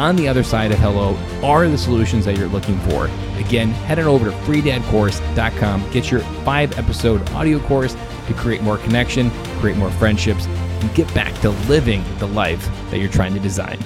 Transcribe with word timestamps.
on 0.00 0.16
the 0.16 0.26
other 0.26 0.42
side 0.42 0.72
of 0.72 0.78
hello 0.78 1.14
are 1.42 1.68
the 1.68 1.76
solutions 1.76 2.24
that 2.24 2.38
you're 2.38 2.48
looking 2.48 2.78
for. 2.88 3.10
Again, 3.36 3.68
head 3.68 3.98
on 3.98 4.06
over 4.06 4.30
to 4.30 4.36
freedadcourse.com, 4.38 5.90
get 5.90 6.10
your 6.10 6.20
five 6.42 6.76
episode 6.78 7.28
audio 7.32 7.58
course 7.60 7.94
to 8.26 8.32
create 8.32 8.62
more 8.62 8.78
connection, 8.78 9.30
create 9.60 9.76
more 9.76 9.90
friendships, 9.90 10.46
and 10.46 10.94
get 10.94 11.12
back 11.14 11.34
to 11.42 11.50
living 11.68 12.02
the 12.18 12.26
life 12.28 12.66
that 12.90 12.98
you're 12.98 13.10
trying 13.10 13.34
to 13.34 13.40
design. 13.40 13.78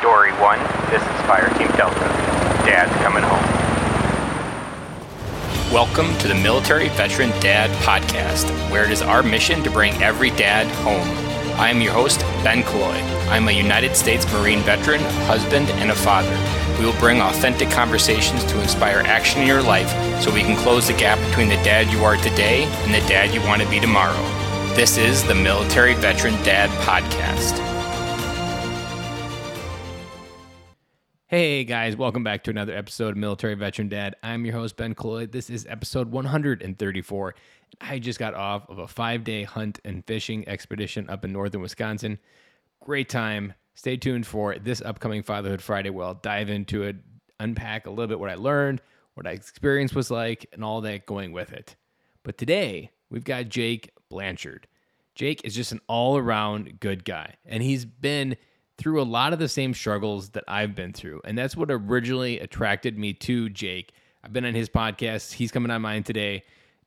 Dory 0.00 0.30
1, 0.34 0.58
this 0.88 1.02
is 1.02 1.20
Fire 1.26 1.52
Team 1.58 1.66
Delta. 1.76 1.98
Dad's 2.64 2.94
coming 3.02 3.24
home. 3.24 3.42
Welcome 5.72 6.16
to 6.18 6.28
the 6.28 6.34
Military 6.36 6.90
Veteran 6.90 7.30
Dad 7.40 7.70
Podcast, 7.82 8.48
where 8.70 8.84
it 8.84 8.92
is 8.92 9.02
our 9.02 9.24
mission 9.24 9.64
to 9.64 9.70
bring 9.70 10.00
every 10.00 10.30
dad 10.30 10.68
home. 10.84 11.33
I 11.56 11.70
am 11.70 11.80
your 11.80 11.92
host, 11.92 12.20
Ben 12.42 12.64
Killoy. 12.64 13.00
I'm 13.30 13.46
a 13.46 13.52
United 13.52 13.94
States 13.94 14.30
Marine 14.32 14.58
veteran, 14.62 15.00
husband, 15.26 15.68
and 15.70 15.92
a 15.92 15.94
father. 15.94 16.36
We 16.80 16.84
will 16.84 16.98
bring 16.98 17.20
authentic 17.20 17.70
conversations 17.70 18.44
to 18.46 18.60
inspire 18.60 19.02
action 19.06 19.42
in 19.42 19.46
your 19.46 19.62
life 19.62 19.88
so 20.20 20.34
we 20.34 20.42
can 20.42 20.56
close 20.56 20.88
the 20.88 20.94
gap 20.94 21.16
between 21.28 21.48
the 21.48 21.54
dad 21.62 21.92
you 21.92 22.02
are 22.04 22.16
today 22.16 22.64
and 22.64 22.92
the 22.92 23.06
dad 23.08 23.32
you 23.32 23.40
want 23.42 23.62
to 23.62 23.70
be 23.70 23.78
tomorrow. 23.78 24.20
This 24.74 24.96
is 24.96 25.22
the 25.22 25.34
Military 25.36 25.94
Veteran 25.94 26.34
Dad 26.42 26.70
Podcast. 26.80 27.60
Hey 31.26 31.64
guys, 31.64 31.96
welcome 31.96 32.22
back 32.22 32.44
to 32.44 32.50
another 32.50 32.76
episode 32.76 33.10
of 33.10 33.16
Military 33.16 33.54
Veteran 33.54 33.88
Dad. 33.88 34.14
I'm 34.22 34.44
your 34.44 34.54
host, 34.54 34.76
Ben 34.76 34.94
Killoy. 34.94 35.26
This 35.30 35.50
is 35.50 35.66
episode 35.68 36.10
134. 36.10 37.34
I 37.80 37.98
just 37.98 38.18
got 38.18 38.34
off 38.34 38.68
of 38.68 38.78
a 38.78 38.88
five 38.88 39.24
day 39.24 39.44
hunt 39.44 39.80
and 39.84 40.04
fishing 40.06 40.48
expedition 40.48 41.08
up 41.08 41.24
in 41.24 41.32
northern 41.32 41.60
Wisconsin. 41.60 42.18
Great 42.80 43.08
time. 43.08 43.54
Stay 43.74 43.96
tuned 43.96 44.26
for 44.26 44.56
this 44.58 44.80
upcoming 44.82 45.22
Fatherhood 45.22 45.62
Friday 45.62 45.90
where 45.90 46.06
I'll 46.06 46.14
dive 46.14 46.48
into 46.48 46.82
it, 46.84 46.96
unpack 47.40 47.86
a 47.86 47.90
little 47.90 48.06
bit 48.06 48.20
what 48.20 48.30
I 48.30 48.36
learned, 48.36 48.80
what 49.14 49.24
my 49.24 49.30
experience 49.30 49.94
was 49.94 50.10
like, 50.10 50.46
and 50.52 50.62
all 50.64 50.80
that 50.82 51.06
going 51.06 51.32
with 51.32 51.52
it. 51.52 51.76
But 52.22 52.38
today, 52.38 52.90
we've 53.10 53.24
got 53.24 53.48
Jake 53.48 53.90
Blanchard. 54.08 54.66
Jake 55.14 55.44
is 55.44 55.54
just 55.54 55.72
an 55.72 55.80
all 55.88 56.16
around 56.16 56.80
good 56.80 57.04
guy, 57.04 57.34
and 57.44 57.62
he's 57.62 57.84
been 57.84 58.36
through 58.78 59.00
a 59.00 59.04
lot 59.04 59.32
of 59.32 59.38
the 59.38 59.48
same 59.48 59.74
struggles 59.74 60.30
that 60.30 60.44
I've 60.48 60.74
been 60.74 60.92
through. 60.92 61.20
And 61.24 61.38
that's 61.38 61.56
what 61.56 61.70
originally 61.70 62.40
attracted 62.40 62.98
me 62.98 63.12
to 63.14 63.48
Jake. 63.48 63.92
I've 64.24 64.32
been 64.32 64.44
on 64.44 64.54
his 64.54 64.68
podcast, 64.68 65.32
he's 65.32 65.52
coming 65.52 65.70
on 65.70 65.82
mine 65.82 66.02
today 66.02 66.44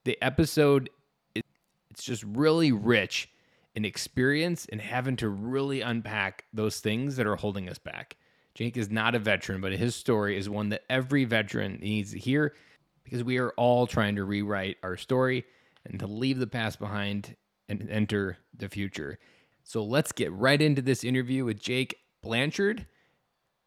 the 0.08 0.18
episode 0.22 0.90
it's 1.36 2.04
just 2.04 2.24
really 2.24 2.72
rich 2.72 3.30
in 3.76 3.86
experience 3.86 4.66
and 4.72 4.80
having 4.80 5.16
to 5.18 5.30
really 5.30 5.82
unpack 5.82 6.46
those 6.54 6.80
things 6.80 7.16
that 7.16 7.28
are 7.28 7.36
holding 7.36 7.68
us 7.68 7.78
back. 7.78 8.16
Jake 8.56 8.78
is 8.78 8.90
not 8.90 9.16
a 9.16 9.20
veteran, 9.20 9.62
but 9.62 9.74
his 9.74 9.96
story 9.96 10.38
is 10.38 10.50
one 10.50 10.70
that 10.70 10.84
every 10.90 11.26
veteran 11.26 11.80
needs 11.82 12.14
to 12.14 12.20
hear 12.20 12.56
because 13.04 13.24
we 13.24 13.38
are 13.38 13.50
all 13.52 13.86
trying 13.86 14.16
to 14.16 14.24
rewrite 14.24 14.78
our 14.82 14.96
story 14.96 15.44
and 15.86 16.00
to 16.00 16.08
leave 16.08 16.40
the 16.40 16.48
past 16.48 16.80
behind 16.80 17.36
and 17.68 17.88
enter 17.90 18.38
the 18.56 18.70
future. 18.70 19.20
So 19.64 19.84
let's 19.84 20.12
get 20.12 20.32
right 20.32 20.62
into 20.62 20.82
this 20.82 21.04
interview 21.04 21.46
with 21.46 21.60
Jake 21.60 21.98
Blanchard. 22.22 22.86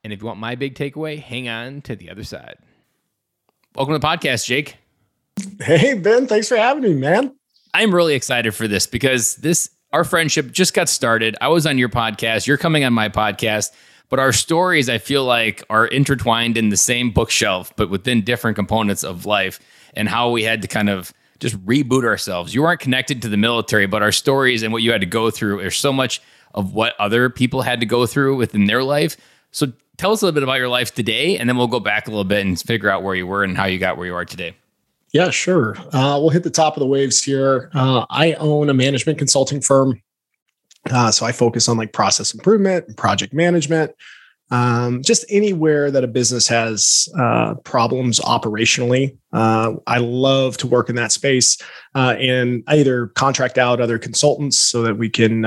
And 0.03 0.13
if 0.13 0.21
you 0.21 0.27
want 0.27 0.41
my 0.41 0.55
big 0.55 0.75
takeaway, 0.75 1.21
hang 1.21 1.49
on 1.49 1.83
to 1.83 1.95
the 1.95 2.11
other 2.11 2.25
side. 2.25 2.57
Welcome 3.75 3.95
to 3.95 3.99
the 3.99 4.07
podcast, 4.07 4.47
Jake. 4.47 4.80
Hey, 5.61 5.95
Ben, 5.95 6.27
thanks 6.27 6.49
for 6.49 6.57
having 6.57 6.83
me, 6.83 6.95
man. 6.95 7.35
I'm 7.73 7.95
really 7.95 8.15
excited 8.15 8.55
for 8.55 8.67
this 8.67 8.87
because 8.87 9.37
this 9.37 9.71
our 9.93 10.05
friendship 10.05 10.53
just 10.53 10.73
got 10.75 10.89
started. 10.89 11.37
I 11.41 11.49
was 11.49 11.67
on 11.67 11.79
your 11.79 11.89
podcast, 11.89 12.47
you're 12.47 12.57
coming 12.57 12.85
on 12.85 12.93
my 12.93 13.09
podcast, 13.09 13.71
but 14.09 14.19
our 14.19 14.33
stories 14.33 14.89
I 14.89 14.99
feel 14.99 15.25
like 15.25 15.65
are 15.69 15.87
intertwined 15.87 16.57
in 16.57 16.69
the 16.69 16.77
same 16.77 17.11
bookshelf 17.11 17.73
but 17.77 17.91
within 17.91 18.23
different 18.23 18.57
components 18.57 19.03
of 19.03 19.27
life 19.27 19.59
and 19.95 20.09
how 20.09 20.31
we 20.31 20.45
had 20.45 20.63
to 20.63 20.69
kind 20.69 20.89
of 20.89 21.13
just 21.41 21.57
reboot 21.65 22.05
ourselves. 22.05 22.55
You 22.55 22.63
weren't 22.63 22.81
connected 22.81 23.23
to 23.23 23.29
the 23.29 23.37
military, 23.37 23.87
but 23.87 24.03
our 24.03 24.13
stories 24.13 24.63
and 24.63 24.73
what 24.73 24.83
you 24.83 24.93
had 24.93 25.01
to 25.01 25.07
go 25.07 25.31
through 25.31 25.61
are 25.61 25.71
so 25.71 25.93
much 25.93 26.21
of 26.55 26.75
what 26.75 26.95
other 26.99 27.31
people 27.31 27.63
had 27.63 27.81
to 27.81 27.87
go 27.87 28.07
through 28.07 28.37
within 28.37 28.67
their 28.67 28.83
life. 28.83 29.17
So 29.51 29.73
tell 29.97 30.13
us 30.13 30.23
a 30.23 30.27
little 30.27 30.35
bit 30.35 30.43
about 30.43 30.59
your 30.59 30.69
life 30.69 30.95
today 30.95 31.39
and 31.39 31.49
then 31.49 31.57
we'll 31.57 31.67
go 31.67 31.81
back 31.81 32.07
a 32.07 32.11
little 32.11 32.25
bit 32.25 32.45
and 32.45 32.61
figure 32.61 32.91
out 32.91 33.03
where 33.03 33.15
you 33.15 33.27
were 33.27 33.43
and 33.43 33.57
how 33.57 33.67
you 33.67 33.79
got 33.79 33.97
where 33.97 34.07
you 34.07 34.15
are 34.15 34.25
today. 34.25 34.55
Yeah, 35.13 35.31
sure. 35.31 35.77
Uh, 35.93 36.19
we'll 36.21 36.31
hit 36.31 36.45
the 36.45 36.51
top 36.51 36.77
of 36.77 36.81
the 36.81 36.87
waves 36.87 37.23
here. 37.23 37.71
Uh, 37.75 38.07
I 38.11 38.35
own 38.35 38.71
a 38.71 38.75
management 38.75 39.19
consulting 39.19 39.61
firm. 39.61 40.01
Uh, 40.91 41.11
so 41.11 41.27
I 41.27 41.33
focus 41.33 41.69
on 41.69 41.77
like 41.77 41.93
process 41.93 42.33
improvement 42.33 42.87
and 42.87 42.97
project 42.97 43.35
management, 43.35 43.93
um, 44.51 45.03
just 45.03 45.27
anywhere 45.29 45.91
that 45.91 46.05
a 46.05 46.09
business 46.09 46.49
has 46.49 47.09
uh, 47.19 47.55
problems 47.65 48.19
operationally. 48.21 49.17
Uh, 49.33 49.75
I 49.87 49.99
love 49.99 50.57
to 50.59 50.67
work 50.67 50.89
in 50.89 50.97
that 50.97 51.13
space, 51.13 51.59
uh, 51.95 52.17
and 52.19 52.65
I 52.67 52.79
either 52.79 53.09
contract 53.09 53.59
out 53.59 53.81
other 53.81 53.99
consultants 53.99 54.59
so 54.59 54.83
that 54.83 54.97
we 54.97 55.11
can 55.11 55.43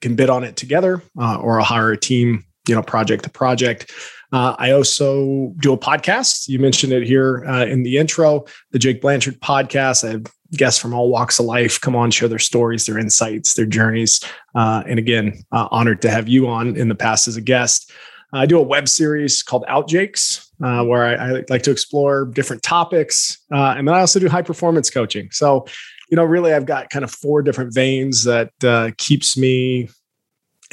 can 0.00 0.16
bid 0.16 0.28
on 0.28 0.44
it 0.44 0.56
together, 0.56 1.02
or 1.16 1.60
I'll 1.60 1.64
hire 1.64 1.92
a 1.92 1.96
team, 1.96 2.44
you 2.68 2.74
know, 2.74 2.82
project 2.82 3.24
to 3.24 3.30
project. 3.30 3.92
Uh, 4.34 4.56
I 4.58 4.72
also 4.72 5.54
do 5.60 5.72
a 5.72 5.78
podcast. 5.78 6.48
You 6.48 6.58
mentioned 6.58 6.92
it 6.92 7.06
here 7.06 7.44
uh, 7.46 7.66
in 7.66 7.84
the 7.84 7.98
intro, 7.98 8.46
the 8.72 8.80
Jake 8.80 9.00
Blanchard 9.00 9.40
podcast. 9.40 10.04
I 10.04 10.10
have 10.10 10.26
guests 10.56 10.80
from 10.80 10.92
all 10.92 11.08
walks 11.08 11.38
of 11.38 11.46
life 11.46 11.80
come 11.80 11.94
on, 11.94 12.10
share 12.10 12.26
their 12.26 12.40
stories, 12.40 12.84
their 12.84 12.98
insights, 12.98 13.54
their 13.54 13.64
journeys. 13.64 14.20
Uh, 14.56 14.82
and 14.88 14.98
again, 14.98 15.40
uh, 15.52 15.68
honored 15.70 16.02
to 16.02 16.10
have 16.10 16.26
you 16.26 16.48
on 16.48 16.74
in 16.74 16.88
the 16.88 16.96
past 16.96 17.28
as 17.28 17.36
a 17.36 17.40
guest. 17.40 17.92
I 18.32 18.44
do 18.44 18.58
a 18.58 18.62
web 18.62 18.88
series 18.88 19.40
called 19.40 19.64
Out 19.68 19.86
Jakes, 19.86 20.50
uh, 20.60 20.82
where 20.82 21.04
I, 21.04 21.14
I, 21.14 21.44
like 21.48 21.62
to 21.62 21.70
explore 21.70 22.24
different 22.24 22.64
topics. 22.64 23.38
Uh, 23.52 23.74
and 23.76 23.86
then 23.86 23.94
I 23.94 24.00
also 24.00 24.18
do 24.18 24.28
high 24.28 24.42
performance 24.42 24.90
coaching. 24.90 25.28
So, 25.30 25.64
you 26.10 26.16
know, 26.16 26.24
really, 26.24 26.52
I've 26.52 26.66
got 26.66 26.90
kind 26.90 27.04
of 27.04 27.12
four 27.12 27.40
different 27.40 27.72
veins 27.72 28.24
that 28.24 28.50
keeps 28.98 29.36
me 29.36 29.90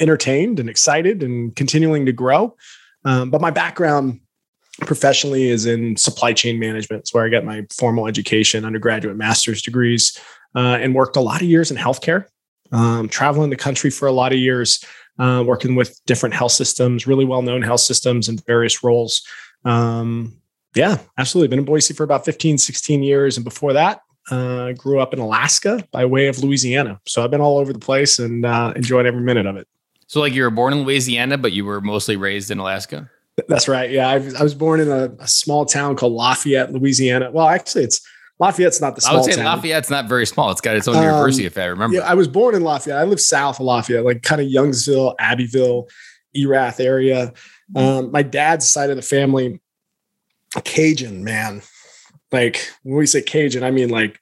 entertained 0.00 0.58
and 0.58 0.68
excited 0.68 1.22
and 1.22 1.54
continuing 1.54 2.06
to 2.06 2.12
grow. 2.12 2.56
Um, 3.04 3.30
but 3.30 3.40
my 3.40 3.50
background 3.50 4.20
professionally 4.80 5.48
is 5.48 5.66
in 5.66 5.96
supply 5.96 6.32
chain 6.32 6.58
management. 6.58 7.00
It's 7.00 7.14
where 7.14 7.24
I 7.24 7.28
got 7.28 7.44
my 7.44 7.66
formal 7.70 8.06
education, 8.06 8.64
undergraduate 8.64 9.16
master's 9.16 9.62
degrees, 9.62 10.18
uh, 10.54 10.78
and 10.80 10.94
worked 10.94 11.16
a 11.16 11.20
lot 11.20 11.42
of 11.42 11.48
years 11.48 11.70
in 11.70 11.76
healthcare, 11.76 12.26
um, 12.72 13.08
traveling 13.08 13.50
the 13.50 13.56
country 13.56 13.90
for 13.90 14.06
a 14.06 14.12
lot 14.12 14.32
of 14.32 14.38
years, 14.38 14.84
uh, 15.18 15.42
working 15.46 15.74
with 15.74 16.00
different 16.06 16.34
health 16.34 16.52
systems, 16.52 17.06
really 17.06 17.24
well 17.24 17.42
known 17.42 17.62
health 17.62 17.80
systems 17.80 18.28
in 18.28 18.38
various 18.38 18.82
roles. 18.82 19.22
Um, 19.64 20.38
yeah, 20.74 20.98
absolutely. 21.18 21.48
Been 21.48 21.58
in 21.60 21.64
Boise 21.64 21.92
for 21.92 22.04
about 22.04 22.24
15, 22.24 22.56
16 22.56 23.02
years. 23.02 23.36
And 23.36 23.44
before 23.44 23.74
that, 23.74 24.00
uh, 24.30 24.72
grew 24.72 25.00
up 25.00 25.12
in 25.12 25.20
Alaska 25.20 25.86
by 25.90 26.04
way 26.04 26.28
of 26.28 26.42
Louisiana. 26.42 27.00
So 27.06 27.22
I've 27.22 27.30
been 27.30 27.40
all 27.40 27.58
over 27.58 27.72
the 27.72 27.78
place 27.78 28.18
and 28.18 28.46
uh, 28.46 28.72
enjoyed 28.74 29.04
every 29.04 29.20
minute 29.20 29.46
of 29.46 29.56
it. 29.56 29.68
So, 30.12 30.20
like, 30.20 30.34
you 30.34 30.42
were 30.42 30.50
born 30.50 30.74
in 30.74 30.82
Louisiana, 30.82 31.38
but 31.38 31.52
you 31.52 31.64
were 31.64 31.80
mostly 31.80 32.16
raised 32.16 32.50
in 32.50 32.58
Alaska. 32.58 33.10
That's 33.48 33.66
right. 33.66 33.90
Yeah, 33.90 34.10
I, 34.10 34.16
I 34.38 34.42
was 34.42 34.54
born 34.54 34.80
in 34.80 34.90
a, 34.90 35.10
a, 35.18 35.26
small 35.26 35.64
town 35.64 35.96
called 35.96 36.12
Lafayette, 36.12 36.70
Louisiana. 36.70 37.30
Well, 37.30 37.48
actually, 37.48 37.84
it's 37.84 38.06
Lafayette's 38.38 38.78
not 38.78 38.94
the 38.94 39.00
small. 39.00 39.14
I 39.14 39.20
would 39.20 39.32
say 39.32 39.36
town. 39.36 39.46
Lafayette's 39.46 39.88
not 39.88 40.10
very 40.10 40.26
small. 40.26 40.50
It's 40.50 40.60
got 40.60 40.76
its 40.76 40.86
own 40.86 40.96
um, 40.96 41.04
university, 41.04 41.46
if 41.46 41.56
I 41.56 41.64
remember. 41.64 41.96
Yeah, 41.96 42.02
I 42.02 42.12
was 42.12 42.28
born 42.28 42.54
in 42.54 42.60
Lafayette. 42.60 42.98
I 42.98 43.04
live 43.04 43.22
south 43.22 43.58
of 43.58 43.64
Lafayette, 43.64 44.04
like 44.04 44.22
kind 44.22 44.42
of 44.42 44.48
Youngsville, 44.48 45.14
Abbeville, 45.18 45.88
Erath 46.36 46.78
area. 46.78 47.32
Um, 47.74 48.12
my 48.12 48.22
dad's 48.22 48.68
side 48.68 48.90
of 48.90 48.96
the 48.96 49.02
family, 49.02 49.62
Cajun 50.62 51.24
man. 51.24 51.62
Like 52.30 52.68
when 52.82 52.98
we 52.98 53.06
say 53.06 53.22
Cajun, 53.22 53.64
I 53.64 53.70
mean 53.70 53.88
like 53.88 54.20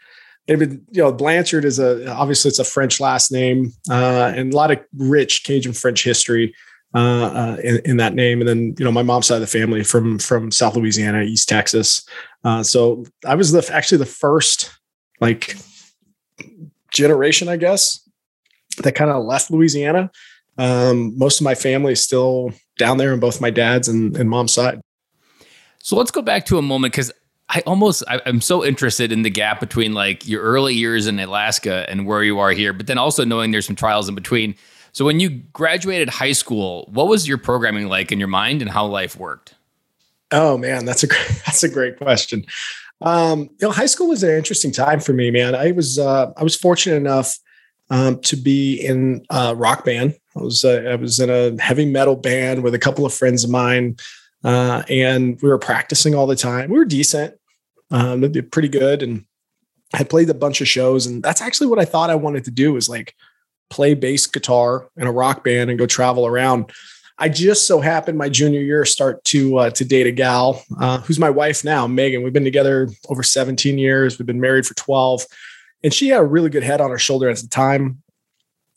David, 0.51 0.85
you 0.91 1.01
know, 1.01 1.13
Blanchard 1.13 1.65
is 1.65 1.79
a 1.79 2.11
obviously 2.11 2.49
it's 2.49 2.59
a 2.59 2.65
French 2.65 2.99
last 2.99 3.31
name, 3.31 3.73
uh, 3.89 4.33
and 4.35 4.53
a 4.53 4.57
lot 4.57 4.73
of 4.73 4.81
rich 4.97 5.45
Cajun 5.45 5.73
French 5.73 6.03
history 6.03 6.53
uh, 6.93 6.99
uh, 6.99 7.57
in, 7.63 7.81
in, 7.85 7.97
that 7.99 8.15
name. 8.15 8.41
And 8.41 8.49
then, 8.49 8.75
you 8.77 8.85
know, 8.85 8.91
my 8.91 9.05
mom's 9.05 9.27
side 9.27 9.37
of 9.37 9.43
the 9.43 9.47
family 9.47 9.85
from 9.85 10.19
from 10.19 10.51
South 10.51 10.75
Louisiana, 10.75 11.23
East 11.23 11.49
Texas. 11.49 12.05
Uh, 12.43 12.65
so 12.65 13.05
I 13.25 13.37
was 13.37 13.53
the 13.53 13.65
actually 13.73 13.99
the 13.99 14.07
first 14.07 14.77
like 15.21 15.57
generation, 16.93 17.47
I 17.47 17.57
guess, 17.57 18.01
that 18.79 18.97
kind 18.97 19.13
of 19.13 19.25
left 19.25 19.53
Louisiana. 19.53 20.11
Um, 20.59 21.17
most 21.17 21.41
of 21.41 21.45
my 21.45 21.55
family 21.55 21.93
is 21.93 22.03
still 22.03 22.51
down 22.77 22.97
there 22.97 23.13
on 23.13 23.21
both 23.21 23.41
my 23.41 23.51
dad's 23.51 23.87
and, 23.87 24.17
and 24.17 24.29
mom's 24.29 24.53
side. 24.53 24.81
So 25.79 25.95
let's 25.95 26.11
go 26.11 26.23
back 26.23 26.45
to 26.47 26.59
a 26.59 26.63
moment 26.63 26.93
because 26.93 27.13
I 27.53 27.63
almost 27.67 28.05
I, 28.07 28.21
am 28.27 28.41
so 28.41 28.65
interested 28.65 29.11
in 29.11 29.23
the 29.23 29.31
gap 29.31 29.59
between 29.59 29.93
like 29.93 30.27
your 30.27 30.41
early 30.41 30.75
years 30.75 31.09
in 31.09 31.19
Alaska 31.19 31.85
and 31.89 32.07
where 32.07 32.23
you 32.23 32.39
are 32.39 32.53
here, 32.53 32.73
but 32.73 32.87
then 32.87 32.97
also 32.97 33.25
knowing 33.25 33.51
there's 33.51 33.67
some 33.67 33.77
trials 33.77 34.09
in 34.09 34.15
between. 34.15 34.55
So 34.93 35.05
when 35.05 35.19
you 35.19 35.31
graduated 35.53 36.09
high 36.09 36.33
school, 36.33 36.89
what 36.93 37.09
was 37.09 37.27
your 37.27 37.39
programming 37.39 37.89
like 37.89 38.13
in 38.13 38.21
your 38.21 38.29
mind 38.29 38.63
and 38.63 38.71
how 38.71 38.87
life 38.87 39.17
worked? 39.17 39.55
Oh 40.31 40.57
man, 40.59 40.85
that's 40.85 41.03
a 41.03 41.09
great, 41.09 41.27
that's 41.47 41.65
a 41.65 41.69
great 41.69 41.99
question. 41.99 42.45
Um, 43.01 43.41
you 43.41 43.67
know, 43.67 43.71
high 43.71 43.87
school 43.87 44.09
was 44.09 44.23
an 44.23 44.31
interesting 44.31 44.71
time 44.71 45.01
for 45.01 45.13
me, 45.13 45.33
man. 45.33 45.57
I 45.57 45.73
was 45.73 45.99
uh, 45.99 46.33
I 46.37 46.45
was 46.45 46.55
fortunate 46.55 46.97
enough 46.97 47.37
um, 47.91 48.21
to 48.21 48.37
be 48.37 48.77
in 48.77 49.25
a 49.31 49.57
rock 49.57 49.85
band. 49.85 50.15
I 50.37 50.41
was 50.41 50.65
uh, 50.65 50.85
I 50.89 50.95
was 50.95 51.19
in 51.19 51.31
a 51.31 51.61
heavy 51.61 51.87
metal 51.87 52.15
band 52.15 52.63
with 52.63 52.75
a 52.75 52.79
couple 52.79 53.05
of 53.05 53.13
friends 53.13 53.43
of 53.43 53.51
mine, 53.51 53.97
uh, 54.45 54.85
and 54.89 55.41
we 55.43 55.49
were 55.49 55.59
practicing 55.59 56.15
all 56.15 56.29
the 56.29 56.37
time. 56.37 56.71
We 56.71 56.79
were 56.79 56.85
decent, 56.85 57.35
um, 57.91 58.23
it'd 58.23 58.33
be 58.33 58.43
pretty 58.43 58.69
good, 58.69 59.03
and 59.03 59.25
I 59.93 60.05
played 60.05 60.31
a 60.31 60.35
bunch 60.35 60.61
of 60.61 60.69
shows. 60.69 61.07
And 61.07 61.23
that's 61.23 61.41
actually 61.41 61.67
what 61.67 61.79
I 61.79 61.85
thought 61.85 62.11
I 62.11 62.15
wanted 62.15 62.45
to 62.45 62.51
do 62.51 62.73
was 62.73 62.89
like 62.89 63.15
play 63.71 63.95
bass 63.95 64.27
guitar 64.27 64.89
in 64.97 65.07
a 65.07 65.13
rock 65.13 65.45
band 65.45 65.71
and 65.71 65.79
go 65.79 65.87
travel 65.87 66.27
around. 66.27 66.73
I 67.19 67.29
just 67.29 67.67
so 67.67 67.81
happened 67.81 68.17
my 68.17 68.31
junior 68.31 68.61
year 68.61 68.85
start 68.87 69.23
to 69.25 69.59
uh, 69.59 69.71
to 69.71 69.85
date 69.85 70.07
a 70.07 70.11
gal 70.11 70.65
uh, 70.81 70.99
who's 71.01 71.19
my 71.19 71.29
wife 71.29 71.65
now, 71.65 71.87
Megan. 71.87 72.23
We've 72.23 72.33
been 72.33 72.45
together 72.45 72.89
over 73.09 73.23
17 73.23 73.77
years. 73.77 74.19
We've 74.19 74.27
been 74.27 74.41
married 74.41 74.67
for 74.67 74.75
12, 74.75 75.27
and 75.85 75.93
she 75.93 76.09
had 76.09 76.21
a 76.21 76.25
really 76.25 76.49
good 76.49 76.63
head 76.63 76.81
on 76.81 76.91
her 76.91 76.99
shoulder 76.99 77.29
at 77.29 77.37
the 77.37 77.49
time. 77.49 78.03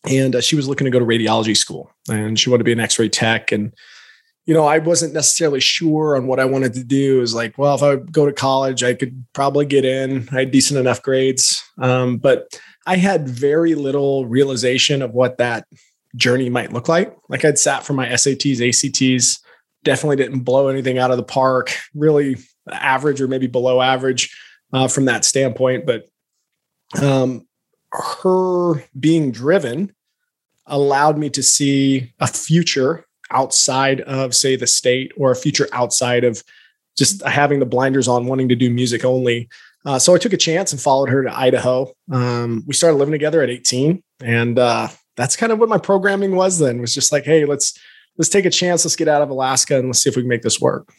And 0.05 0.35
uh, 0.35 0.41
she 0.41 0.57
was 0.57 0.67
looking 0.67 0.83
to 0.83 0.91
go 0.91 0.99
to 0.99 1.05
radiology 1.05 1.55
school, 1.55 1.89
and 2.09 2.37
she 2.37 2.49
wanted 2.49 2.59
to 2.59 2.65
be 2.65 2.73
an 2.73 2.81
X-ray 2.81 3.07
tech. 3.07 3.53
And 3.53 3.73
you 4.45 4.53
know, 4.53 4.65
I 4.65 4.79
wasn't 4.79 5.13
necessarily 5.13 5.61
sure 5.61 6.17
on 6.17 6.27
what 6.27 6.39
I 6.39 6.45
wanted 6.45 6.73
to 6.73 6.83
do. 6.83 7.17
It 7.17 7.21
was 7.21 7.33
like, 7.33 7.57
well, 7.57 7.75
if 7.75 7.83
I 7.83 7.95
go 7.95 8.25
to 8.25 8.33
college, 8.33 8.83
I 8.83 8.93
could 8.93 9.25
probably 9.33 9.65
get 9.65 9.85
in. 9.85 10.27
I 10.31 10.41
had 10.41 10.51
decent 10.51 10.79
enough 10.79 11.01
grades, 11.01 11.63
um, 11.77 12.17
but 12.17 12.59
I 12.85 12.97
had 12.97 13.27
very 13.27 13.75
little 13.75 14.25
realization 14.25 15.01
of 15.01 15.13
what 15.13 15.37
that 15.37 15.65
journey 16.15 16.49
might 16.49 16.73
look 16.73 16.89
like. 16.89 17.15
Like 17.29 17.45
I'd 17.45 17.57
sat 17.57 17.83
for 17.83 17.93
my 17.93 18.07
SATs, 18.07 18.59
ACTs, 18.59 19.39
definitely 19.83 20.17
didn't 20.17 20.41
blow 20.41 20.67
anything 20.67 20.97
out 20.97 21.11
of 21.11 21.17
the 21.17 21.23
park, 21.23 21.75
really 21.93 22.37
average 22.69 23.21
or 23.21 23.27
maybe 23.27 23.47
below 23.47 23.81
average 23.81 24.35
uh, 24.73 24.87
from 24.87 25.05
that 25.05 25.23
standpoint. 25.23 25.85
But 25.85 26.05
um, 27.01 27.47
her 27.91 28.83
being 28.99 29.31
driven 29.31 29.93
allowed 30.65 31.17
me 31.17 31.29
to 31.29 31.43
see 31.43 32.13
a 32.19 32.27
future 32.27 33.05
outside 33.33 34.01
of, 34.01 34.33
say, 34.33 34.55
the 34.55 34.67
state 34.67 35.11
or 35.17 35.31
a 35.31 35.35
future 35.35 35.67
outside 35.73 36.23
of 36.23 36.43
just 36.97 37.23
having 37.23 37.59
the 37.59 37.65
blinders 37.65 38.07
on, 38.07 38.25
wanting 38.25 38.49
to 38.49 38.55
do 38.55 38.69
music 38.69 39.03
only. 39.03 39.49
Uh, 39.85 39.99
so 39.99 40.15
I 40.15 40.17
took 40.17 40.33
a 40.33 40.37
chance 40.37 40.71
and 40.71 40.79
followed 40.79 41.09
her 41.09 41.23
to 41.23 41.37
Idaho. 41.37 41.91
Um, 42.11 42.63
we 42.65 42.73
started 42.73 42.97
living 42.97 43.11
together 43.11 43.41
at 43.41 43.49
18, 43.49 44.01
and 44.21 44.57
uh, 44.57 44.87
that's 45.17 45.35
kind 45.35 45.51
of 45.51 45.59
what 45.59 45.69
my 45.69 45.77
programming 45.77 46.35
was 46.35 46.59
then. 46.59 46.79
Was 46.79 46.93
just 46.93 47.11
like, 47.11 47.25
hey, 47.25 47.45
let's 47.45 47.77
let's 48.17 48.29
take 48.29 48.45
a 48.45 48.49
chance. 48.49 48.85
Let's 48.85 48.95
get 48.95 49.07
out 49.07 49.21
of 49.21 49.29
Alaska 49.29 49.77
and 49.77 49.87
let's 49.87 49.99
see 49.99 50.09
if 50.09 50.15
we 50.15 50.21
can 50.21 50.29
make 50.29 50.41
this 50.41 50.61
work. 50.61 50.93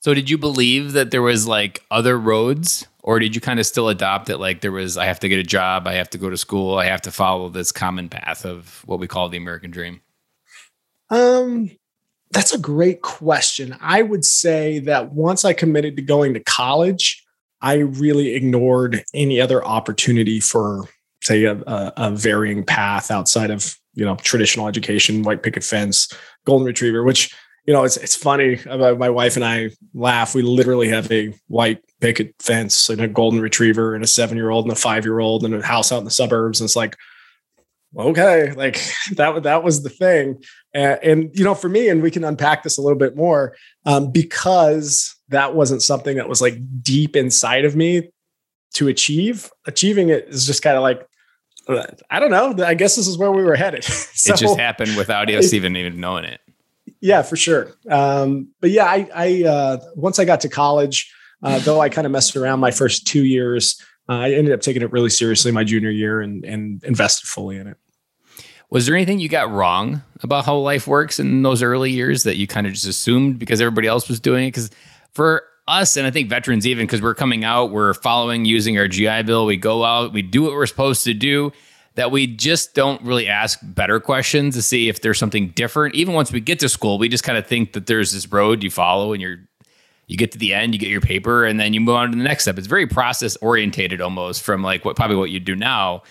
So 0.00 0.12
did 0.12 0.28
you 0.28 0.36
believe 0.36 0.92
that 0.92 1.10
there 1.10 1.22
was 1.22 1.46
like 1.46 1.82
other 1.90 2.18
roads 2.18 2.86
or 3.02 3.18
did 3.18 3.34
you 3.34 3.40
kind 3.40 3.58
of 3.58 3.66
still 3.66 3.88
adopt 3.88 4.28
it 4.28 4.38
like 4.38 4.60
there 4.60 4.72
was 4.72 4.98
I 4.98 5.06
have 5.06 5.20
to 5.20 5.28
get 5.28 5.38
a 5.38 5.44
job, 5.44 5.86
I 5.86 5.94
have 5.94 6.10
to 6.10 6.18
go 6.18 6.28
to 6.28 6.36
school, 6.36 6.76
I 6.76 6.86
have 6.86 7.00
to 7.02 7.10
follow 7.10 7.48
this 7.48 7.72
common 7.72 8.08
path 8.08 8.44
of 8.44 8.82
what 8.84 8.98
we 8.98 9.06
call 9.06 9.28
the 9.28 9.38
American 9.38 9.70
dream? 9.70 10.02
Um 11.14 11.70
that's 12.30 12.52
a 12.52 12.58
great 12.58 13.00
question. 13.00 13.76
I 13.80 14.02
would 14.02 14.24
say 14.24 14.80
that 14.80 15.12
once 15.12 15.44
I 15.44 15.52
committed 15.52 15.94
to 15.96 16.02
going 16.02 16.34
to 16.34 16.40
college, 16.40 17.24
I 17.60 17.74
really 17.74 18.34
ignored 18.34 19.04
any 19.14 19.40
other 19.40 19.64
opportunity 19.64 20.40
for 20.40 20.88
say 21.22 21.44
a, 21.44 21.62
a, 21.66 22.10
varying 22.10 22.64
path 22.64 23.10
outside 23.10 23.50
of 23.50 23.76
you 23.94 24.04
know 24.04 24.16
traditional 24.16 24.68
education 24.68 25.22
white 25.22 25.42
picket 25.42 25.64
fence 25.64 26.12
golden 26.44 26.66
retriever 26.66 27.02
which 27.02 27.34
you 27.66 27.72
know 27.72 27.84
it's 27.84 27.96
it's 27.96 28.14
funny 28.14 28.58
my 28.66 29.08
wife 29.08 29.36
and 29.36 29.44
i 29.44 29.70
laugh. 29.94 30.34
We 30.34 30.42
literally 30.42 30.88
have 30.88 31.10
a 31.10 31.32
white 31.46 31.80
picket 32.00 32.34
fence 32.40 32.90
and 32.90 33.00
a 33.00 33.08
golden 33.08 33.40
retriever 33.40 33.94
and 33.94 34.04
a 34.04 34.08
seven 34.08 34.36
year 34.36 34.50
old 34.50 34.66
and 34.66 34.72
a 34.72 34.76
five 34.76 35.04
year 35.04 35.20
old 35.20 35.44
and 35.44 35.54
a 35.54 35.64
house 35.64 35.92
out 35.92 35.98
in 35.98 36.04
the 36.04 36.10
suburbs. 36.10 36.60
And 36.60 36.66
it's 36.66 36.76
like 36.76 36.96
okay 37.96 38.52
like 38.52 38.82
that 39.12 39.44
that 39.44 39.62
was 39.62 39.82
the 39.82 39.88
thing 39.88 40.42
and, 40.74 40.98
and 41.02 41.30
you 41.38 41.44
know 41.44 41.54
for 41.54 41.68
me 41.68 41.88
and 41.88 42.02
we 42.02 42.10
can 42.10 42.24
unpack 42.24 42.62
this 42.62 42.76
a 42.76 42.82
little 42.82 42.98
bit 42.98 43.16
more 43.16 43.56
um, 43.86 44.10
because 44.10 45.14
that 45.28 45.54
wasn't 45.54 45.82
something 45.82 46.16
that 46.16 46.28
was 46.28 46.42
like 46.42 46.54
deep 46.82 47.16
inside 47.16 47.64
of 47.64 47.74
me 47.74 48.10
to 48.74 48.88
achieve 48.88 49.50
achieving 49.66 50.08
it 50.08 50.26
is 50.28 50.46
just 50.46 50.62
kind 50.62 50.76
of 50.76 50.82
like 50.82 51.08
I 52.10 52.20
don't 52.20 52.30
know. 52.30 52.62
I 52.64 52.74
guess 52.74 52.96
this 52.96 53.06
is 53.06 53.16
where 53.16 53.32
we 53.32 53.42
were 53.42 53.56
headed. 53.56 53.84
so, 53.84 54.32
it 54.34 54.36
just 54.36 54.58
happened 54.58 54.96
without 54.96 55.30
us 55.30 55.52
even 55.52 55.76
even 55.76 55.98
knowing 55.98 56.24
it. 56.24 56.40
Yeah, 57.00 57.22
for 57.22 57.36
sure. 57.36 57.72
Um, 57.90 58.48
but 58.60 58.70
yeah, 58.70 58.84
I, 58.84 59.08
I 59.14 59.44
uh, 59.44 59.78
once 59.94 60.18
I 60.18 60.24
got 60.24 60.40
to 60.40 60.48
college, 60.48 61.12
uh, 61.42 61.58
though 61.60 61.80
I 61.80 61.88
kind 61.88 62.06
of 62.06 62.12
messed 62.12 62.36
around 62.36 62.60
my 62.60 62.70
first 62.70 63.06
two 63.06 63.24
years, 63.24 63.80
uh, 64.08 64.12
I 64.12 64.32
ended 64.32 64.52
up 64.52 64.60
taking 64.60 64.82
it 64.82 64.92
really 64.92 65.10
seriously 65.10 65.52
my 65.52 65.64
junior 65.64 65.90
year 65.90 66.20
and, 66.20 66.44
and 66.44 66.82
invested 66.84 67.26
fully 67.26 67.56
in 67.56 67.66
it. 67.66 67.76
Was 68.70 68.86
there 68.86 68.94
anything 68.94 69.20
you 69.20 69.28
got 69.28 69.50
wrong 69.50 70.02
about 70.22 70.44
how 70.44 70.56
life 70.56 70.86
works 70.86 71.20
in 71.20 71.42
those 71.42 71.62
early 71.62 71.92
years 71.92 72.24
that 72.24 72.36
you 72.36 72.46
kind 72.46 72.66
of 72.66 72.72
just 72.72 72.86
assumed 72.86 73.38
because 73.38 73.60
everybody 73.60 73.86
else 73.86 74.08
was 74.08 74.20
doing 74.20 74.44
it? 74.44 74.48
Because 74.48 74.70
for 75.12 75.44
us, 75.68 75.96
and 75.96 76.06
I 76.06 76.10
think 76.10 76.28
veterans 76.28 76.66
even, 76.66 76.86
because 76.86 77.00
we're 77.00 77.14
coming 77.14 77.44
out, 77.44 77.70
we're 77.70 77.94
following 77.94 78.44
using 78.44 78.78
our 78.78 78.88
GI 78.88 79.22
Bill, 79.22 79.46
we 79.46 79.56
go 79.56 79.84
out, 79.84 80.12
we 80.12 80.22
do 80.22 80.42
what 80.42 80.52
we're 80.52 80.66
supposed 80.66 81.04
to 81.04 81.14
do, 81.14 81.52
that 81.94 82.10
we 82.10 82.26
just 82.26 82.74
don't 82.74 83.00
really 83.02 83.28
ask 83.28 83.60
better 83.62 84.00
questions 84.00 84.56
to 84.56 84.62
see 84.62 84.88
if 84.88 85.00
there's 85.00 85.18
something 85.18 85.48
different. 85.50 85.94
Even 85.94 86.14
once 86.14 86.32
we 86.32 86.40
get 86.40 86.58
to 86.60 86.68
school, 86.68 86.98
we 86.98 87.08
just 87.08 87.24
kind 87.24 87.38
of 87.38 87.46
think 87.46 87.72
that 87.72 87.86
there's 87.86 88.12
this 88.12 88.30
road 88.30 88.62
you 88.62 88.70
follow 88.70 89.12
and 89.12 89.22
you're 89.22 89.38
you 90.06 90.18
get 90.18 90.32
to 90.32 90.38
the 90.38 90.52
end, 90.52 90.74
you 90.74 90.78
get 90.78 90.90
your 90.90 91.00
paper, 91.00 91.46
and 91.46 91.58
then 91.58 91.72
you 91.72 91.80
move 91.80 91.94
on 91.94 92.10
to 92.10 92.16
the 92.16 92.22
next 92.22 92.44
step. 92.44 92.58
It's 92.58 92.66
very 92.66 92.86
process 92.86 93.36
orientated 93.36 94.02
almost 94.02 94.42
from 94.42 94.62
like 94.62 94.84
what 94.84 94.96
probably 94.96 95.16
what 95.16 95.30
you 95.30 95.40
do 95.40 95.56
now. 95.56 96.02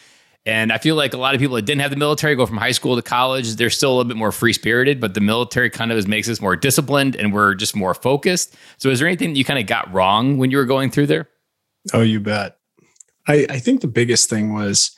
And 0.46 0.74
I 0.74 0.78
feel 0.78 0.96
like 0.96 1.14
a 1.14 1.18
lot 1.18 1.36
of 1.36 1.40
people 1.40 1.56
that 1.56 1.62
didn't 1.62 1.82
have 1.82 1.92
the 1.92 1.98
military 1.98 2.36
go 2.36 2.46
from 2.46 2.58
high 2.58 2.72
school 2.72 2.98
to 2.98 3.02
college, 3.02 3.56
they're 3.56 3.70
still 3.70 3.92
a 3.92 3.96
little 3.96 4.10
bit 4.10 4.18
more 4.18 4.34
free 4.34 4.52
spirited, 4.52 5.00
but 5.00 5.14
the 5.14 5.22
military 5.22 5.70
kind 5.70 5.92
of 5.92 6.08
makes 6.08 6.28
us 6.28 6.42
more 6.42 6.58
disciplined 6.58 7.16
and 7.16 7.34
we're 7.34 7.56
just 7.56 7.76
more 7.76 7.94
focused. 7.94 8.56
So, 8.78 8.90
is 8.90 9.00
there 9.00 9.08
anything 9.08 9.30
that 9.30 9.38
you 9.38 9.46
kind 9.46 9.60
of 9.60 9.68
got 9.68 9.92
wrong 9.94 10.38
when 10.38 10.52
you 10.52 10.58
were 10.58 10.66
going 10.66 10.92
through 10.92 11.08
there? 11.08 11.30
Oh, 11.94 12.02
you 12.02 12.20
bet. 12.20 12.58
I, 13.26 13.46
I 13.50 13.60
think 13.60 13.80
the 13.80 13.88
biggest 13.88 14.30
thing 14.30 14.54
was 14.54 14.94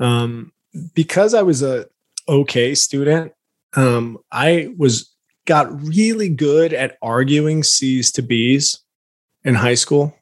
um, 0.00 0.52
because 0.94 1.34
I 1.34 1.42
was 1.42 1.62
a 1.62 1.86
okay 2.26 2.74
student, 2.74 3.32
um, 3.76 4.18
I 4.32 4.72
was 4.78 5.14
got 5.46 5.82
really 5.82 6.28
good 6.28 6.72
at 6.72 6.96
arguing 7.02 7.62
C's 7.62 8.10
to 8.12 8.22
B's 8.22 8.80
in 9.44 9.54
high 9.54 9.74
school. 9.74 10.14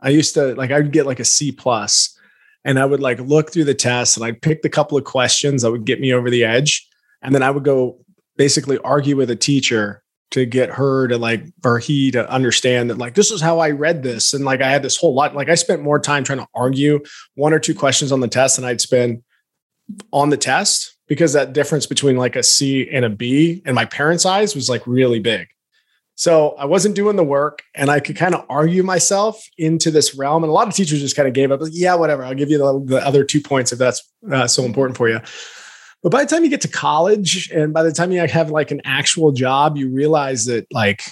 I 0.00 0.10
used 0.10 0.34
to 0.34 0.54
like 0.54 0.70
I'd 0.70 0.92
get 0.92 1.06
like 1.06 1.20
a 1.20 1.24
C 1.24 1.52
plus 1.52 2.17
and 2.64 2.78
I 2.78 2.84
would 2.84 3.00
like 3.00 3.20
look 3.20 3.52
through 3.52 3.64
the 3.64 3.74
test 3.74 4.16
and 4.16 4.24
I'd 4.26 4.42
pick 4.42 4.62
the 4.62 4.68
couple 4.68 4.98
of 4.98 5.04
questions 5.04 5.62
that 5.62 5.70
would 5.70 5.84
get 5.84 6.00
me 6.00 6.12
over 6.12 6.30
the 6.30 6.44
edge. 6.44 6.86
And 7.22 7.34
then 7.34 7.42
I 7.42 7.50
would 7.50 7.64
go 7.64 8.04
basically 8.36 8.78
argue 8.78 9.16
with 9.16 9.30
a 9.30 9.36
teacher 9.36 10.02
to 10.30 10.44
get 10.44 10.70
her 10.70 11.08
to 11.08 11.16
like 11.16 11.42
or 11.64 11.78
he 11.78 12.10
to 12.10 12.28
understand 12.30 12.90
that 12.90 12.98
like 12.98 13.14
this 13.14 13.30
is 13.30 13.40
how 13.40 13.58
I 13.60 13.70
read 13.70 14.02
this. 14.02 14.34
And 14.34 14.44
like 14.44 14.60
I 14.60 14.70
had 14.70 14.82
this 14.82 14.96
whole 14.96 15.14
lot, 15.14 15.34
like 15.34 15.48
I 15.48 15.54
spent 15.54 15.82
more 15.82 15.98
time 15.98 16.24
trying 16.24 16.40
to 16.40 16.48
argue 16.54 17.00
one 17.34 17.54
or 17.54 17.58
two 17.58 17.74
questions 17.74 18.12
on 18.12 18.20
the 18.20 18.28
test 18.28 18.56
than 18.56 18.64
I'd 18.64 18.80
spend 18.80 19.22
on 20.12 20.28
the 20.28 20.36
test 20.36 20.96
because 21.06 21.32
that 21.32 21.54
difference 21.54 21.86
between 21.86 22.16
like 22.16 22.36
a 22.36 22.42
C 22.42 22.88
and 22.90 23.04
a 23.04 23.08
B 23.08 23.62
in 23.64 23.74
my 23.74 23.86
parents' 23.86 24.26
eyes 24.26 24.54
was 24.54 24.68
like 24.68 24.86
really 24.86 25.20
big. 25.20 25.48
So 26.18 26.56
I 26.58 26.64
wasn't 26.64 26.96
doing 26.96 27.14
the 27.14 27.22
work 27.22 27.62
and 27.76 27.90
I 27.90 28.00
could 28.00 28.16
kind 28.16 28.34
of 28.34 28.44
argue 28.48 28.82
myself 28.82 29.40
into 29.56 29.92
this 29.92 30.16
realm. 30.16 30.42
And 30.42 30.50
a 30.50 30.52
lot 30.52 30.66
of 30.66 30.74
teachers 30.74 30.98
just 30.98 31.14
kind 31.14 31.28
of 31.28 31.32
gave 31.32 31.52
up. 31.52 31.60
Like, 31.60 31.70
yeah, 31.72 31.94
whatever. 31.94 32.24
I'll 32.24 32.34
give 32.34 32.50
you 32.50 32.58
the, 32.58 32.82
the 32.86 33.06
other 33.06 33.22
two 33.22 33.40
points 33.40 33.70
if 33.70 33.78
that's 33.78 34.02
uh, 34.28 34.48
so 34.48 34.64
important 34.64 34.96
for 34.96 35.08
you. 35.08 35.20
But 36.02 36.10
by 36.10 36.24
the 36.24 36.28
time 36.28 36.42
you 36.42 36.50
get 36.50 36.60
to 36.62 36.68
college 36.68 37.48
and 37.52 37.72
by 37.72 37.84
the 37.84 37.92
time 37.92 38.10
you 38.10 38.18
have 38.18 38.50
like 38.50 38.72
an 38.72 38.80
actual 38.84 39.30
job, 39.30 39.76
you 39.76 39.90
realize 39.90 40.46
that 40.46 40.66
like 40.72 41.04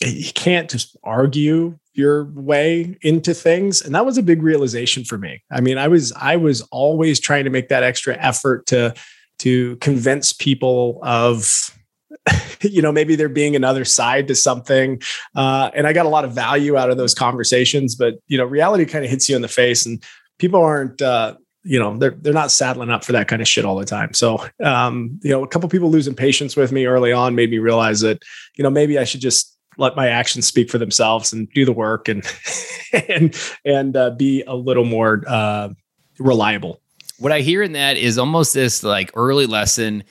you 0.00 0.32
can't 0.32 0.70
just 0.70 0.96
argue 1.04 1.78
your 1.92 2.24
way 2.32 2.96
into 3.02 3.34
things 3.34 3.82
and 3.82 3.94
that 3.94 4.06
was 4.06 4.16
a 4.16 4.22
big 4.22 4.40
realization 4.40 5.02
for 5.02 5.18
me 5.18 5.42
i 5.50 5.60
mean 5.60 5.78
i 5.78 5.88
was 5.88 6.12
i 6.12 6.36
was 6.36 6.62
always 6.70 7.18
trying 7.18 7.42
to 7.42 7.50
make 7.50 7.68
that 7.68 7.82
extra 7.82 8.16
effort 8.18 8.64
to 8.66 8.94
to 9.40 9.74
convince 9.78 10.32
people 10.32 11.00
of 11.02 11.76
you 12.62 12.82
know 12.82 12.92
maybe 12.92 13.16
there 13.16 13.28
being 13.28 13.56
another 13.56 13.84
side 13.84 14.28
to 14.28 14.34
something 14.34 15.00
uh, 15.36 15.70
and 15.74 15.86
i 15.86 15.92
got 15.92 16.06
a 16.06 16.10
lot 16.10 16.24
of 16.24 16.32
value 16.32 16.76
out 16.76 16.90
of 16.90 16.96
those 16.96 17.14
conversations 17.14 17.94
but 17.94 18.14
you 18.26 18.38
know 18.38 18.44
reality 18.44 18.84
kind 18.84 19.04
of 19.04 19.10
hits 19.10 19.28
you 19.28 19.36
in 19.36 19.42
the 19.42 19.48
face 19.48 19.86
and 19.86 20.02
people 20.38 20.60
aren't 20.60 21.00
uh, 21.02 21.34
you 21.64 21.78
know 21.78 21.96
they're 21.96 22.16
they're 22.20 22.32
not 22.32 22.50
saddling 22.50 22.90
up 22.90 23.04
for 23.04 23.12
that 23.12 23.28
kind 23.28 23.42
of 23.42 23.48
shit 23.48 23.64
all 23.64 23.76
the 23.76 23.84
time 23.84 24.12
so 24.14 24.44
um, 24.62 25.18
you 25.22 25.30
know 25.30 25.42
a 25.42 25.48
couple 25.48 25.68
people 25.68 25.90
losing 25.90 26.14
patience 26.14 26.56
with 26.56 26.72
me 26.72 26.86
early 26.86 27.12
on 27.12 27.34
made 27.34 27.50
me 27.50 27.58
realize 27.58 28.00
that 28.00 28.22
you 28.56 28.62
know 28.62 28.70
maybe 28.70 28.98
i 28.98 29.04
should 29.04 29.20
just 29.20 29.58
let 29.78 29.96
my 29.96 30.08
actions 30.08 30.46
speak 30.46 30.68
for 30.68 30.76
themselves 30.76 31.32
and 31.32 31.48
do 31.52 31.64
the 31.64 31.72
work 31.72 32.08
and 32.08 32.24
and 33.08 33.34
and 33.64 33.96
uh, 33.96 34.10
be 34.10 34.42
a 34.42 34.54
little 34.54 34.84
more 34.84 35.22
uh, 35.26 35.70
reliable. 36.18 36.82
What 37.18 37.32
I 37.32 37.40
hear 37.40 37.62
in 37.62 37.72
that 37.72 37.96
is 37.96 38.18
almost 38.18 38.54
this 38.54 38.82
like 38.82 39.10
early 39.14 39.46
lesson 39.46 40.04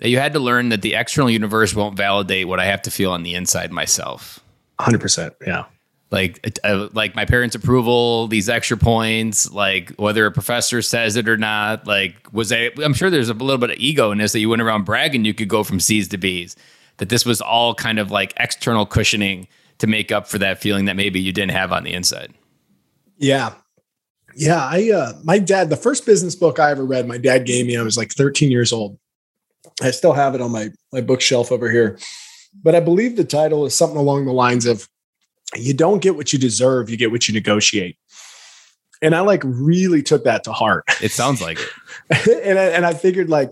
that 0.00 0.08
you 0.08 0.18
had 0.18 0.32
to 0.32 0.40
learn 0.40 0.70
that 0.70 0.82
the 0.82 0.94
external 0.94 1.30
universe 1.30 1.74
won't 1.74 1.96
validate 1.96 2.48
what 2.48 2.58
I 2.58 2.64
have 2.66 2.82
to 2.82 2.90
feel 2.90 3.12
on 3.12 3.22
the 3.22 3.34
inside 3.34 3.70
myself. 3.70 4.40
100%. 4.78 5.34
Yeah. 5.46 5.66
Like, 6.10 6.58
uh, 6.64 6.88
like 6.92 7.14
my 7.14 7.24
parents' 7.24 7.54
approval, 7.54 8.26
these 8.26 8.48
extra 8.48 8.76
points, 8.76 9.50
like 9.52 9.90
whether 9.90 10.26
a 10.26 10.32
professor 10.32 10.82
says 10.82 11.16
it 11.16 11.28
or 11.28 11.36
not. 11.36 11.86
Like, 11.86 12.16
was 12.32 12.50
I? 12.50 12.70
I'm 12.82 12.94
sure 12.94 13.10
there's 13.10 13.28
a 13.28 13.34
little 13.34 13.58
bit 13.58 13.70
of 13.70 13.76
ego 13.78 14.10
in 14.10 14.18
this 14.18 14.32
that 14.32 14.40
you 14.40 14.48
went 14.48 14.60
around 14.60 14.84
bragging 14.84 15.24
you 15.24 15.34
could 15.34 15.48
go 15.48 15.62
from 15.62 15.78
C's 15.78 16.08
to 16.08 16.18
B's. 16.18 16.56
That 16.96 17.10
this 17.10 17.24
was 17.24 17.40
all 17.40 17.74
kind 17.74 18.00
of 18.00 18.10
like 18.10 18.32
external 18.38 18.86
cushioning 18.86 19.46
to 19.78 19.86
make 19.86 20.10
up 20.10 20.26
for 20.26 20.38
that 20.38 20.60
feeling 20.60 20.86
that 20.86 20.96
maybe 20.96 21.20
you 21.20 21.32
didn't 21.32 21.52
have 21.52 21.70
on 21.70 21.84
the 21.84 21.92
inside. 21.92 22.34
Yeah, 23.16 23.54
yeah. 24.34 24.64
I 24.64 24.90
uh, 24.90 25.12
my 25.22 25.38
dad, 25.38 25.70
the 25.70 25.76
first 25.76 26.06
business 26.06 26.34
book 26.34 26.58
I 26.58 26.72
ever 26.72 26.84
read, 26.84 27.06
my 27.06 27.18
dad 27.18 27.46
gave 27.46 27.66
me. 27.66 27.76
I 27.76 27.82
was 27.82 27.96
like 27.96 28.10
13 28.10 28.50
years 28.50 28.72
old. 28.72 28.98
I 29.80 29.90
still 29.90 30.12
have 30.12 30.34
it 30.34 30.40
on 30.40 30.50
my 30.50 30.70
my 30.92 31.00
bookshelf 31.00 31.52
over 31.52 31.70
here. 31.70 31.98
But 32.62 32.74
I 32.74 32.80
believe 32.80 33.16
the 33.16 33.24
title 33.24 33.64
is 33.64 33.74
something 33.74 33.98
along 33.98 34.24
the 34.24 34.32
lines 34.32 34.66
of 34.66 34.88
you 35.56 35.74
don't 35.74 36.02
get 36.02 36.16
what 36.16 36.32
you 36.32 36.38
deserve, 36.38 36.90
you 36.90 36.96
get 36.96 37.10
what 37.10 37.28
you 37.28 37.34
negotiate. 37.34 37.96
And 39.02 39.14
I 39.14 39.20
like 39.20 39.42
really 39.44 40.02
took 40.02 40.24
that 40.24 40.44
to 40.44 40.52
heart. 40.52 40.84
It 41.00 41.10
sounds 41.10 41.40
like 41.40 41.58
it. 42.10 42.42
and 42.44 42.58
I, 42.58 42.64
and 42.64 42.84
I 42.84 42.92
figured 42.92 43.30
like 43.30 43.50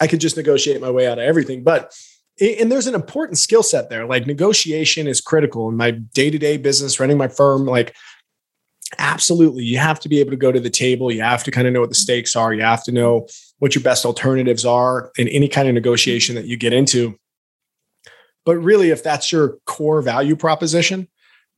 I 0.00 0.06
could 0.06 0.20
just 0.20 0.36
negotiate 0.36 0.80
my 0.80 0.90
way 0.90 1.06
out 1.06 1.18
of 1.18 1.24
everything, 1.24 1.62
but 1.62 1.92
and 2.40 2.70
there's 2.70 2.86
an 2.86 2.94
important 2.94 3.36
skill 3.38 3.64
set 3.64 3.90
there. 3.90 4.06
Like 4.06 4.26
negotiation 4.26 5.08
is 5.08 5.20
critical 5.20 5.68
in 5.68 5.76
my 5.76 5.90
day-to-day 5.90 6.58
business 6.58 7.00
running 7.00 7.18
my 7.18 7.26
firm 7.26 7.66
like 7.66 7.96
absolutely 8.96 9.62
you 9.62 9.76
have 9.76 10.00
to 10.00 10.08
be 10.08 10.18
able 10.18 10.30
to 10.30 10.36
go 10.36 10.50
to 10.50 10.60
the 10.60 10.70
table 10.70 11.12
you 11.12 11.20
have 11.20 11.44
to 11.44 11.50
kind 11.50 11.66
of 11.66 11.74
know 11.74 11.80
what 11.80 11.90
the 11.90 11.94
stakes 11.94 12.34
are 12.34 12.54
you 12.54 12.62
have 12.62 12.82
to 12.82 12.90
know 12.90 13.26
what 13.58 13.74
your 13.74 13.82
best 13.82 14.04
alternatives 14.04 14.64
are 14.64 15.10
in 15.16 15.28
any 15.28 15.48
kind 15.48 15.68
of 15.68 15.74
negotiation 15.74 16.34
that 16.36 16.46
you 16.46 16.56
get 16.56 16.72
into. 16.72 17.18
But 18.44 18.56
really, 18.58 18.90
if 18.90 19.02
that's 19.02 19.30
your 19.30 19.58
core 19.66 20.00
value 20.00 20.36
proposition, 20.36 21.08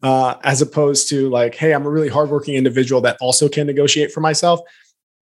uh, 0.03 0.37
as 0.43 0.63
opposed 0.63 1.09
to 1.11 1.29
like, 1.29 1.55
hey, 1.55 1.73
I'm 1.73 1.85
a 1.85 1.91
really 1.91 2.09
hardworking 2.09 2.55
individual 2.55 3.01
that 3.03 3.17
also 3.21 3.49
can 3.49 3.67
negotiate 3.67 4.13
for 4.13 4.21
myself, 4.21 4.61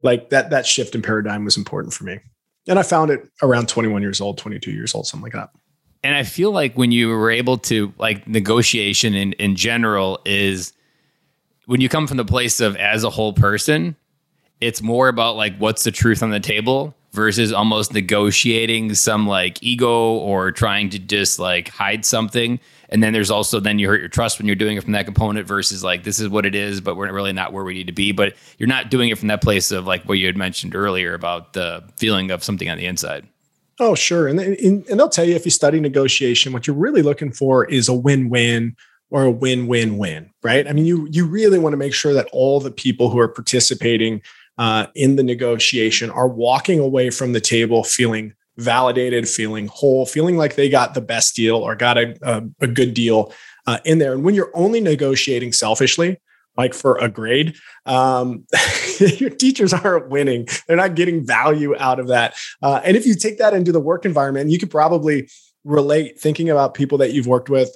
like 0.02 0.30
that 0.30 0.50
that 0.50 0.66
shift 0.66 0.94
in 0.94 1.02
paradigm 1.02 1.44
was 1.44 1.56
important 1.56 1.92
for 1.92 2.04
me. 2.04 2.20
And 2.68 2.78
I 2.78 2.82
found 2.82 3.10
it 3.10 3.28
around 3.42 3.68
21 3.68 4.02
years 4.02 4.20
old, 4.20 4.38
22 4.38 4.70
years 4.70 4.94
old, 4.94 5.06
something 5.06 5.24
like 5.24 5.32
that. 5.32 5.50
And 6.04 6.14
I 6.14 6.22
feel 6.22 6.52
like 6.52 6.74
when 6.74 6.92
you 6.92 7.08
were 7.08 7.30
able 7.30 7.58
to 7.58 7.92
like 7.98 8.26
negotiation 8.28 9.14
in 9.14 9.32
in 9.34 9.56
general 9.56 10.20
is 10.24 10.72
when 11.68 11.82
you 11.82 11.88
come 11.90 12.06
from 12.06 12.16
the 12.16 12.24
place 12.24 12.60
of 12.60 12.76
as 12.76 13.04
a 13.04 13.10
whole 13.10 13.34
person, 13.34 13.94
it's 14.58 14.80
more 14.80 15.06
about 15.08 15.36
like 15.36 15.54
what's 15.58 15.84
the 15.84 15.90
truth 15.90 16.22
on 16.22 16.30
the 16.30 16.40
table 16.40 16.94
versus 17.12 17.52
almost 17.52 17.92
negotiating 17.92 18.94
some 18.94 19.26
like 19.26 19.62
ego 19.62 20.14
or 20.14 20.50
trying 20.50 20.88
to 20.88 20.98
just 20.98 21.38
like 21.38 21.68
hide 21.68 22.06
something. 22.06 22.58
And 22.88 23.02
then 23.02 23.12
there's 23.12 23.30
also 23.30 23.60
then 23.60 23.78
you 23.78 23.86
hurt 23.86 24.00
your 24.00 24.08
trust 24.08 24.38
when 24.38 24.46
you're 24.46 24.56
doing 24.56 24.78
it 24.78 24.82
from 24.82 24.92
that 24.92 25.04
component 25.04 25.46
versus 25.46 25.84
like 25.84 26.04
this 26.04 26.18
is 26.18 26.30
what 26.30 26.46
it 26.46 26.54
is 26.54 26.80
but 26.80 26.96
we're 26.96 27.12
really 27.12 27.34
not 27.34 27.52
where 27.52 27.64
we 27.64 27.74
need 27.74 27.88
to 27.88 27.92
be. 27.92 28.12
But 28.12 28.34
you're 28.56 28.66
not 28.66 28.90
doing 28.90 29.10
it 29.10 29.18
from 29.18 29.28
that 29.28 29.42
place 29.42 29.70
of 29.70 29.86
like 29.86 30.04
what 30.04 30.14
you 30.14 30.24
had 30.24 30.38
mentioned 30.38 30.74
earlier 30.74 31.12
about 31.12 31.52
the 31.52 31.84
feeling 31.98 32.30
of 32.30 32.42
something 32.42 32.70
on 32.70 32.78
the 32.78 32.86
inside. 32.86 33.28
Oh 33.78 33.94
sure. 33.94 34.26
And, 34.26 34.40
and, 34.40 34.86
and 34.88 34.98
they'll 34.98 35.10
tell 35.10 35.26
you 35.26 35.34
if 35.34 35.44
you 35.44 35.50
study 35.50 35.80
negotiation 35.80 36.54
what 36.54 36.66
you're 36.66 36.74
really 36.74 37.02
looking 37.02 37.30
for 37.30 37.66
is 37.66 37.88
a 37.88 37.94
win-win 37.94 38.74
or 39.10 39.24
a 39.24 39.30
win-win-win 39.30 40.30
right 40.42 40.66
i 40.68 40.72
mean 40.72 40.84
you 40.84 41.08
you 41.10 41.26
really 41.26 41.58
want 41.58 41.72
to 41.72 41.78
make 41.78 41.94
sure 41.94 42.12
that 42.12 42.28
all 42.32 42.60
the 42.60 42.70
people 42.70 43.10
who 43.10 43.18
are 43.18 43.28
participating 43.28 44.22
uh, 44.58 44.86
in 44.96 45.14
the 45.14 45.22
negotiation 45.22 46.10
are 46.10 46.26
walking 46.26 46.80
away 46.80 47.10
from 47.10 47.32
the 47.32 47.40
table 47.40 47.84
feeling 47.84 48.34
validated, 48.58 49.28
feeling 49.28 49.68
whole, 49.68 50.04
feeling 50.04 50.36
like 50.36 50.56
they 50.56 50.68
got 50.68 50.94
the 50.94 51.00
best 51.00 51.34
deal 51.34 51.56
or 51.56 51.74
got 51.74 51.96
a, 51.96 52.18
a, 52.22 52.42
a 52.60 52.66
good 52.66 52.92
deal 52.92 53.32
uh, 53.66 53.78
in 53.84 53.98
there. 53.98 54.12
And 54.12 54.24
when 54.24 54.34
you're 54.34 54.50
only 54.54 54.80
negotiating 54.80 55.52
selfishly, 55.52 56.20
like 56.56 56.74
for 56.74 56.96
a 56.98 57.08
grade, 57.08 57.56
um, 57.86 58.44
your 58.98 59.30
teachers 59.30 59.72
aren't 59.72 60.08
winning. 60.08 60.48
They're 60.66 60.76
not 60.76 60.96
getting 60.96 61.24
value 61.24 61.76
out 61.78 62.00
of 62.00 62.08
that. 62.08 62.34
Uh, 62.60 62.80
and 62.84 62.96
if 62.96 63.06
you 63.06 63.14
take 63.14 63.38
that 63.38 63.54
into 63.54 63.70
the 63.70 63.80
work 63.80 64.04
environment, 64.04 64.50
you 64.50 64.58
could 64.58 64.70
probably 64.70 65.28
relate 65.64 66.18
thinking 66.18 66.50
about 66.50 66.74
people 66.74 66.98
that 66.98 67.12
you've 67.12 67.28
worked 67.28 67.48
with 67.48 67.74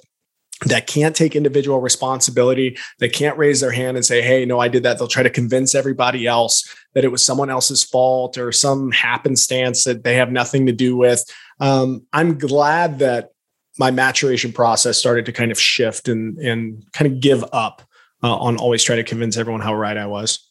that 0.65 0.87
can't 0.87 1.15
take 1.15 1.35
individual 1.35 1.81
responsibility, 1.81 2.77
They 2.99 3.09
can't 3.09 3.37
raise 3.37 3.59
their 3.59 3.71
hand 3.71 3.97
and 3.97 4.05
say, 4.05 4.21
Hey, 4.21 4.45
no, 4.45 4.59
I 4.59 4.67
did 4.67 4.83
that. 4.83 4.97
They'll 4.97 5.07
try 5.07 5.23
to 5.23 5.29
convince 5.29 5.75
everybody 5.75 6.25
else 6.25 6.63
that 6.93 7.03
it 7.03 7.11
was 7.11 7.25
someone 7.25 7.49
else's 7.49 7.83
fault 7.83 8.37
or 8.37 8.51
some 8.51 8.91
happenstance 8.91 9.83
that 9.83 10.03
they 10.03 10.15
have 10.15 10.31
nothing 10.31 10.65
to 10.67 10.71
do 10.71 10.95
with. 10.95 11.23
Um, 11.59 12.05
I'm 12.13 12.37
glad 12.37 12.99
that 12.99 13.31
my 13.79 13.91
maturation 13.91 14.53
process 14.53 14.97
started 14.97 15.25
to 15.25 15.31
kind 15.31 15.51
of 15.51 15.59
shift 15.59 16.07
and, 16.07 16.37
and 16.37 16.85
kind 16.93 17.11
of 17.11 17.19
give 17.19 17.43
up 17.51 17.81
uh, 18.21 18.35
on 18.35 18.57
always 18.57 18.83
trying 18.83 18.97
to 18.97 19.03
convince 19.03 19.37
everyone 19.37 19.61
how 19.61 19.75
right 19.75 19.97
I 19.97 20.05
was. 20.05 20.49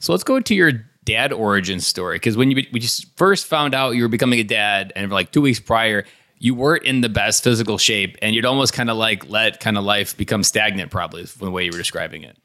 So 0.00 0.12
let's 0.12 0.24
go 0.24 0.40
to 0.40 0.54
your 0.54 0.72
dad 1.04 1.32
origin 1.32 1.80
story. 1.80 2.16
Because 2.16 2.36
when 2.36 2.50
you 2.50 2.64
we 2.72 2.80
just 2.80 3.16
first 3.16 3.46
found 3.46 3.74
out 3.74 3.90
you 3.90 4.02
were 4.02 4.08
becoming 4.08 4.38
a 4.40 4.44
dad, 4.44 4.92
and 4.96 5.10
like 5.10 5.32
two 5.32 5.40
weeks 5.40 5.60
prior, 5.60 6.04
you 6.38 6.54
weren't 6.54 6.84
in 6.84 7.00
the 7.00 7.08
best 7.08 7.42
physical 7.42 7.78
shape 7.78 8.16
and 8.20 8.34
you'd 8.34 8.44
almost 8.44 8.72
kind 8.72 8.90
of 8.90 8.96
like 8.96 9.28
let 9.28 9.60
kind 9.60 9.78
of 9.78 9.84
life 9.84 10.16
become 10.16 10.42
stagnant 10.42 10.90
probably 10.90 11.24
from 11.24 11.46
the 11.46 11.50
way 11.50 11.64
you 11.64 11.70
were 11.72 11.78
describing 11.78 12.22
it. 12.22 12.36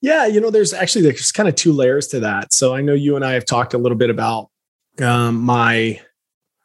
Yeah 0.00 0.26
you 0.26 0.40
know 0.40 0.50
there's 0.50 0.72
actually 0.72 1.02
there's 1.02 1.32
kind 1.32 1.48
of 1.48 1.54
two 1.54 1.72
layers 1.72 2.06
to 2.08 2.20
that. 2.20 2.52
So 2.52 2.74
i 2.74 2.80
know 2.80 2.94
you 2.94 3.16
and 3.16 3.24
i 3.24 3.32
have 3.32 3.44
talked 3.44 3.74
a 3.74 3.78
little 3.78 3.98
bit 3.98 4.10
about 4.10 4.50
um, 5.00 5.36
my 5.36 6.00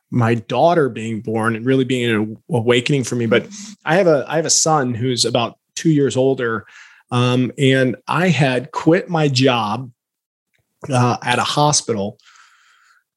my 0.10 0.36
daughter 0.36 0.90
being 0.90 1.22
born 1.22 1.56
and 1.56 1.66
really 1.66 1.86
being 1.86 2.10
an 2.10 2.38
awakening 2.51 3.04
for 3.04 3.16
me 3.16 3.25
but 3.25 3.48
i 3.86 3.96
have 3.96 4.08
a 4.08 4.25
i 4.28 4.36
have 4.36 4.46
a 4.46 4.51
son 4.51 4.94
who's 4.94 5.25
about 5.25 5.58
two 5.75 5.90
years 5.90 6.18
older 6.18 6.66
um, 7.12 7.51
and 7.58 7.96
i 8.08 8.28
had 8.28 8.72
quit 8.72 9.10
my 9.10 9.28
job 9.28 9.90
uh, 10.90 11.18
at 11.24 11.40
a 11.40 11.44
hospital 11.44 12.18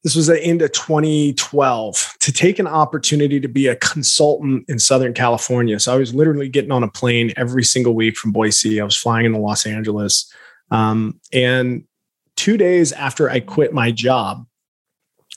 this 0.04 0.14
was 0.14 0.26
the 0.26 0.40
end 0.44 0.60
of 0.60 0.70
2012 0.72 2.16
to 2.20 2.32
take 2.32 2.58
an 2.58 2.66
opportunity 2.66 3.40
to 3.40 3.48
be 3.48 3.66
a 3.66 3.76
consultant 3.76 4.66
in 4.68 4.78
Southern 4.78 5.14
California. 5.14 5.80
So 5.80 5.94
I 5.94 5.96
was 5.96 6.14
literally 6.14 6.50
getting 6.50 6.70
on 6.70 6.82
a 6.82 6.88
plane 6.88 7.32
every 7.38 7.64
single 7.64 7.94
week 7.94 8.18
from 8.18 8.30
Boise. 8.30 8.82
I 8.82 8.84
was 8.84 8.96
flying 8.96 9.24
into 9.24 9.38
Los 9.38 9.64
Angeles. 9.64 10.30
Um, 10.70 11.18
and 11.32 11.84
two 12.36 12.58
days 12.58 12.92
after 12.92 13.30
I 13.30 13.40
quit 13.40 13.72
my 13.72 13.90
job, 13.90 14.46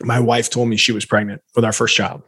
my 0.04 0.20
wife 0.20 0.50
told 0.50 0.68
me 0.68 0.76
she 0.76 0.92
was 0.92 1.06
pregnant 1.06 1.42
with 1.56 1.64
our 1.64 1.74
first 1.74 1.96
child. 1.96 2.24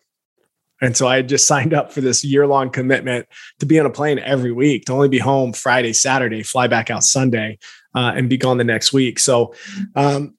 And 0.82 0.96
so 0.96 1.10
I 1.10 1.18
had 1.18 1.28
just 1.28 1.46
signed 1.48 1.74
up 1.74 1.92
for 1.92 2.00
this 2.00 2.24
year 2.24 2.48
long 2.48 2.70
commitment 2.70 3.28
to 3.60 3.66
be 3.66 3.78
on 3.82 3.86
a 3.86 3.92
plane 3.92 4.18
every 4.20 4.54
week, 4.54 4.86
to 4.86 4.94
only 4.94 5.10
be 5.10 5.20
home 5.20 5.52
Friday, 5.52 5.92
Saturday, 5.92 6.44
fly 6.44 6.68
back 6.68 6.90
out 6.90 7.04
Sunday, 7.04 7.60
uh, 7.94 8.14
and 8.16 8.30
be 8.30 8.38
gone 8.38 8.58
the 8.58 8.64
next 8.64 8.94
week. 8.94 9.20
So 9.20 9.54
um, 9.98 10.36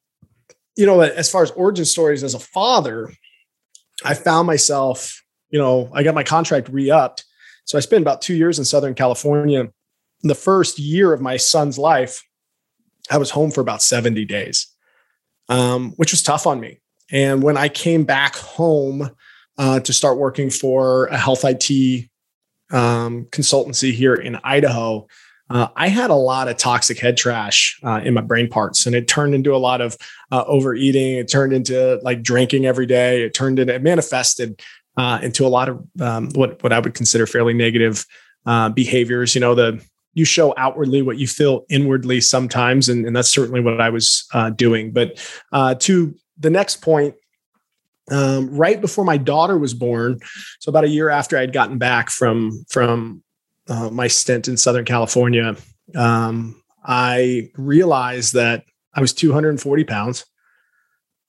you 0.80 0.86
know, 0.86 1.02
as 1.02 1.30
far 1.30 1.42
as 1.42 1.50
origin 1.50 1.84
stories 1.84 2.24
as 2.24 2.32
a 2.32 2.38
father, 2.38 3.12
I 4.02 4.14
found 4.14 4.46
myself, 4.46 5.22
you 5.50 5.58
know, 5.58 5.90
I 5.92 6.02
got 6.02 6.14
my 6.14 6.22
contract 6.22 6.70
re-upped. 6.70 7.22
So 7.66 7.76
I 7.76 7.82
spent 7.82 8.00
about 8.00 8.22
two 8.22 8.34
years 8.34 8.58
in 8.58 8.64
Southern 8.64 8.94
California. 8.94 9.68
The 10.22 10.34
first 10.34 10.78
year 10.78 11.12
of 11.12 11.20
my 11.20 11.36
son's 11.36 11.78
life, 11.78 12.22
I 13.10 13.18
was 13.18 13.28
home 13.28 13.50
for 13.50 13.60
about 13.60 13.82
70 13.82 14.24
days, 14.24 14.74
um, 15.50 15.92
which 15.96 16.12
was 16.12 16.22
tough 16.22 16.46
on 16.46 16.60
me. 16.60 16.80
And 17.10 17.42
when 17.42 17.58
I 17.58 17.68
came 17.68 18.04
back 18.04 18.36
home 18.36 19.10
uh, 19.58 19.80
to 19.80 19.92
start 19.92 20.16
working 20.16 20.48
for 20.48 21.06
a 21.06 21.18
health 21.18 21.44
IT 21.44 22.08
um, 22.70 23.26
consultancy 23.26 23.92
here 23.92 24.14
in 24.14 24.38
Idaho, 24.42 25.06
uh, 25.50 25.68
I 25.74 25.88
had 25.88 26.10
a 26.10 26.14
lot 26.14 26.48
of 26.48 26.56
toxic 26.56 27.00
head 27.00 27.16
trash 27.16 27.78
uh, 27.82 28.00
in 28.04 28.14
my 28.14 28.20
brain 28.20 28.48
parts, 28.48 28.86
and 28.86 28.94
it 28.94 29.08
turned 29.08 29.34
into 29.34 29.54
a 29.54 29.58
lot 29.58 29.80
of 29.80 29.96
uh, 30.30 30.44
overeating. 30.46 31.16
It 31.16 31.28
turned 31.28 31.52
into 31.52 31.98
like 32.02 32.22
drinking 32.22 32.66
every 32.66 32.86
day. 32.86 33.22
It 33.22 33.34
turned 33.34 33.58
into 33.58 33.74
it 33.74 33.82
manifested 33.82 34.62
uh, 34.96 35.18
into 35.22 35.44
a 35.44 35.48
lot 35.48 35.68
of 35.68 35.84
um, 36.00 36.30
what 36.34 36.62
what 36.62 36.72
I 36.72 36.78
would 36.78 36.94
consider 36.94 37.26
fairly 37.26 37.52
negative 37.52 38.06
uh, 38.46 38.68
behaviors. 38.68 39.34
You 39.34 39.40
know, 39.40 39.56
the 39.56 39.84
you 40.14 40.24
show 40.24 40.54
outwardly 40.56 41.02
what 41.02 41.18
you 41.18 41.26
feel 41.26 41.64
inwardly 41.68 42.20
sometimes, 42.20 42.88
and, 42.88 43.04
and 43.04 43.14
that's 43.14 43.32
certainly 43.32 43.60
what 43.60 43.80
I 43.80 43.90
was 43.90 44.28
uh, 44.32 44.50
doing. 44.50 44.92
But 44.92 45.16
to 45.80 46.14
the 46.38 46.50
next 46.50 46.76
point, 46.76 47.16
um, 48.10 48.50
right 48.50 48.80
before 48.80 49.04
my 49.04 49.16
daughter 49.16 49.58
was 49.58 49.74
born, 49.74 50.20
so 50.60 50.68
about 50.68 50.84
a 50.84 50.88
year 50.88 51.10
after 51.10 51.36
I'd 51.36 51.52
gotten 51.52 51.78
back 51.78 52.10
from 52.10 52.64
from 52.68 53.24
uh, 53.70 53.88
my 53.88 54.08
stint 54.08 54.48
in 54.48 54.56
Southern 54.56 54.84
California, 54.84 55.56
um, 55.94 56.60
I 56.84 57.50
realized 57.56 58.34
that 58.34 58.64
I 58.92 59.00
was 59.00 59.12
240 59.14 59.84
pounds. 59.84 60.26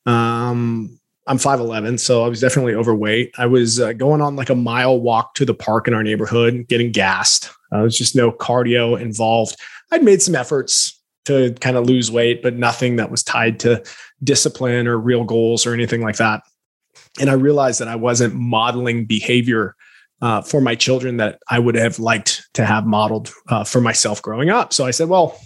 Um, 0.06 1.00
I'm 1.28 1.38
5'11, 1.38 2.00
so 2.00 2.26
I 2.26 2.28
was 2.28 2.42
definitely 2.42 2.74
overweight. 2.74 3.34
I 3.38 3.46
was 3.46 3.80
uh, 3.80 3.94
going 3.94 4.22
on 4.22 4.36
like 4.36 4.50
a 4.50 4.56
mile 4.56 5.00
walk 5.00 5.36
to 5.36 5.46
the 5.46 5.54
park 5.54 5.88
in 5.88 5.94
our 5.94 6.04
neighborhood, 6.04 6.66
getting 6.68 6.92
gassed. 6.92 7.50
Uh, 7.72 7.78
there 7.78 7.84
was 7.84 7.98
just 7.98 8.16
no 8.16 8.32
cardio 8.32 9.00
involved. 9.00 9.56
I'd 9.92 10.04
made 10.04 10.22
some 10.22 10.36
efforts 10.36 11.00
to 11.26 11.54
kind 11.62 11.78
of 11.78 11.86
lose 11.86 12.12
weight, 12.12 12.42
but 12.42 12.56
nothing 12.56 12.96
that 12.96 13.12
was 13.12 13.24
tied 13.24 13.60
to 13.60 13.84
discipline 14.24 14.88
or 14.88 14.98
real 14.98 15.24
goals 15.24 15.68
or 15.68 15.74
anything 15.74 16.02
like 16.02 16.18
that. 16.18 16.42
And 17.20 17.30
I 17.30 17.34
realized 17.34 17.80
that 17.82 17.88
I 17.88 17.96
wasn't 17.96 18.34
modeling 18.34 19.06
behavior 19.06 19.76
uh, 20.22 20.42
for 20.42 20.62
my 20.62 20.76
children 20.76 21.18
that 21.18 21.40
I 21.50 21.60
would 21.60 21.76
have 21.76 22.00
liked 22.00 22.48
to 22.54 22.66
have 22.66 22.86
modeled 22.86 23.32
uh, 23.50 23.64
for 23.64 23.82
myself 23.82 24.22
growing 24.22 24.50
up. 24.50 24.74
So 24.74 24.86
I 24.86 24.92
said, 24.92 25.10
well, 25.10 25.40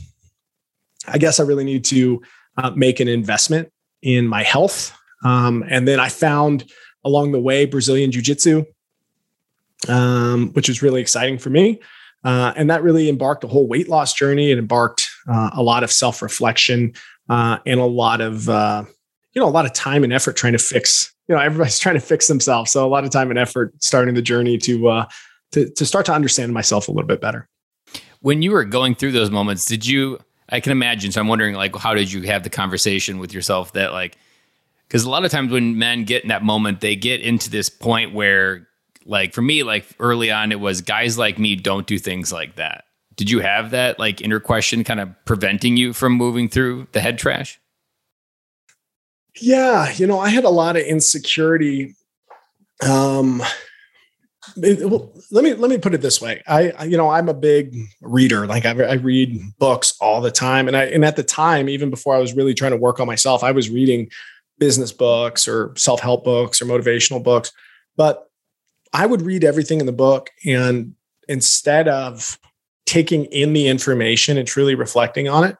I 1.07 1.17
guess 1.17 1.39
I 1.39 1.43
really 1.43 1.63
need 1.63 1.85
to 1.85 2.21
uh, 2.57 2.71
make 2.71 2.99
an 2.99 3.07
investment 3.07 3.71
in 4.01 4.27
my 4.27 4.43
health. 4.43 4.95
Um, 5.23 5.63
and 5.69 5.87
then 5.87 5.99
I 5.99 6.09
found 6.09 6.71
along 7.03 7.31
the 7.31 7.39
way 7.39 7.65
Brazilian 7.65 8.11
Jiu 8.11 8.21
Jitsu, 8.21 8.65
um, 9.87 10.51
which 10.53 10.67
was 10.67 10.81
really 10.81 11.01
exciting 11.01 11.37
for 11.37 11.49
me. 11.49 11.79
Uh, 12.23 12.53
and 12.55 12.69
that 12.69 12.83
really 12.83 13.07
embarked 13.07 13.43
a 13.43 13.47
whole 13.47 13.67
weight 13.67 13.87
loss 13.87 14.13
journey. 14.13 14.51
It 14.51 14.57
embarked 14.57 15.07
uh, 15.29 15.51
a 15.53 15.61
lot 15.61 15.83
of 15.83 15.91
self 15.91 16.21
reflection 16.21 16.93
uh, 17.29 17.59
and 17.65 17.79
a 17.79 17.85
lot 17.85 18.19
of, 18.19 18.47
you 18.47 19.41
know, 19.41 19.47
a 19.47 19.49
lot 19.49 19.65
of 19.65 19.73
time 19.73 20.03
and 20.03 20.11
effort 20.11 20.35
trying 20.35 20.53
to 20.53 20.59
fix, 20.59 21.13
you 21.27 21.35
know, 21.35 21.41
everybody's 21.41 21.79
trying 21.79 21.95
to 21.95 22.01
fix 22.01 22.27
themselves. 22.27 22.71
So 22.71 22.85
a 22.85 22.89
lot 22.89 23.03
of 23.03 23.11
time 23.11 23.29
and 23.29 23.39
effort 23.39 23.73
starting 23.81 24.15
the 24.15 24.21
journey 24.21 24.57
to, 24.59 24.89
uh, 24.89 25.05
to, 25.51 25.69
to 25.69 25.85
start 25.85 26.05
to 26.07 26.13
understand 26.13 26.53
myself 26.53 26.87
a 26.87 26.91
little 26.91 27.07
bit 27.07 27.21
better. 27.21 27.47
When 28.21 28.41
you 28.41 28.51
were 28.51 28.65
going 28.65 28.95
through 28.95 29.11
those 29.11 29.29
moments, 29.29 29.65
did 29.65 29.85
you, 29.85 30.19
I 30.49 30.59
can 30.59 30.71
imagine. 30.71 31.11
So 31.11 31.21
I'm 31.21 31.27
wondering, 31.27 31.55
like, 31.55 31.75
how 31.75 31.93
did 31.93 32.11
you 32.11 32.23
have 32.23 32.43
the 32.43 32.49
conversation 32.49 33.19
with 33.19 33.33
yourself 33.33 33.73
that, 33.73 33.93
like, 33.93 34.17
because 34.87 35.03
a 35.03 35.09
lot 35.09 35.25
of 35.25 35.31
times 35.31 35.51
when 35.51 35.77
men 35.77 36.03
get 36.03 36.23
in 36.23 36.29
that 36.29 36.43
moment, 36.43 36.81
they 36.81 36.95
get 36.95 37.21
into 37.21 37.49
this 37.49 37.69
point 37.69 38.13
where 38.13 38.67
like 39.05 39.33
for 39.33 39.41
me, 39.41 39.63
like 39.63 39.85
early 39.99 40.31
on, 40.31 40.51
it 40.51 40.59
was 40.59 40.81
guys 40.81 41.17
like 41.17 41.37
me 41.39 41.55
don't 41.55 41.87
do 41.87 41.99
things 41.99 42.31
like 42.31 42.55
that. 42.55 42.85
Did 43.15 43.29
you 43.29 43.39
have 43.39 43.71
that 43.71 43.99
like 43.99 44.21
inner 44.21 44.39
question 44.39 44.83
kind 44.83 44.99
of 44.99 45.09
preventing 45.25 45.77
you 45.77 45.93
from 45.93 46.13
moving 46.13 46.49
through 46.49 46.87
the 46.91 46.99
head 46.99 47.17
trash? 47.17 47.59
Yeah, 49.39 49.91
you 49.91 50.07
know, 50.07 50.19
I 50.19 50.29
had 50.29 50.45
a 50.45 50.49
lot 50.49 50.77
of 50.77 50.83
insecurity. 50.83 51.95
Um, 52.81 53.41
it, 54.57 54.89
well, 54.89 55.11
let 55.31 55.43
me 55.43 55.53
let 55.53 55.69
me 55.69 55.77
put 55.77 55.93
it 55.93 56.01
this 56.01 56.21
way. 56.21 56.41
I, 56.47 56.85
you 56.85 56.97
know 56.97 57.09
I'm 57.09 57.29
a 57.29 57.33
big 57.33 57.75
reader. 58.01 58.45
Like 58.47 58.65
I, 58.65 58.71
I 58.71 58.93
read 58.93 59.41
books 59.57 59.95
all 59.99 60.21
the 60.21 60.31
time, 60.31 60.67
and 60.67 60.77
I 60.77 60.85
and 60.85 61.03
at 61.03 61.15
the 61.15 61.23
time, 61.23 61.67
even 61.67 61.89
before 61.89 62.15
I 62.15 62.19
was 62.19 62.33
really 62.33 62.53
trying 62.53 62.71
to 62.71 62.77
work 62.77 62.99
on 62.99 63.07
myself, 63.07 63.43
I 63.43 63.51
was 63.51 63.69
reading 63.69 64.09
business 64.57 64.91
books 64.91 65.47
or 65.47 65.73
self 65.75 65.99
help 65.99 66.23
books 66.23 66.61
or 66.61 66.65
motivational 66.65 67.21
books. 67.21 67.51
But 67.97 68.29
I 68.93 69.05
would 69.05 69.21
read 69.21 69.43
everything 69.43 69.79
in 69.79 69.85
the 69.85 69.91
book 69.91 70.29
and 70.45 70.95
instead 71.27 71.87
of 71.87 72.39
taking 72.85 73.25
in 73.25 73.53
the 73.53 73.67
information 73.67 74.37
and 74.37 74.47
truly 74.47 74.75
reflecting 74.75 75.27
on 75.27 75.43
it, 75.43 75.57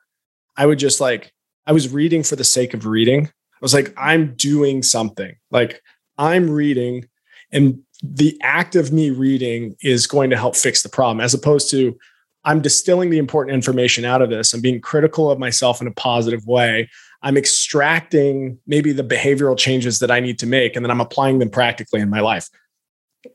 I 0.58 0.65
would 0.65 0.79
just 0.79 1.01
like, 1.01 1.34
I 1.65 1.72
was 1.72 1.89
reading 1.89 2.24
for 2.24 2.36
the 2.36 2.44
sake 2.44 2.74
of 2.74 2.86
reading. 2.86 3.32
I 3.55 3.59
was 3.62 3.74
like, 3.74 3.93
I'm 3.97 4.35
doing 4.35 4.83
something. 4.83 5.35
Like 5.51 5.81
I'm 6.17 6.50
reading, 6.50 7.07
and 7.51 7.79
the 8.03 8.38
act 8.41 8.75
of 8.75 8.91
me 8.91 9.09
reading 9.09 9.75
is 9.81 10.07
going 10.07 10.29
to 10.29 10.38
help 10.38 10.55
fix 10.55 10.83
the 10.83 10.89
problem, 10.89 11.21
as 11.21 11.33
opposed 11.33 11.69
to 11.71 11.97
I'm 12.43 12.62
distilling 12.62 13.09
the 13.09 13.17
important 13.17 13.55
information 13.55 14.05
out 14.05 14.21
of 14.21 14.29
this. 14.29 14.53
I'm 14.53 14.62
being 14.62 14.81
critical 14.81 15.31
of 15.31 15.39
myself 15.39 15.81
in 15.81 15.88
a 15.88 15.91
positive 15.91 16.45
way. 16.45 16.89
I'm 17.24 17.38
extracting 17.38 18.59
maybe 18.67 18.91
the 18.91 19.03
behavioral 19.03 19.57
changes 19.57 19.97
that 20.00 20.12
I 20.12 20.19
need 20.19 20.38
to 20.39 20.45
make, 20.45 20.75
and 20.75 20.85
then 20.85 20.91
I'm 20.91 21.01
applying 21.01 21.39
them 21.39 21.50
practically 21.50 22.01
in 22.01 22.09
my 22.09 22.19
life 22.19 22.50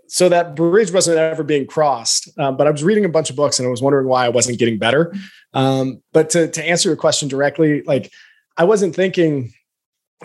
so 0.08 0.28
that 0.28 0.56
bridge 0.56 0.92
wasn't 0.92 1.18
ever 1.18 1.42
being 1.42 1.66
crossed. 1.66 2.28
Um, 2.38 2.56
but 2.56 2.66
I 2.66 2.70
was 2.70 2.82
reading 2.82 3.04
a 3.04 3.08
bunch 3.08 3.30
of 3.30 3.36
books 3.36 3.58
and 3.58 3.66
I 3.66 3.70
was 3.70 3.82
wondering 3.82 4.06
why 4.06 4.26
I 4.26 4.28
wasn't 4.28 4.58
getting 4.58 4.78
better. 4.78 5.14
Um, 5.54 6.02
but 6.12 6.30
to, 6.30 6.48
to 6.48 6.64
answer 6.64 6.88
your 6.88 6.96
question 6.96 7.28
directly, 7.28 7.82
like 7.82 8.12
I 8.56 8.64
wasn't 8.64 8.94
thinking 8.94 9.52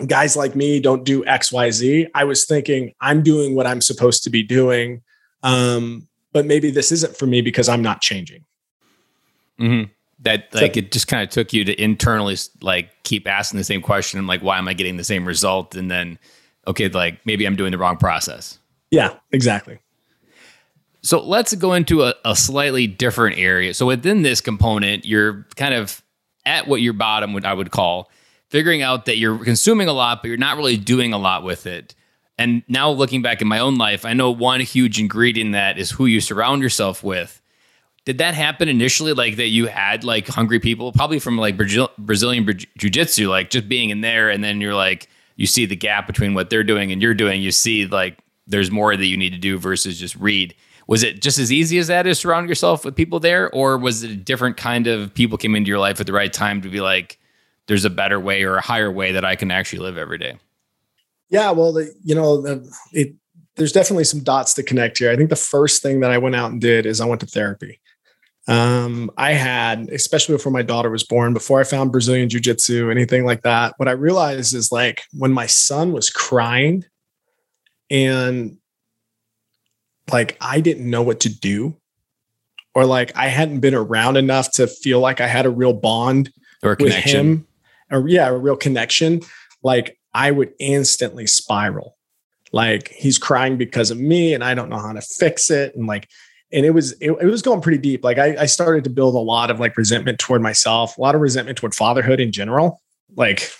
guys 0.04 0.36
like 0.36 0.54
me 0.54 0.80
don't 0.80 1.04
do 1.04 1.24
X, 1.24 1.50
Y, 1.50 1.70
Z. 1.70 2.06
I 2.14 2.24
was 2.24 2.44
thinking 2.44 2.92
I'm 3.00 3.22
doing 3.22 3.54
what 3.54 3.66
I'm 3.66 3.80
supposed 3.80 4.22
to 4.24 4.30
be 4.30 4.42
doing. 4.42 5.02
Um, 5.42 6.06
but 6.32 6.44
maybe 6.44 6.70
this 6.70 6.92
isn't 6.92 7.16
for 7.16 7.26
me 7.26 7.40
because 7.40 7.68
I'm 7.68 7.82
not 7.82 8.02
changing. 8.02 8.44
Mm-hmm. 9.58 9.90
That 10.20 10.52
like 10.54 10.74
so, 10.74 10.78
it 10.80 10.92
just 10.92 11.08
kind 11.08 11.22
of 11.22 11.30
took 11.30 11.52
you 11.52 11.64
to 11.64 11.82
internally 11.82 12.36
like 12.60 12.90
keep 13.04 13.26
asking 13.26 13.58
the 13.58 13.64
same 13.64 13.80
question. 13.80 14.18
I'm 14.18 14.26
like, 14.26 14.42
why 14.42 14.58
am 14.58 14.68
I 14.68 14.74
getting 14.74 14.96
the 14.96 15.04
same 15.04 15.24
result? 15.24 15.74
And 15.74 15.90
then, 15.90 16.18
okay, 16.66 16.88
like 16.88 17.24
maybe 17.24 17.46
I'm 17.46 17.56
doing 17.56 17.70
the 17.70 17.78
wrong 17.78 17.96
process. 17.96 18.58
Yeah, 18.90 19.14
exactly. 19.32 19.78
So 21.02 21.22
let's 21.22 21.54
go 21.54 21.72
into 21.72 22.02
a, 22.02 22.14
a, 22.24 22.34
slightly 22.34 22.88
different 22.88 23.38
area. 23.38 23.72
So 23.74 23.86
within 23.86 24.22
this 24.22 24.40
component, 24.40 25.04
you're 25.04 25.46
kind 25.54 25.72
of 25.72 26.02
at 26.44 26.66
what 26.66 26.80
your 26.80 26.94
bottom 26.94 27.32
would 27.32 27.44
I 27.44 27.54
would 27.54 27.70
call 27.70 28.10
figuring 28.48 28.82
out 28.82 29.06
that 29.06 29.18
you're 29.18 29.38
consuming 29.38 29.88
a 29.88 29.92
lot, 29.92 30.22
but 30.22 30.28
you're 30.28 30.36
not 30.36 30.56
really 30.56 30.76
doing 30.76 31.12
a 31.12 31.18
lot 31.18 31.42
with 31.42 31.66
it. 31.66 31.94
And 32.38 32.62
now 32.68 32.90
looking 32.90 33.22
back 33.22 33.40
in 33.40 33.48
my 33.48 33.58
own 33.58 33.76
life, 33.76 34.04
I 34.04 34.12
know 34.12 34.30
one 34.30 34.60
huge 34.60 35.00
ingredient 35.00 35.52
that 35.52 35.78
is 35.78 35.90
who 35.90 36.06
you 36.06 36.20
surround 36.20 36.62
yourself 36.62 37.02
with. 37.02 37.40
Did 38.04 38.18
that 38.18 38.34
happen 38.34 38.68
initially? 38.68 39.14
Like 39.14 39.36
that 39.36 39.48
you 39.48 39.66
had 39.66 40.04
like 40.04 40.28
hungry 40.28 40.60
people, 40.60 40.92
probably 40.92 41.18
from 41.18 41.38
like 41.38 41.56
Brazil, 41.56 41.90
Brazilian 41.98 42.46
jiu 42.76 42.90
jitsu, 42.90 43.28
like 43.28 43.50
just 43.50 43.68
being 43.68 43.90
in 43.90 44.00
there, 44.00 44.30
and 44.30 44.44
then 44.44 44.60
you're 44.60 44.74
like, 44.74 45.08
you 45.36 45.46
see 45.46 45.66
the 45.66 45.76
gap 45.76 46.06
between 46.06 46.34
what 46.34 46.48
they're 46.50 46.64
doing 46.64 46.92
and 46.92 47.02
you're 47.02 47.14
doing. 47.14 47.42
You 47.42 47.50
see 47.50 47.86
like 47.86 48.18
there's 48.46 48.70
more 48.70 48.96
that 48.96 49.06
you 49.06 49.16
need 49.16 49.32
to 49.32 49.38
do 49.38 49.58
versus 49.58 49.98
just 49.98 50.14
read. 50.16 50.54
Was 50.86 51.02
it 51.02 51.20
just 51.20 51.38
as 51.38 51.50
easy 51.50 51.78
as 51.78 51.88
that 51.88 52.04
to 52.04 52.14
surround 52.14 52.48
yourself 52.48 52.84
with 52.84 52.94
people 52.94 53.18
there, 53.18 53.50
or 53.50 53.76
was 53.76 54.04
it 54.04 54.10
a 54.12 54.16
different 54.16 54.56
kind 54.56 54.86
of 54.86 55.12
people 55.14 55.36
came 55.36 55.56
into 55.56 55.68
your 55.68 55.80
life 55.80 56.00
at 56.00 56.06
the 56.06 56.12
right 56.12 56.32
time 56.32 56.62
to 56.62 56.68
be 56.68 56.80
like, 56.80 57.18
there's 57.68 57.84
a 57.84 57.90
better 57.90 58.18
way 58.20 58.42
or 58.42 58.56
a 58.56 58.60
higher 58.60 58.90
way 58.90 59.12
that 59.12 59.24
I 59.24 59.36
can 59.36 59.50
actually 59.50 59.80
live 59.80 59.98
every 59.98 60.18
day? 60.18 60.38
Yeah, 61.28 61.50
well, 61.50 61.72
the, 61.72 61.92
you 62.04 62.14
know, 62.14 62.40
the, 62.40 62.68
it 62.92 63.14
there's 63.56 63.72
definitely 63.72 64.04
some 64.04 64.20
dots 64.20 64.54
to 64.54 64.62
connect 64.62 64.98
here. 64.98 65.10
I 65.10 65.16
think 65.16 65.30
the 65.30 65.36
first 65.36 65.82
thing 65.82 66.00
that 66.00 66.10
I 66.10 66.18
went 66.18 66.36
out 66.36 66.52
and 66.52 66.60
did 66.60 66.84
is 66.84 67.00
I 67.00 67.06
went 67.06 67.22
to 67.22 67.26
therapy. 67.26 67.80
Um, 68.48 69.10
I 69.16 69.32
had, 69.32 69.88
especially 69.88 70.36
before 70.36 70.52
my 70.52 70.62
daughter 70.62 70.90
was 70.90 71.02
born, 71.02 71.32
before 71.32 71.58
I 71.58 71.64
found 71.64 71.90
Brazilian 71.90 72.28
Jiu 72.28 72.38
Jitsu, 72.38 72.90
anything 72.90 73.24
like 73.24 73.42
that, 73.42 73.74
what 73.78 73.88
I 73.88 73.92
realized 73.92 74.54
is 74.54 74.70
like 74.70 75.02
when 75.12 75.32
my 75.32 75.46
son 75.46 75.92
was 75.92 76.10
crying, 76.10 76.84
and 77.90 78.58
like 80.12 80.36
I 80.40 80.60
didn't 80.60 80.88
know 80.88 81.02
what 81.02 81.20
to 81.20 81.28
do 81.28 81.76
or 82.74 82.84
like 82.84 83.16
I 83.16 83.28
hadn't 83.28 83.60
been 83.60 83.74
around 83.74 84.16
enough 84.16 84.52
to 84.52 84.66
feel 84.66 85.00
like 85.00 85.20
I 85.20 85.26
had 85.26 85.46
a 85.46 85.50
real 85.50 85.72
bond 85.72 86.30
or 86.62 86.76
with 86.78 86.94
him 86.94 87.45
or 87.90 88.08
yeah, 88.08 88.28
a 88.28 88.36
real 88.36 88.56
connection, 88.56 89.20
like 89.62 89.98
I 90.14 90.30
would 90.30 90.52
instantly 90.58 91.26
spiral. 91.26 91.96
Like 92.52 92.88
he's 92.88 93.18
crying 93.18 93.56
because 93.56 93.90
of 93.90 93.98
me 93.98 94.34
and 94.34 94.42
I 94.42 94.54
don't 94.54 94.68
know 94.68 94.78
how 94.78 94.92
to 94.92 95.00
fix 95.00 95.50
it. 95.50 95.74
And 95.74 95.86
like, 95.86 96.08
and 96.52 96.64
it 96.64 96.70
was, 96.70 96.92
it, 97.00 97.10
it 97.10 97.26
was 97.26 97.42
going 97.42 97.60
pretty 97.60 97.78
deep. 97.78 98.04
Like 98.04 98.18
I, 98.18 98.36
I 98.42 98.46
started 98.46 98.84
to 98.84 98.90
build 98.90 99.14
a 99.14 99.18
lot 99.18 99.50
of 99.50 99.60
like 99.60 99.76
resentment 99.76 100.18
toward 100.18 100.42
myself, 100.42 100.96
a 100.96 101.00
lot 101.00 101.14
of 101.14 101.20
resentment 101.20 101.58
toward 101.58 101.74
fatherhood 101.74 102.20
in 102.20 102.32
general. 102.32 102.80
Like 103.14 103.50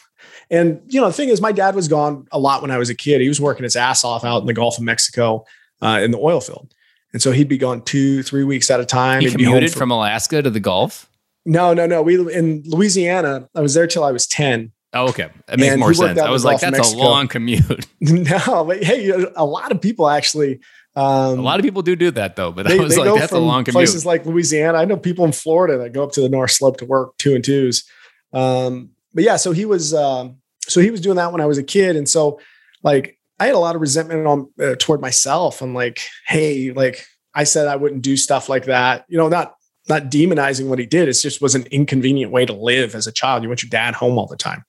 and 0.51 0.81
you 0.87 1.01
know, 1.01 1.09
the 1.09 1.13
thing 1.13 1.29
is, 1.29 1.41
my 1.41 1.53
dad 1.53 1.75
was 1.75 1.89
gone 1.89 2.27
a 2.31 2.39
lot 2.39 2.63
when 2.63 2.71
I 2.71 2.79
was 2.79 2.89
a 2.89 2.95
kid. 2.95 3.21
He 3.21 3.29
was 3.29 3.41
working 3.41 3.65
his 3.65 3.77
ass 3.77 4.05
off 4.05 4.25
out 4.25 4.41
in 4.41 4.47
the 4.47 4.55
Gulf 4.55 4.79
of 4.79 4.85
Mexico 4.85 5.45
uh, 5.83 6.01
in 6.03 6.13
the 6.13 6.19
oil 6.19 6.41
field, 6.41 6.73
and 7.13 7.21
so 7.21 7.33
he'd 7.33 7.49
be 7.49 7.59
gone 7.59 7.83
two, 7.83 8.23
three 8.23 8.45
weeks 8.45 8.71
at 8.71 8.79
a 8.79 8.85
time. 8.85 9.23
He 9.23 9.31
commuted 9.31 9.73
from 9.73 9.91
Alaska 9.91 10.43
to 10.43 10.51
the 10.51 10.61
Gulf. 10.61 11.11
No, 11.47 11.73
no, 11.73 11.87
no. 11.87 12.03
We 12.03 12.17
in 12.35 12.65
Louisiana. 12.67 13.49
I 13.55 13.61
was 13.61 13.75
there 13.75 13.87
till 13.87 14.05
I 14.05 14.11
was 14.13 14.27
ten. 14.27 14.73
Oh, 14.93 15.09
okay. 15.09 15.29
That 15.47 15.59
makes 15.59 15.73
and 15.73 15.81
more 15.81 15.95
sense. 15.95 16.19
I 16.19 16.31
was 16.31 16.45
like, 16.45 16.61
that's 16.61 16.93
a 16.93 16.97
long 16.97 17.29
commute. 17.29 17.87
no, 18.01 18.65
but 18.65 18.83
hey, 18.83 19.11
a 19.37 19.45
lot 19.45 19.73
of 19.73 19.81
people 19.81 20.09
actually. 20.09 20.61
Um, 20.97 21.39
a 21.39 21.43
lot 21.43 21.61
of 21.61 21.65
people 21.65 21.83
do 21.83 21.95
do 21.95 22.11
that 22.13 22.37
though, 22.37 22.51
but 22.51 22.67
they, 22.67 22.79
I 22.79 22.83
was 22.83 22.97
like, 22.97 23.15
that's 23.19 23.33
a 23.33 23.39
long 23.39 23.65
commute. 23.65 23.75
Places 23.75 24.05
like 24.05 24.27
Louisiana. 24.27 24.79
I 24.79 24.87
know 24.87 24.97
people 24.97 25.25
in 25.25 25.33
Florida 25.33 25.79
that 25.79 25.93
go 25.93 26.03
up 26.03 26.13
to 26.13 26.21
the 26.21 26.29
North 26.29 26.51
Slope 26.53 26.79
to 26.79 26.87
work 26.87 27.17
two 27.19 27.35
and 27.35 27.45
twos. 27.45 27.85
Um, 28.33 28.91
but 29.15 29.23
yeah, 29.23 29.37
so 29.37 29.53
he 29.53 29.67
was 29.67 29.95
um, 29.95 30.39
so 30.63 30.81
he 30.81 30.91
was 30.91 31.01
doing 31.01 31.17
that 31.17 31.31
when 31.31 31.41
I 31.41 31.47
was 31.47 31.59
a 31.59 31.63
kid, 31.63 31.97
and 31.97 32.09
so 32.09 32.41
like 32.83 33.19
I 33.39 33.47
had 33.47 33.55
a 33.55 33.59
lot 33.59 33.75
of 33.75 33.83
resentment 33.83 34.27
on 34.27 34.51
uh, 34.61 34.75
toward 34.79 35.01
myself. 35.01 35.61
I'm 35.61 35.75
like, 35.75 36.01
hey, 36.27 36.73
like 36.73 37.07
I 37.35 37.45
said 37.45 37.69
I 37.69 37.77
wouldn't 37.77 38.03
do 38.03 38.17
stuff 38.17 38.49
like 38.49 38.65
that. 38.65 39.05
You 39.09 39.19
know, 39.19 39.29
not 39.29 39.55
not 39.89 40.05
demonizing 40.05 40.69
what 40.69 40.79
he 40.79 40.87
did. 40.87 41.09
It 41.09 41.15
just 41.15 41.41
was 41.41 41.55
an 41.55 41.67
inconvenient 41.71 42.33
way 42.33 42.47
to 42.47 42.53
live 42.53 42.95
as 42.95 43.07
a 43.07 43.13
child. 43.13 43.43
You 43.43 43.49
want 43.49 43.63
your 43.63 43.71
dad 43.71 43.95
home 43.95 44.19
all 44.19 44.27
the 44.27 44.37
time, 44.37 44.65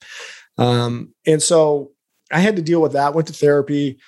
um, 0.56 1.14
and 1.26 1.42
so 1.42 1.92
I 2.30 2.40
had 2.40 2.56
to 2.56 2.62
deal 2.62 2.80
with 2.80 2.92
that. 2.92 3.14
Went 3.14 3.28
to 3.28 3.34
therapy. 3.34 3.98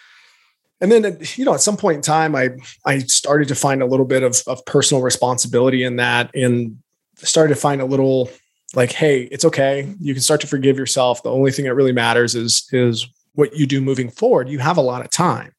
And 0.83 0.91
then, 0.91 1.19
you 1.35 1.45
know, 1.45 1.53
at 1.53 1.61
some 1.61 1.77
point 1.77 1.97
in 1.97 2.03
time, 2.03 2.35
I 2.35 2.51
I 2.87 3.01
started 3.01 3.49
to 3.49 3.55
find 3.55 3.83
a 3.83 3.87
little 3.87 4.07
bit 4.07 4.23
of, 4.23 4.43
of 4.47 4.65
personal 4.65 5.03
responsibility 5.03 5.85
in 5.85 5.97
that, 5.97 6.35
and 6.35 6.79
started 7.17 7.55
to 7.55 7.61
find 7.61 7.83
a 7.83 7.85
little 7.85 8.31
like, 8.75 8.93
hey, 8.93 9.25
it's 9.25 9.45
okay. 9.45 9.95
You 10.01 10.15
can 10.15 10.23
start 10.23 10.41
to 10.41 10.47
forgive 10.47 10.79
yourself. 10.79 11.23
The 11.23 11.31
only 11.31 11.51
thing 11.51 11.67
that 11.67 11.75
really 11.75 11.93
matters 11.93 12.35
is 12.35 12.67
is 12.73 13.07
what 13.35 13.55
you 13.55 13.67
do 13.67 13.81
moving 13.81 14.11
forward, 14.11 14.49
you 14.49 14.59
have 14.59 14.77
a 14.77 14.83
lot 14.83 15.05
of 15.05 15.11
time. 15.11 15.53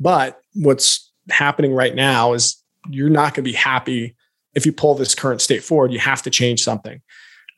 But 0.00 0.40
what's 0.54 1.12
happening 1.30 1.72
right 1.72 1.94
now 1.94 2.32
is 2.32 2.62
you're 2.88 3.08
not 3.08 3.34
going 3.34 3.44
to 3.44 3.50
be 3.50 3.52
happy 3.52 4.16
if 4.54 4.66
you 4.66 4.72
pull 4.72 4.94
this 4.94 5.14
current 5.14 5.40
state 5.40 5.62
forward. 5.62 5.92
You 5.92 5.98
have 5.98 6.22
to 6.22 6.30
change 6.30 6.62
something. 6.62 7.00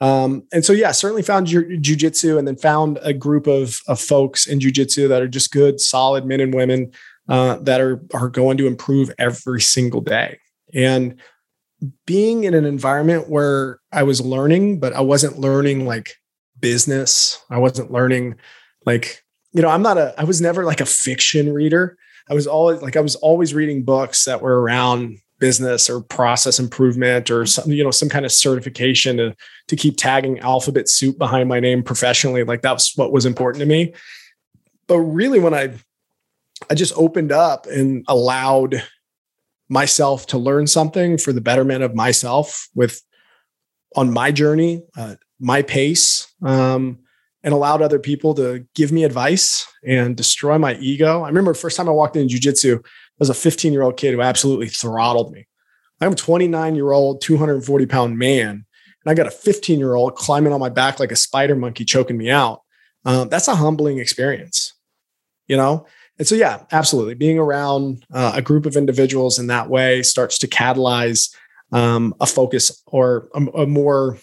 Um, 0.01 0.47
and 0.53 0.65
so, 0.65 0.73
yeah, 0.73 0.93
certainly 0.93 1.23
found 1.23 1.51
your 1.51 1.65
jujitsu 1.65 2.39
and 2.39 2.47
then 2.47 2.57
found 2.57 2.99
a 3.03 3.15
group 3.15 3.47
of, 3.47 3.81
of 3.89 3.99
folks 3.99 4.47
in 4.47 4.59
jujitsu 4.59 5.09
that 5.09 5.23
are 5.23 5.29
just 5.29 5.53
good, 5.53 5.81
solid 5.81 6.27
men 6.27 6.41
and 6.41 6.55
women 6.55 6.93
uh, 7.29 7.57
that 7.57 7.81
are, 7.81 8.03
are 8.13 8.29
going 8.29 8.59
to 8.59 8.67
improve 8.67 9.11
every 9.19 9.61
single 9.61 10.01
day. 10.01 10.39
And 10.75 11.19
being 12.07 12.45
in 12.45 12.55
an 12.55 12.65
environment 12.65 13.29
where 13.29 13.81
I 13.93 14.03
was 14.03 14.21
learning, 14.21 14.81
but 14.81 14.93
I 14.93 15.01
wasn't 15.01 15.39
learning 15.39 15.87
like 15.87 16.15
business, 16.61 17.43
I 17.51 17.59
wasn't 17.59 17.91
learning 17.91 18.37
like, 18.85 19.23
you 19.53 19.63
know, 19.63 19.69
I'm 19.69 19.83
not 19.83 19.99
a, 19.99 20.15
I 20.19 20.25
was 20.25 20.41
never 20.41 20.65
like 20.65 20.81
a 20.81 20.87
fiction 20.87 21.53
reader. 21.53 21.97
I 22.29 22.35
was 22.35 22.47
always 22.47 22.83
like, 22.83 22.97
I 22.97 23.01
was 23.01 23.15
always 23.17 23.55
reading 23.55 23.85
books 23.85 24.25
that 24.25 24.43
were 24.43 24.61
around 24.61 25.19
business 25.39 25.91
or 25.91 26.01
process 26.01 26.59
improvement 26.59 27.31
or 27.31 27.47
some, 27.47 27.71
you 27.71 27.85
know, 27.85 27.91
some 27.91 28.09
kind 28.09 28.25
of 28.25 28.33
certification 28.33 29.17
to, 29.19 29.37
to 29.69 29.77
keep 29.77 29.97
tagging 29.97 30.39
alphabet 30.41 30.89
soup 30.89 31.19
behind 31.19 31.49
my 31.49 31.61
name 31.61 31.83
professionally. 31.83 32.43
Like 32.45 32.63
that's 32.63 32.97
what 32.97 33.13
was 33.13 33.27
important 33.27 33.61
to 33.61 33.67
me. 33.67 33.95
But 34.87 35.01
really 35.01 35.39
when 35.39 35.55
I, 35.55 35.75
I 36.71 36.75
just 36.75 36.95
opened 36.97 37.33
up 37.33 37.67
and 37.67 38.05
allowed 38.09 38.83
myself 39.69 40.27
to 40.29 40.39
learn 40.39 40.67
something 40.67 41.19
for 41.19 41.33
the 41.33 41.41
betterment 41.41 41.83
of 41.83 41.95
myself 41.95 42.69
with 42.75 43.03
on 43.95 44.13
my 44.13 44.31
journey, 44.31 44.83
uh, 44.97 45.17
my 45.41 45.63
pace, 45.63 46.33
um, 46.43 46.99
and 47.43 47.55
allowed 47.55 47.81
other 47.81 47.99
people 47.99 48.35
to 48.35 48.67
give 48.75 48.91
me 48.91 49.05
advice 49.05 49.67
and 49.85 50.17
destroy 50.17 50.59
my 50.59 50.75
ego. 50.77 51.23
I 51.23 51.29
remember 51.29 51.55
first 51.55 51.77
time 51.77 51.89
I 51.89 51.93
walked 51.93 52.17
into 52.17 52.35
jujitsu, 52.37 52.85
was 53.19 53.31
a 53.31 53.35
15 53.35 53.73
year 53.73 53.83
old 53.83 53.97
kid 53.97 54.13
who 54.13 54.21
absolutely 54.21 54.69
throttled 54.69 55.33
me. 55.33 55.47
I'm 56.01 56.13
a 56.13 56.17
29 56.17 56.75
year 56.75 56.93
old, 56.93 57.21
240 57.21 57.87
pound 57.87 58.19
man, 58.19 58.51
and 58.51 59.11
I 59.11 59.15
got 59.15 59.27
a 59.27 59.31
15 59.31 59.79
year 59.79 59.95
old 59.95 60.15
climbing 60.17 60.53
on 60.53 60.61
my 60.61 60.69
back 60.69 61.01
like 61.01 61.13
a 61.13 61.17
spider 61.17 61.57
monkey, 61.57 61.85
choking 61.85 62.17
me 62.17 62.31
out. 62.31 62.63
Um, 63.05 63.29
that's 63.29 63.49
a 63.49 63.55
humbling 63.55 63.99
experience, 63.99 64.75
you 65.47 65.57
know? 65.57 65.87
And 66.19 66.27
so, 66.27 66.35
yeah, 66.35 66.65
absolutely. 66.73 67.15
Being 67.15 67.39
around 67.39 68.05
uh, 68.13 68.33
a 68.35 68.43
group 68.43 68.67
of 68.67 68.77
individuals 68.77 69.39
in 69.39 69.47
that 69.49 69.69
way 69.69 70.03
starts 70.03 70.39
to 70.39 70.49
catalyze 70.49 71.35
um, 71.73 72.15
a 72.21 72.27
focus 72.27 72.83
or 72.87 73.29
a, 73.35 73.45
a, 73.63 73.67
more 73.67 74.19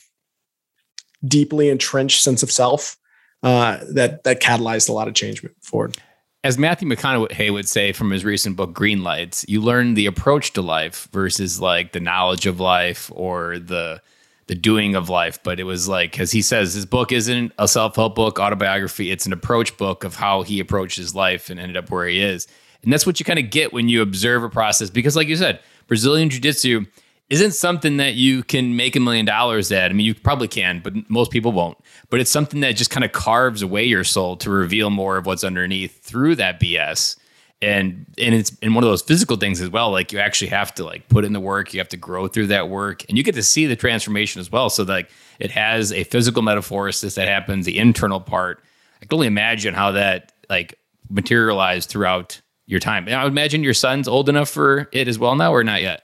deeply 1.26 1.70
entrenched 1.70 2.22
sense 2.22 2.42
of 2.42 2.52
self 2.52 2.98
uh, 3.44 3.80
that 3.94 4.24
that 4.24 4.42
catalyzed 4.42 4.90
a 4.90 4.94
lot 4.94 5.08
of 5.08 5.14
change 5.14 5.46
forward 5.62 5.98
as 6.44 6.58
Matthew 6.58 6.88
McConaughey 6.90 7.52
would 7.52 7.68
say 7.68 7.94
from 7.94 8.12
his 8.12 8.26
recent 8.26 8.58
book 8.58 8.74
Greenlights, 8.74 9.46
you 9.48 9.62
learn 9.62 9.94
the 9.94 10.06
approach 10.06 10.54
to 10.54 10.62
life 10.62 11.08
versus 11.14 11.62
like 11.62 11.94
the 11.94 12.02
knowledge 12.02 12.46
of 12.46 12.60
life 12.60 13.12
or 13.14 13.60
the 13.60 14.02
the 14.48 14.56
doing 14.56 14.94
of 14.94 15.08
life. 15.08 15.42
But 15.42 15.62
it 15.62 15.64
was 15.64 15.88
like 15.88 16.20
as 16.20 16.32
he 16.32 16.42
says 16.42 16.74
his 16.74 16.86
book 16.86 17.12
isn't 17.14 17.54
a 17.58 17.68
self 17.68 17.96
help 17.96 18.16
book, 18.16 18.40
autobiography. 18.40 19.10
It's 19.10 19.26
an 19.26 19.34
approach 19.34 19.78
book 19.78 20.04
of 20.04 20.16
how 20.16 20.42
he 20.42 20.60
approaches 20.60 21.16
life 21.16 21.50
and 21.50 21.60
ended 21.60 21.78
up 21.78 21.90
where 21.90 22.06
he 22.08 22.22
is. 22.22 22.48
And 22.84 22.92
that's 22.92 23.06
what 23.06 23.20
you 23.20 23.26
kind 23.26 23.40
of 23.40 23.50
get 23.50 23.72
when 23.72 23.88
you 23.88 24.02
observe 24.02 24.44
a 24.44 24.50
process. 24.50 24.90
Because, 24.90 25.16
like 25.16 25.30
you 25.30 25.38
said, 25.38 25.62
Brazilian 25.88 26.30
Jiu 26.30 26.42
Jitsu 26.42 26.86
isn't 27.34 27.54
something 27.54 27.98
that 27.98 28.14
you 28.14 28.44
can 28.44 28.76
make 28.76 28.96
a 28.96 29.00
million 29.00 29.26
dollars 29.26 29.72
at. 29.72 29.90
I 29.90 29.94
mean, 29.96 30.06
you 30.06 30.14
probably 30.14 30.48
can, 30.48 30.82
but 30.84 30.94
most 31.10 31.32
people 31.32 31.52
won't. 31.52 31.80
But 32.12 32.20
it's 32.20 32.30
something 32.30 32.60
that 32.60 32.76
just 32.76 32.92
kind 32.92 33.04
of 33.04 33.12
carves 33.12 33.64
away 33.64 33.86
your 33.86 34.04
soul 34.04 34.38
to 34.38 34.52
reveal 34.52 34.92
more 34.92 35.18
of 35.18 35.26
what's 35.26 35.44
underneath 35.44 36.04
through 36.04 36.36
that 36.36 36.60
BS. 36.60 37.18
And 37.60 38.06
and 38.20 38.36
it's 38.36 38.52
in 38.60 38.76
one 38.76 38.84
of 38.84 38.90
those 38.92 39.02
physical 39.02 39.38
things 39.38 39.62
as 39.62 39.70
well. 39.70 39.90
Like 39.90 40.12
you 40.12 40.20
actually 40.20 40.50
have 40.50 40.76
to 40.76 40.84
like 40.84 41.10
put 41.10 41.26
in 41.26 41.34
the 41.34 41.40
work. 41.40 41.74
You 41.74 41.80
have 41.80 41.90
to 41.90 41.98
grow 41.98 42.28
through 42.28 42.48
that 42.48 42.70
work, 42.70 43.04
and 43.10 43.18
you 43.18 43.24
get 43.24 43.34
to 43.34 43.42
see 43.42 43.66
the 43.66 43.76
transformation 43.76 44.40
as 44.40 44.52
well. 44.52 44.70
So 44.70 44.84
like 44.84 45.10
it 45.40 45.50
has 45.50 45.92
a 45.92 46.04
physical 46.04 46.44
metaphorosis 46.44 47.16
that 47.16 47.28
happens, 47.28 47.66
the 47.66 47.80
internal 47.80 48.20
part. 48.20 48.64
I 49.02 49.06
can 49.06 49.16
only 49.16 49.28
imagine 49.28 49.74
how 49.74 49.94
that 49.94 50.34
like 50.52 50.78
materialized 51.10 51.90
throughout 51.90 52.40
your 52.68 52.80
time. 52.80 53.08
And 53.08 53.16
I 53.16 53.24
would 53.24 53.34
imagine 53.34 53.64
your 53.64 53.74
son's 53.74 54.08
old 54.08 54.30
enough 54.30 54.50
for 54.50 54.88
it 54.92 55.08
as 55.08 55.18
well 55.18 55.36
now, 55.36 55.52
or 55.52 55.64
not 55.64 55.82
yet. 55.82 56.04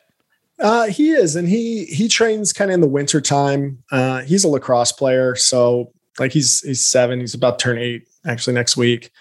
Uh, 0.60 0.88
he 0.88 1.12
is, 1.12 1.36
and 1.36 1.48
he 1.48 1.86
he 1.86 2.08
trains 2.08 2.52
kind 2.52 2.70
of 2.70 2.76
in 2.76 2.82
the 2.82 2.88
winter 2.88 3.22
time. 3.22 3.82
Uh, 3.92 4.22
he's 4.22 4.44
a 4.44 4.48
lacrosse 4.48 4.92
player, 4.92 5.36
so 5.36 5.92
like 6.20 6.32
he's 6.32 6.60
he's 6.62 6.86
seven. 6.86 7.20
He's 7.20 7.34
about 7.34 7.60
to 7.60 7.64
turn 7.64 7.78
eight 7.78 8.08
actually 8.26 8.54
next 8.54 8.76
week, 8.76 9.12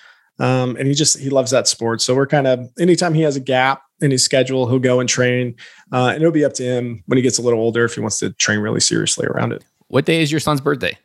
um, 0.41 0.77
and 0.77 0.89
he 0.89 0.95
just 0.95 1.19
he 1.19 1.31
loves 1.31 1.51
that 1.53 1.69
sport. 1.69 2.01
So 2.03 2.15
we're 2.15 2.27
kind 2.27 2.47
of 2.47 2.69
anytime 2.79 3.15
he 3.15 3.23
has 3.23 3.37
a 3.37 3.41
gap 3.41 3.83
in 4.01 4.11
his 4.11 4.25
schedule, 4.25 4.69
he'll 4.69 4.79
go 4.81 4.99
and 4.99 5.09
train, 5.09 5.55
uh, 5.93 6.11
and 6.13 6.17
it'll 6.17 6.33
be 6.33 6.45
up 6.45 6.55
to 6.55 6.65
him 6.65 7.03
when 7.07 7.17
he 7.17 7.23
gets 7.23 7.39
a 7.39 7.43
little 7.43 7.61
older 7.61 7.85
if 7.85 7.95
he 7.95 8.01
wants 8.01 8.19
to 8.19 8.31
train 8.35 8.59
really 8.59 8.81
seriously 8.81 9.27
around 9.27 9.53
it. 9.53 9.65
What 9.89 10.05
day 10.05 10.23
is 10.23 10.33
your 10.33 10.41
son's 10.41 10.61
birthday? 10.61 10.99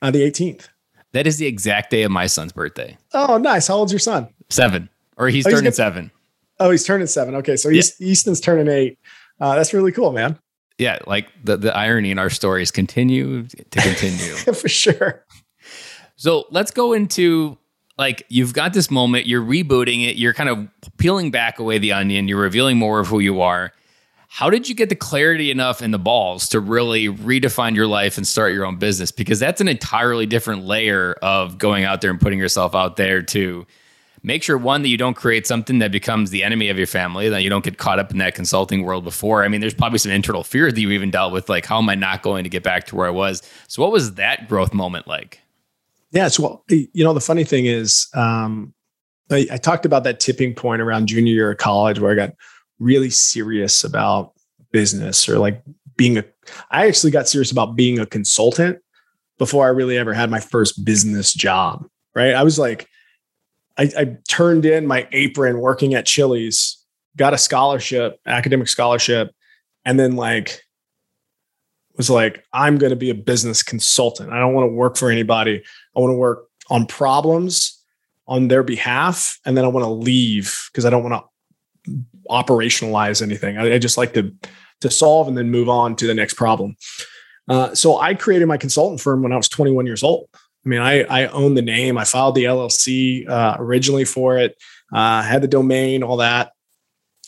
Uh, 0.00 0.10
the 0.10 0.22
18th. 0.22 0.68
That 1.12 1.26
is 1.26 1.36
the 1.36 1.46
exact 1.46 1.90
day 1.90 2.02
of 2.02 2.10
my 2.10 2.26
son's 2.26 2.52
birthday. 2.52 2.96
Oh, 3.12 3.36
nice. 3.36 3.68
How 3.68 3.74
old's 3.74 3.92
your 3.92 3.98
son? 3.98 4.28
Seven, 4.48 4.88
or 5.16 5.28
he's 5.28 5.46
oh, 5.46 5.50
turning 5.50 5.66
he's 5.66 5.76
seven. 5.76 6.10
Oh, 6.58 6.70
he's 6.70 6.84
turning 6.84 7.06
seven. 7.06 7.34
Okay, 7.36 7.56
so 7.56 7.68
yeah. 7.68 7.82
Easton's 8.00 8.40
turning 8.40 8.68
eight. 8.68 8.98
Uh, 9.42 9.56
that's 9.56 9.74
really 9.74 9.90
cool, 9.90 10.12
man. 10.12 10.38
Yeah, 10.78 11.00
like 11.04 11.26
the, 11.42 11.56
the 11.56 11.76
irony 11.76 12.12
in 12.12 12.18
our 12.20 12.30
stories 12.30 12.70
continue 12.70 13.48
to 13.48 13.80
continue. 13.80 14.34
For 14.54 14.68
sure. 14.68 15.24
So 16.14 16.44
let's 16.52 16.70
go 16.70 16.92
into 16.92 17.58
like 17.98 18.24
you've 18.28 18.54
got 18.54 18.72
this 18.72 18.88
moment, 18.88 19.26
you're 19.26 19.42
rebooting 19.42 20.08
it, 20.08 20.14
you're 20.14 20.32
kind 20.32 20.48
of 20.48 20.68
peeling 20.96 21.32
back 21.32 21.58
away 21.58 21.78
the 21.78 21.92
onion, 21.92 22.28
you're 22.28 22.40
revealing 22.40 22.78
more 22.78 23.00
of 23.00 23.08
who 23.08 23.18
you 23.18 23.40
are. 23.40 23.72
How 24.28 24.48
did 24.48 24.68
you 24.68 24.76
get 24.76 24.90
the 24.90 24.96
clarity 24.96 25.50
enough 25.50 25.82
in 25.82 25.90
the 25.90 25.98
balls 25.98 26.48
to 26.50 26.60
really 26.60 27.08
redefine 27.08 27.74
your 27.74 27.88
life 27.88 28.16
and 28.18 28.26
start 28.26 28.52
your 28.52 28.64
own 28.64 28.76
business? 28.76 29.10
Because 29.10 29.40
that's 29.40 29.60
an 29.60 29.66
entirely 29.66 30.24
different 30.24 30.64
layer 30.66 31.14
of 31.14 31.58
going 31.58 31.82
out 31.82 32.00
there 32.00 32.12
and 32.12 32.20
putting 32.20 32.38
yourself 32.38 32.76
out 32.76 32.94
there 32.94 33.22
to 33.22 33.66
make 34.22 34.42
sure 34.42 34.56
one 34.56 34.82
that 34.82 34.88
you 34.88 34.96
don't 34.96 35.14
create 35.14 35.46
something 35.46 35.78
that 35.80 35.92
becomes 35.92 36.30
the 36.30 36.42
enemy 36.42 36.68
of 36.68 36.78
your 36.78 36.86
family 36.86 37.28
that 37.28 37.42
you 37.42 37.50
don't 37.50 37.64
get 37.64 37.78
caught 37.78 37.98
up 37.98 38.10
in 38.10 38.18
that 38.18 38.34
consulting 38.34 38.82
world 38.82 39.04
before. 39.04 39.44
I 39.44 39.48
mean 39.48 39.60
there's 39.60 39.74
probably 39.74 39.98
some 39.98 40.12
internal 40.12 40.44
fear 40.44 40.70
that 40.70 40.80
you 40.80 40.90
even 40.90 41.10
dealt 41.10 41.32
with 41.32 41.48
like 41.48 41.66
how 41.66 41.78
am 41.78 41.88
i 41.88 41.94
not 41.94 42.22
going 42.22 42.44
to 42.44 42.50
get 42.50 42.62
back 42.62 42.86
to 42.86 42.96
where 42.96 43.06
i 43.06 43.10
was? 43.10 43.42
So 43.68 43.82
what 43.82 43.92
was 43.92 44.14
that 44.14 44.48
growth 44.48 44.72
moment 44.72 45.06
like? 45.06 45.40
Yeah 46.10 46.28
so 46.28 46.42
well, 46.42 46.64
you 46.68 47.04
know 47.04 47.14
the 47.14 47.20
funny 47.20 47.44
thing 47.44 47.66
is 47.66 48.08
um, 48.14 48.74
I, 49.30 49.46
I 49.50 49.56
talked 49.56 49.86
about 49.86 50.04
that 50.04 50.20
tipping 50.20 50.54
point 50.54 50.82
around 50.82 51.06
junior 51.06 51.32
year 51.32 51.50
of 51.52 51.58
college 51.58 51.98
where 51.98 52.12
i 52.12 52.14
got 52.14 52.34
really 52.78 53.10
serious 53.10 53.84
about 53.84 54.32
business 54.72 55.28
or 55.28 55.38
like 55.38 55.62
being 55.96 56.18
a 56.18 56.24
i 56.70 56.86
actually 56.86 57.10
got 57.10 57.28
serious 57.28 57.52
about 57.52 57.76
being 57.76 57.98
a 57.98 58.06
consultant 58.06 58.78
before 59.38 59.64
i 59.64 59.68
really 59.68 59.96
ever 59.96 60.12
had 60.12 60.30
my 60.30 60.40
first 60.40 60.84
business 60.84 61.32
job 61.32 61.86
right? 62.14 62.34
I 62.34 62.42
was 62.42 62.58
like 62.58 62.88
I, 63.78 63.90
I 63.96 64.16
turned 64.28 64.66
in 64.66 64.86
my 64.86 65.08
apron 65.12 65.60
working 65.60 65.94
at 65.94 66.06
Chili's, 66.06 66.78
got 67.16 67.34
a 67.34 67.38
scholarship, 67.38 68.20
academic 68.26 68.68
scholarship, 68.68 69.34
and 69.84 69.98
then 69.98 70.16
like 70.16 70.62
was 71.96 72.10
like, 72.10 72.44
I'm 72.52 72.78
going 72.78 72.90
to 72.90 72.96
be 72.96 73.10
a 73.10 73.14
business 73.14 73.62
consultant. 73.62 74.32
I 74.32 74.38
don't 74.38 74.54
want 74.54 74.68
to 74.68 74.74
work 74.74 74.96
for 74.96 75.10
anybody. 75.10 75.62
I 75.96 76.00
want 76.00 76.10
to 76.10 76.16
work 76.16 76.46
on 76.70 76.86
problems 76.86 77.78
on 78.26 78.48
their 78.48 78.62
behalf. 78.62 79.38
And 79.44 79.56
then 79.56 79.64
I 79.64 79.68
want 79.68 79.84
to 79.84 79.90
leave 79.90 80.58
because 80.70 80.84
I 80.84 80.90
don't 80.90 81.02
want 81.02 81.22
to 81.86 82.04
operationalize 82.30 83.20
anything. 83.20 83.58
I, 83.58 83.74
I, 83.74 83.78
just 83.78 83.98
like 83.98 84.14
to, 84.14 84.32
to 84.80 84.90
solve 84.90 85.28
and 85.28 85.36
then 85.36 85.50
move 85.50 85.68
on 85.68 85.96
to 85.96 86.06
the 86.06 86.14
next 86.14 86.34
problem. 86.34 86.76
Uh, 87.48 87.74
so 87.74 87.98
I 87.98 88.14
created 88.14 88.46
my 88.46 88.56
consultant 88.56 89.00
firm 89.00 89.22
when 89.22 89.32
I 89.32 89.36
was 89.36 89.48
21 89.48 89.84
years 89.86 90.02
old. 90.02 90.28
I 90.64 90.68
mean, 90.68 90.80
I, 90.80 91.02
I 91.02 91.26
own 91.26 91.54
the 91.54 91.62
name. 91.62 91.98
I 91.98 92.04
filed 92.04 92.34
the 92.34 92.44
LLC 92.44 93.28
uh, 93.28 93.56
originally 93.58 94.04
for 94.04 94.38
it, 94.38 94.56
uh, 94.92 95.22
had 95.22 95.42
the 95.42 95.48
domain, 95.48 96.02
all 96.02 96.18
that. 96.18 96.52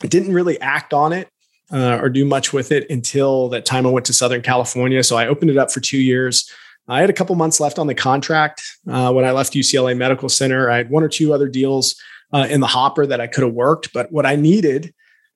I 0.02 0.06
didn't 0.06 0.34
really 0.34 0.60
act 0.60 0.92
on 0.92 1.12
it 1.12 1.28
uh, 1.72 1.98
or 2.00 2.08
do 2.08 2.24
much 2.24 2.52
with 2.52 2.70
it 2.72 2.88
until 2.90 3.48
that 3.48 3.64
time 3.64 3.86
I 3.86 3.90
went 3.90 4.06
to 4.06 4.12
Southern 4.12 4.42
California. 4.42 5.02
So 5.02 5.16
I 5.16 5.26
opened 5.26 5.50
it 5.50 5.58
up 5.58 5.72
for 5.72 5.80
two 5.80 5.98
years. 5.98 6.50
I 6.86 7.00
had 7.00 7.10
a 7.10 7.14
couple 7.14 7.34
months 7.34 7.60
left 7.60 7.78
on 7.78 7.86
the 7.86 7.94
contract 7.94 8.62
uh, 8.88 9.12
when 9.12 9.24
I 9.24 9.30
left 9.30 9.54
UCLA 9.54 9.96
Medical 9.96 10.28
Center. 10.28 10.70
I 10.70 10.76
had 10.76 10.90
one 10.90 11.02
or 11.02 11.08
two 11.08 11.32
other 11.32 11.48
deals 11.48 11.96
uh, 12.32 12.46
in 12.50 12.60
the 12.60 12.66
hopper 12.66 13.06
that 13.06 13.20
I 13.20 13.26
could 13.26 13.44
have 13.44 13.54
worked, 13.54 13.92
but 13.92 14.12
what 14.12 14.26
I 14.26 14.36
needed 14.36 14.92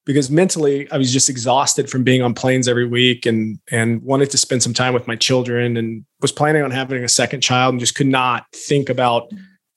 because 0.09 0.31
mentally 0.31 0.91
I 0.91 0.97
was 0.97 1.13
just 1.13 1.29
exhausted 1.29 1.91
from 1.91 2.03
being 2.03 2.23
on 2.23 2.33
planes 2.33 2.67
every 2.67 2.87
week 2.87 3.27
and 3.27 3.59
and 3.71 4.03
wanted 4.03 4.31
to 4.31 4.39
spend 4.39 4.63
some 4.63 4.73
time 4.73 4.95
with 4.95 5.07
my 5.07 5.17
children 5.17 5.77
and 5.77 6.03
was 6.23 6.33
planning 6.33 6.63
on 6.63 6.71
having 6.71 7.05
a 7.05 7.09
second 7.11 7.43
child 7.43 7.75
and 7.75 7.81
just 7.81 7.95
could 7.95 8.07
not 8.07 8.47
think 8.55 8.89
about 8.89 9.31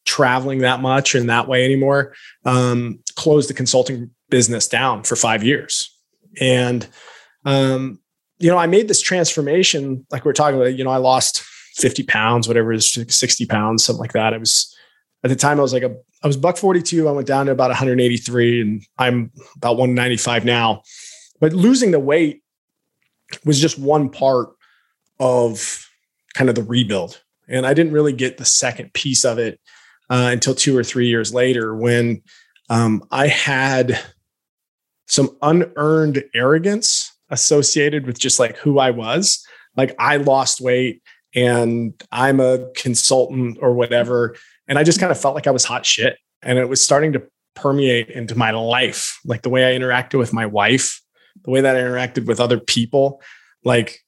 traveling 0.06 0.60
that 0.60 0.80
much 0.80 1.16
in 1.16 1.28
that 1.28 1.50
way 1.50 1.66
anymore. 1.66 2.14
Um, 2.46 3.00
closed 3.16 3.50
the 3.50 3.54
consulting 3.54 4.10
business 4.30 4.70
down 4.70 5.04
for 5.04 5.18
five 5.18 5.44
years. 5.44 5.94
And 6.40 6.88
um, 7.44 8.00
you 8.40 8.50
know, 8.50 8.58
I 8.58 8.68
made 8.68 8.88
this 8.88 9.02
transformation, 9.02 10.06
like 10.12 10.24
we 10.24 10.30
are 10.30 10.34
talking 10.34 10.56
about, 10.56 10.78
you 10.78 10.86
know, 10.86 10.92
I 10.92 10.98
lost 10.98 11.42
50 11.76 12.04
pounds, 12.04 12.48
whatever 12.48 12.72
it 12.72 12.78
is, 12.78 12.90
60 12.90 13.46
pounds, 13.48 13.84
something 13.84 14.00
like 14.00 14.14
that. 14.14 14.34
I 14.34 14.38
was 14.38 14.74
at 15.24 15.30
the 15.30 15.36
time 15.36 15.60
I 15.60 15.62
was 15.62 15.74
like 15.74 15.84
a 15.84 15.96
I 16.24 16.28
was 16.28 16.38
buck 16.38 16.58
42. 16.58 17.08
I 17.08 17.12
went 17.12 17.28
down 17.28 17.48
to 17.48 17.52
about 17.52 17.70
183 17.70 18.62
and 18.62 18.86
I'm 18.98 19.32
about 19.56 19.78
195 19.78 20.46
now. 20.46 20.84
But 21.40 21.54
losing 21.54 21.92
the 21.92 22.00
weight 22.00 22.44
was 23.44 23.60
just 23.60 23.80
one 23.80 24.10
part 24.10 24.50
of 25.20 25.88
kind 26.36 26.50
of 26.50 26.56
the 26.56 26.64
rebuild. 26.64 27.22
And 27.48 27.66
I 27.66 27.74
didn't 27.74 27.94
really 27.94 28.14
get 28.14 28.38
the 28.38 28.46
second 28.46 28.94
piece 28.94 29.26
of 29.26 29.40
it 29.40 29.60
uh, 30.10 30.30
until 30.32 30.54
two 30.54 30.78
or 30.78 30.84
three 30.84 31.08
years 31.08 31.34
later 31.34 31.76
when 31.76 32.22
um, 32.70 33.04
I 33.12 33.28
had 33.28 34.00
some 35.08 35.36
unearned 35.42 36.24
arrogance 36.34 37.12
associated 37.30 38.06
with 38.06 38.20
just 38.20 38.40
like 38.40 38.58
who 38.58 38.80
I 38.80 38.92
was. 38.92 39.46
Like 39.76 39.96
I 40.00 40.18
lost 40.18 40.62
weight 40.62 41.02
and 41.34 41.94
I'm 42.12 42.40
a 42.40 42.70
consultant 42.76 43.58
or 43.62 43.74
whatever. 43.74 44.36
And 44.72 44.80
I 44.80 44.86
just 44.86 45.02
kind 45.02 45.12
of 45.12 45.20
felt 45.20 45.36
like 45.36 45.48
I 45.48 45.52
was 45.52 45.66
hot 45.66 45.86
shit. 45.86 46.18
And 46.42 46.58
it 46.58 46.70
was 46.70 46.82
starting 46.82 47.12
to 47.12 47.24
permeate 47.56 48.10
into 48.10 48.38
my 48.38 48.52
life, 48.52 49.20
like 49.26 49.42
the 49.42 49.50
way 49.50 49.68
I 49.68 49.78
interacted 49.78 50.18
with 50.18 50.32
my 50.32 50.46
wife, 50.46 51.02
the 51.44 51.52
way 51.52 51.60
that 51.60 51.76
I 51.76 51.80
interacted 51.82 52.26
with 52.26 52.40
other 52.40 52.58
people. 52.58 53.22
Like, 53.66 54.00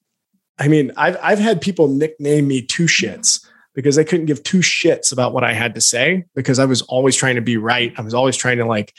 I 0.57 0.69
mean, 0.69 0.93
I've, 0.95 1.17
I've 1.21 1.39
had 1.39 1.59
people 1.59 1.89
nickname 1.89 2.47
me 2.47 2.61
two 2.61 2.85
shits 2.85 3.45
because 3.75 3.97
they 3.97 4.05
couldn't 4.05 4.27
give 4.27 4.41
two 4.43 4.59
shits 4.59 5.11
about 5.11 5.33
what 5.33 5.43
I 5.43 5.51
had 5.51 5.75
to 5.75 5.81
say 5.81 6.23
because 6.33 6.59
I 6.59 6.65
was 6.65 6.81
always 6.83 7.17
trying 7.17 7.35
to 7.35 7.41
be 7.41 7.57
right. 7.57 7.93
I 7.97 8.01
was 8.01 8.13
always 8.13 8.37
trying 8.37 8.59
to 8.59 8.65
like, 8.65 8.93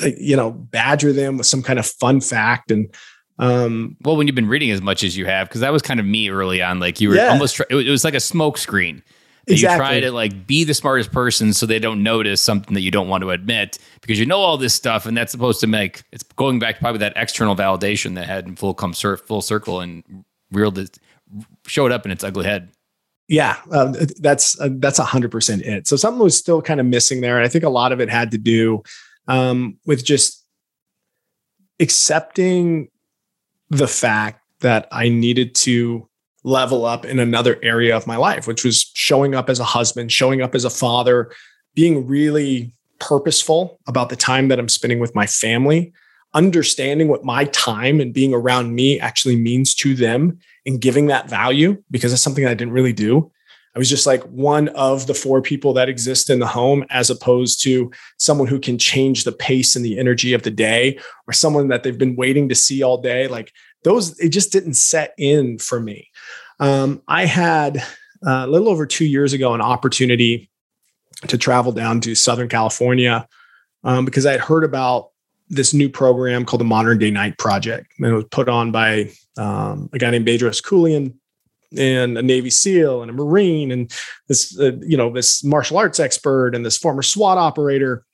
you 0.00 0.36
know, 0.36 0.52
badger 0.52 1.12
them 1.12 1.36
with 1.36 1.48
some 1.48 1.64
kind 1.64 1.80
of 1.80 1.86
fun 1.86 2.20
fact. 2.20 2.70
And 2.70 2.94
um, 3.40 3.96
well, 4.02 4.16
when 4.16 4.28
you've 4.28 4.36
been 4.36 4.46
reading 4.46 4.70
as 4.70 4.80
much 4.80 5.02
as 5.02 5.16
you 5.16 5.26
have, 5.26 5.48
because 5.48 5.62
that 5.62 5.72
was 5.72 5.82
kind 5.82 5.98
of 5.98 6.06
me 6.06 6.30
early 6.30 6.62
on. 6.62 6.78
Like 6.78 7.00
you 7.00 7.08
were 7.08 7.16
yeah. 7.16 7.30
almost, 7.30 7.60
it 7.70 7.90
was 7.90 8.04
like 8.04 8.14
a 8.14 8.20
smoke 8.20 8.56
screen. 8.56 9.02
Exactly. 9.48 9.74
You 9.74 9.78
try 9.78 10.00
to 10.00 10.10
like 10.10 10.46
be 10.46 10.64
the 10.64 10.74
smartest 10.74 11.12
person 11.12 11.52
so 11.52 11.66
they 11.66 11.78
don't 11.78 12.02
notice 12.02 12.42
something 12.42 12.74
that 12.74 12.80
you 12.80 12.90
don't 12.90 13.08
want 13.08 13.22
to 13.22 13.30
admit 13.30 13.78
because 14.00 14.18
you 14.18 14.26
know 14.26 14.38
all 14.38 14.56
this 14.56 14.74
stuff 14.74 15.06
and 15.06 15.16
that's 15.16 15.30
supposed 15.30 15.60
to 15.60 15.68
make 15.68 16.02
it's 16.10 16.24
going 16.34 16.58
back 16.58 16.76
to 16.76 16.80
probably 16.80 16.98
that 16.98 17.12
external 17.14 17.54
validation 17.54 18.16
that 18.16 18.26
had 18.26 18.46
in 18.46 18.56
full 18.56 18.74
come 18.74 18.92
full 18.92 19.40
circle 19.40 19.80
and 19.80 20.24
real 20.50 20.72
showed 21.66 21.92
up 21.92 22.04
in 22.04 22.10
its 22.12 22.24
ugly 22.24 22.44
head. 22.44 22.70
Yeah, 23.28 23.56
uh, 23.72 23.92
that's 24.20 24.58
uh, 24.60 24.68
that's 24.72 24.98
a 24.98 25.04
hundred 25.04 25.30
percent 25.30 25.62
it. 25.62 25.88
So 25.88 25.96
something 25.96 26.22
was 26.22 26.36
still 26.36 26.62
kind 26.62 26.78
of 26.78 26.86
missing 26.86 27.20
there, 27.20 27.36
and 27.36 27.44
I 27.44 27.48
think 27.48 27.64
a 27.64 27.68
lot 27.68 27.92
of 27.92 28.00
it 28.00 28.08
had 28.08 28.30
to 28.32 28.38
do 28.38 28.82
um, 29.26 29.78
with 29.84 30.04
just 30.04 30.44
accepting 31.80 32.88
the 33.68 33.88
fact 33.88 34.42
that 34.60 34.86
I 34.92 35.08
needed 35.08 35.54
to 35.56 36.08
level 36.46 36.84
up 36.86 37.04
in 37.04 37.18
another 37.18 37.58
area 37.62 37.94
of 37.94 38.06
my 38.06 38.16
life, 38.16 38.46
which 38.46 38.64
was 38.64 38.90
showing 38.94 39.34
up 39.34 39.50
as 39.50 39.58
a 39.58 39.64
husband, 39.64 40.12
showing 40.12 40.40
up 40.40 40.54
as 40.54 40.64
a 40.64 40.70
father, 40.70 41.30
being 41.74 42.06
really 42.06 42.72
purposeful 43.00 43.78
about 43.88 44.08
the 44.08 44.16
time 44.16 44.48
that 44.48 44.58
I'm 44.58 44.68
spending 44.68 45.00
with 45.00 45.14
my 45.14 45.26
family, 45.26 45.92
understanding 46.34 47.08
what 47.08 47.24
my 47.24 47.46
time 47.46 48.00
and 48.00 48.14
being 48.14 48.32
around 48.32 48.74
me 48.74 49.00
actually 49.00 49.36
means 49.36 49.74
to 49.74 49.94
them 49.94 50.38
and 50.64 50.80
giving 50.80 51.06
that 51.06 51.28
value 51.28 51.82
because 51.90 52.12
that's 52.12 52.22
something 52.22 52.46
I 52.46 52.54
didn't 52.54 52.72
really 52.72 52.92
do. 52.92 53.30
I 53.74 53.78
was 53.78 53.90
just 53.90 54.06
like 54.06 54.22
one 54.22 54.68
of 54.68 55.06
the 55.06 55.14
four 55.14 55.42
people 55.42 55.74
that 55.74 55.90
exist 55.90 56.30
in 56.30 56.38
the 56.38 56.46
home, 56.46 56.86
as 56.88 57.10
opposed 57.10 57.62
to 57.64 57.90
someone 58.18 58.48
who 58.48 58.58
can 58.58 58.78
change 58.78 59.24
the 59.24 59.32
pace 59.32 59.76
and 59.76 59.84
the 59.84 59.98
energy 59.98 60.32
of 60.32 60.44
the 60.44 60.50
day, 60.50 60.98
or 61.26 61.34
someone 61.34 61.68
that 61.68 61.82
they've 61.82 61.98
been 61.98 62.16
waiting 62.16 62.48
to 62.48 62.54
see 62.54 62.82
all 62.82 62.96
day. 62.96 63.28
Like 63.28 63.52
those, 63.86 64.18
it 64.18 64.30
just 64.30 64.50
didn't 64.50 64.74
set 64.74 65.14
in 65.16 65.58
for 65.58 65.78
me. 65.78 66.10
Um, 66.58 67.02
I 67.06 67.24
had 67.24 67.78
uh, 68.26 68.42
a 68.44 68.46
little 68.48 68.68
over 68.68 68.84
two 68.84 69.04
years 69.04 69.32
ago 69.32 69.54
an 69.54 69.60
opportunity 69.60 70.50
to 71.28 71.38
travel 71.38 71.70
down 71.70 72.00
to 72.00 72.16
Southern 72.16 72.48
California 72.48 73.28
um, 73.84 74.04
because 74.04 74.26
I 74.26 74.32
had 74.32 74.40
heard 74.40 74.64
about 74.64 75.10
this 75.48 75.72
new 75.72 75.88
program 75.88 76.44
called 76.44 76.60
the 76.60 76.64
Modern 76.64 76.98
Day 76.98 77.12
Knight 77.12 77.38
Project. 77.38 77.86
And 77.98 78.08
it 78.08 78.12
was 78.12 78.24
put 78.24 78.48
on 78.48 78.72
by 78.72 79.12
um, 79.38 79.88
a 79.92 79.98
guy 79.98 80.10
named 80.10 80.26
Bedros 80.26 80.60
Keuilian 80.60 81.14
and 81.78 82.18
a 82.18 82.22
Navy 82.22 82.50
SEAL 82.50 83.02
and 83.02 83.10
a 83.12 83.14
Marine 83.14 83.70
and 83.70 83.92
this, 84.26 84.58
uh, 84.58 84.72
you 84.80 84.96
know, 84.96 85.12
this 85.12 85.44
martial 85.44 85.78
arts 85.78 86.00
expert 86.00 86.56
and 86.56 86.66
this 86.66 86.76
former 86.76 87.02
SWAT 87.02 87.38
operator. 87.38 88.04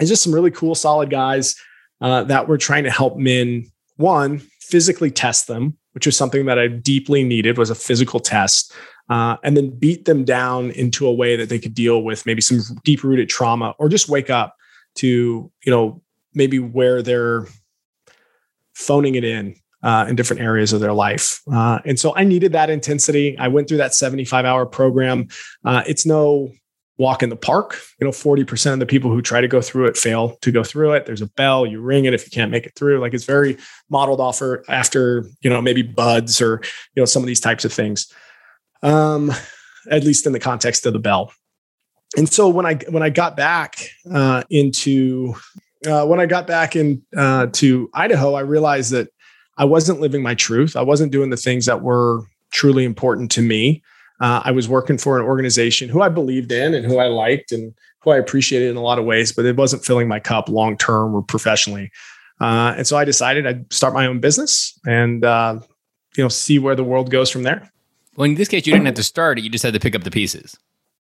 And 0.00 0.08
just 0.08 0.24
some 0.24 0.34
really 0.34 0.50
cool, 0.50 0.74
solid 0.74 1.10
guys 1.10 1.54
uh, 2.00 2.24
that 2.24 2.48
were 2.48 2.58
trying 2.58 2.84
to 2.84 2.90
help 2.90 3.16
men, 3.16 3.70
one, 3.98 4.42
physically 4.68 5.10
test 5.10 5.46
them, 5.46 5.76
which 5.92 6.06
was 6.06 6.16
something 6.16 6.46
that 6.46 6.58
I 6.58 6.68
deeply 6.68 7.24
needed 7.24 7.58
was 7.58 7.70
a 7.70 7.74
physical 7.74 8.20
test. 8.20 8.72
Uh, 9.08 9.36
and 9.44 9.56
then 9.56 9.70
beat 9.70 10.04
them 10.04 10.24
down 10.24 10.72
into 10.72 11.06
a 11.06 11.14
way 11.14 11.36
that 11.36 11.48
they 11.48 11.60
could 11.60 11.74
deal 11.74 12.02
with 12.02 12.26
maybe 12.26 12.40
some 12.40 12.58
deep 12.82 13.04
rooted 13.04 13.28
trauma 13.28 13.72
or 13.78 13.88
just 13.88 14.08
wake 14.08 14.30
up 14.30 14.56
to, 14.96 15.50
you 15.64 15.70
know, 15.70 16.02
maybe 16.34 16.58
where 16.58 17.02
they're 17.02 17.46
phoning 18.74 19.14
it 19.14 19.22
in 19.22 19.54
uh, 19.84 20.06
in 20.08 20.16
different 20.16 20.42
areas 20.42 20.72
of 20.72 20.80
their 20.80 20.92
life. 20.92 21.40
Uh, 21.52 21.78
and 21.84 22.00
so 22.00 22.16
I 22.16 22.24
needed 22.24 22.52
that 22.52 22.68
intensity. 22.68 23.38
I 23.38 23.46
went 23.46 23.68
through 23.68 23.76
that 23.76 23.94
75 23.94 24.44
hour 24.44 24.66
program. 24.66 25.28
Uh, 25.64 25.84
it's 25.86 26.04
no 26.04 26.50
walk 26.98 27.22
in 27.22 27.28
the 27.28 27.36
park. 27.36 27.78
You 28.00 28.06
know, 28.06 28.10
40% 28.10 28.72
of 28.72 28.78
the 28.78 28.86
people 28.86 29.10
who 29.10 29.20
try 29.20 29.40
to 29.40 29.48
go 29.48 29.60
through 29.60 29.86
it 29.86 29.96
fail 29.96 30.36
to 30.42 30.50
go 30.50 30.62
through 30.62 30.92
it. 30.92 31.06
There's 31.06 31.22
a 31.22 31.26
bell, 31.26 31.66
you 31.66 31.80
ring 31.80 32.04
it 32.04 32.14
if 32.14 32.24
you 32.24 32.30
can't 32.30 32.50
make 32.50 32.66
it 32.66 32.74
through. 32.74 33.00
Like 33.00 33.14
it's 33.14 33.24
very 33.24 33.58
modeled 33.90 34.20
off 34.20 34.40
or 34.40 34.64
after, 34.68 35.26
you 35.40 35.50
know, 35.50 35.60
maybe 35.60 35.82
BUD/S 35.82 36.40
or, 36.40 36.60
you 36.94 37.00
know, 37.00 37.04
some 37.04 37.22
of 37.22 37.26
these 37.26 37.40
types 37.40 37.64
of 37.64 37.72
things. 37.72 38.12
Um, 38.82 39.32
at 39.90 40.04
least 40.04 40.26
in 40.26 40.32
the 40.32 40.40
context 40.40 40.86
of 40.86 40.92
the 40.92 40.98
bell. 40.98 41.32
And 42.16 42.28
so 42.28 42.48
when 42.48 42.66
I 42.66 42.74
when 42.88 43.02
I 43.02 43.10
got 43.10 43.36
back 43.36 43.88
uh, 44.10 44.42
into 44.50 45.34
uh, 45.86 46.06
when 46.06 46.20
I 46.20 46.26
got 46.26 46.46
back 46.46 46.76
in 46.76 47.02
uh, 47.16 47.46
to 47.54 47.90
Idaho, 47.92 48.34
I 48.34 48.40
realized 48.40 48.92
that 48.92 49.08
I 49.58 49.64
wasn't 49.64 50.00
living 50.00 50.22
my 50.22 50.34
truth. 50.34 50.76
I 50.76 50.82
wasn't 50.82 51.12
doing 51.12 51.30
the 51.30 51.36
things 51.36 51.66
that 51.66 51.82
were 51.82 52.22
truly 52.52 52.84
important 52.84 53.30
to 53.32 53.42
me. 53.42 53.82
Uh, 54.20 54.42
I 54.44 54.50
was 54.50 54.68
working 54.68 54.98
for 54.98 55.18
an 55.18 55.24
organization 55.24 55.88
who 55.88 56.00
I 56.00 56.08
believed 56.08 56.50
in 56.50 56.74
and 56.74 56.86
who 56.86 56.98
I 56.98 57.06
liked 57.06 57.52
and 57.52 57.74
who 58.00 58.10
I 58.10 58.16
appreciated 58.16 58.70
in 58.70 58.76
a 58.76 58.82
lot 58.82 58.98
of 58.98 59.04
ways, 59.04 59.32
but 59.32 59.44
it 59.44 59.56
wasn't 59.56 59.84
filling 59.84 60.08
my 60.08 60.20
cup 60.20 60.48
long 60.48 60.76
term 60.78 61.14
or 61.14 61.22
professionally. 61.22 61.90
Uh, 62.40 62.74
and 62.76 62.86
so 62.86 62.96
I 62.96 63.04
decided 63.04 63.46
I'd 63.46 63.72
start 63.72 63.94
my 63.94 64.06
own 64.06 64.20
business 64.20 64.78
and 64.86 65.24
uh, 65.24 65.58
you 66.16 66.24
know 66.24 66.28
see 66.28 66.58
where 66.58 66.74
the 66.74 66.84
world 66.84 67.10
goes 67.10 67.30
from 67.30 67.42
there. 67.42 67.70
Well, 68.16 68.24
in 68.24 68.34
this 68.34 68.48
case, 68.48 68.66
you 68.66 68.72
didn't 68.72 68.86
have 68.86 68.94
to 68.94 69.02
start 69.02 69.38
it; 69.38 69.44
you 69.44 69.50
just 69.50 69.64
had 69.64 69.74
to 69.74 69.80
pick 69.80 69.94
up 69.94 70.04
the 70.04 70.10
pieces. 70.10 70.56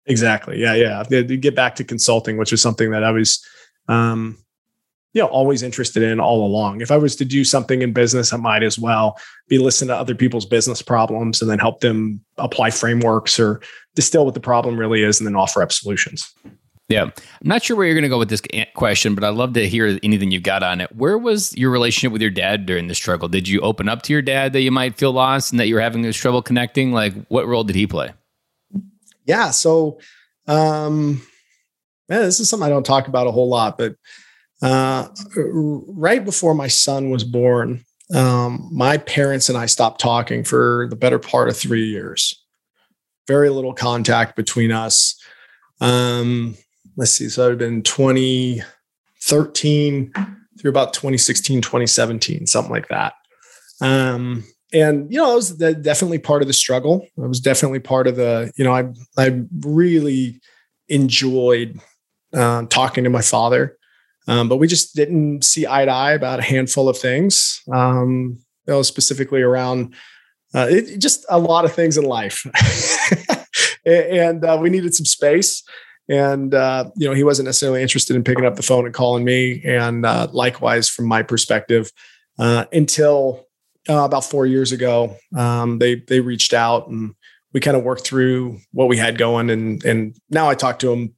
Exactly. 0.07 0.61
Yeah, 0.61 0.75
yeah. 0.75 1.03
Get 1.05 1.55
back 1.55 1.77
to 1.77 1.85
consulting, 1.85 2.37
which 2.37 2.51
was 2.51 2.61
something 2.61 2.91
that 2.91 3.05
I 3.05 3.11
was 3.11 3.45
um, 3.89 4.44
you 5.15 5.23
know 5.23 5.29
always 5.29 5.63
interested 5.63 6.03
in 6.03 6.21
all 6.21 6.45
along. 6.45 6.83
If 6.83 6.91
i 6.91 6.97
was 6.97 7.17
to 7.17 7.25
do 7.25 7.45
something 7.45 7.81
in 7.81 7.93
business 7.93 8.33
i 8.33 8.37
might 8.37 8.63
as 8.63 8.79
well 8.79 9.19
be 9.49 9.59
listening 9.59 9.89
to 9.89 9.97
other 9.97 10.15
people's 10.15 10.45
business 10.45 10.83
problems 10.83 11.41
and 11.41 11.51
then 11.51 11.59
help 11.59 11.81
them 11.81 12.23
apply 12.37 12.71
frameworks 12.71 13.39
or 13.39 13.61
distill 13.95 14.25
what 14.25 14.35
the 14.35 14.41
problem 14.41 14.77
really 14.77 15.03
is 15.03 15.21
and 15.21 15.27
then 15.27 15.37
offer 15.37 15.63
up 15.63 15.73
solutions. 15.73 16.35
Yeah. 16.89 17.05
I'm 17.05 17.13
not 17.43 17.63
sure 17.63 17.77
where 17.77 17.87
you're 17.87 17.95
going 17.95 18.03
to 18.03 18.11
go 18.11 18.19
with 18.19 18.29
this 18.29 18.43
question 18.75 19.15
but 19.15 19.25
i'd 19.25 19.31
love 19.31 19.55
to 19.55 19.67
hear 19.67 19.99
anything 20.03 20.31
you've 20.31 20.43
got 20.43 20.63
on 20.63 20.81
it. 20.83 20.95
Where 20.95 21.17
was 21.17 21.57
your 21.57 21.71
relationship 21.71 22.13
with 22.13 22.21
your 22.21 22.31
dad 22.31 22.67
during 22.67 22.89
the 22.89 22.95
struggle? 22.95 23.29
Did 23.29 23.49
you 23.49 23.61
open 23.61 23.89
up 23.89 24.03
to 24.03 24.13
your 24.13 24.23
dad 24.23 24.53
that 24.53 24.61
you 24.61 24.71
might 24.71 24.99
feel 24.99 25.13
lost 25.13 25.53
and 25.53 25.61
that 25.61 25.67
you 25.67 25.77
were 25.77 25.81
having 25.81 26.03
this 26.03 26.17
trouble 26.17 26.43
connecting? 26.43 26.93
Like 26.93 27.15
what 27.29 27.47
role 27.47 27.65
did 27.65 27.77
he 27.77 27.87
play? 27.87 28.13
Yeah 29.25 29.51
so 29.51 29.99
um 30.47 31.23
man 32.11 32.21
this 32.21 32.39
is 32.39 32.51
something 32.51 32.67
i 32.67 32.69
don't 32.69 32.85
talk 32.85 33.09
about 33.09 33.27
a 33.27 33.33
whole 33.33 33.49
lot 33.49 33.79
but 33.79 33.97
uh, 34.65 35.09
right 35.37 36.25
before 36.25 36.55
my 36.55 36.69
son 36.69 37.11
was 37.11 37.23
born, 37.23 37.85
um, 38.15 38.71
my 38.73 38.97
parents 38.97 39.51
and 39.51 39.59
I 39.59 39.67
stopped 39.67 40.01
talking 40.01 40.43
for 40.43 40.87
the 40.89 40.97
better 40.97 41.19
part 41.19 41.51
of 41.51 41.57
three 41.57 41.85
years. 41.85 42.43
Very 43.29 43.51
little 43.51 43.75
contact 43.75 44.37
between 44.37 44.73
us. 44.73 45.23
Um, 45.83 46.57
let's 46.97 47.13
see, 47.13 47.29
so 47.29 47.51
had 47.51 47.59
been 47.59 47.83
2013 47.83 50.13
through 50.59 50.71
about 50.71 50.95
2016, 50.95 51.61
2017, 51.61 52.47
something 52.47 52.73
like 52.73 52.89
that. 52.89 53.13
Um, 53.83 54.45
and 54.73 55.13
you 55.13 55.19
know, 55.19 55.33
it 55.33 55.37
was 55.37 55.51
definitely 55.51 56.21
part 56.21 56.41
of 56.41 56.49
the 56.49 56.55
struggle. 56.55 57.07
It 57.19 57.29
was 57.29 57.41
definitely 57.41 57.81
part 57.81 58.07
of 58.07 58.17
the, 58.17 58.51
you 58.57 58.65
know, 58.65 58.75
I 58.75 58.87
I 59.19 59.43
really 59.61 60.41
enjoyed 60.89 61.79
uh, 62.33 62.65
talking 62.71 63.05
to 63.05 63.11
my 63.11 63.21
father. 63.21 63.77
Um, 64.27 64.49
but 64.49 64.57
we 64.57 64.67
just 64.67 64.95
didn't 64.95 65.45
see 65.45 65.67
eye 65.67 65.85
to 65.85 65.91
eye 65.91 66.13
about 66.13 66.39
a 66.39 66.43
handful 66.43 66.89
of 66.89 66.99
things, 66.99 67.63
um, 67.73 68.39
you 68.67 68.73
know, 68.73 68.83
specifically 68.83 69.43
around 69.43 69.95
uh, 70.55 70.67
it, 70.71 70.99
just 70.99 71.27
a 71.29 71.39
lot 71.39 71.65
of 71.65 71.73
things 71.73 71.99
in 71.99 72.05
life. 72.05 72.47
and 73.87 74.45
uh, 74.45 74.59
we 74.61 74.71
needed 74.71 74.95
some 74.95 75.05
space. 75.05 75.63
And, 76.09 76.55
uh, 76.55 76.91
you 76.97 77.09
know, 77.09 77.15
he 77.15 77.25
wasn't 77.25 77.47
necessarily 77.47 77.83
interested 77.83 78.15
in 78.15 78.25
picking 78.25 78.45
up 78.45 78.57
the 78.57 78.63
phone 78.63 78.85
and 78.85 78.95
calling 78.95 79.25
me. 79.25 79.63
And 79.65 80.07
uh, 80.07 80.29
likewise, 80.33 80.89
from 80.89 81.07
my 81.07 81.23
perspective, 81.23 81.91
uh, 82.39 82.67
until 82.73 83.47
uh, 83.89 84.05
about 84.05 84.25
four 84.25 84.47
years 84.47 84.71
ago, 84.71 85.17
um, 85.37 85.79
they, 85.79 85.97
they 85.97 86.21
reached 86.21 86.55
out 86.55 86.89
and 86.89 87.15
we 87.53 87.61
kind 87.61 87.77
of 87.77 87.85
worked 87.85 88.07
through 88.07 88.59
what 88.73 88.89
we 88.89 88.97
had 88.97 89.19
going. 89.19 89.51
And, 89.51 89.85
and 89.85 90.17
now 90.31 90.49
I 90.49 90.55
talk 90.55 90.79
to 90.81 90.93
him 90.93 91.15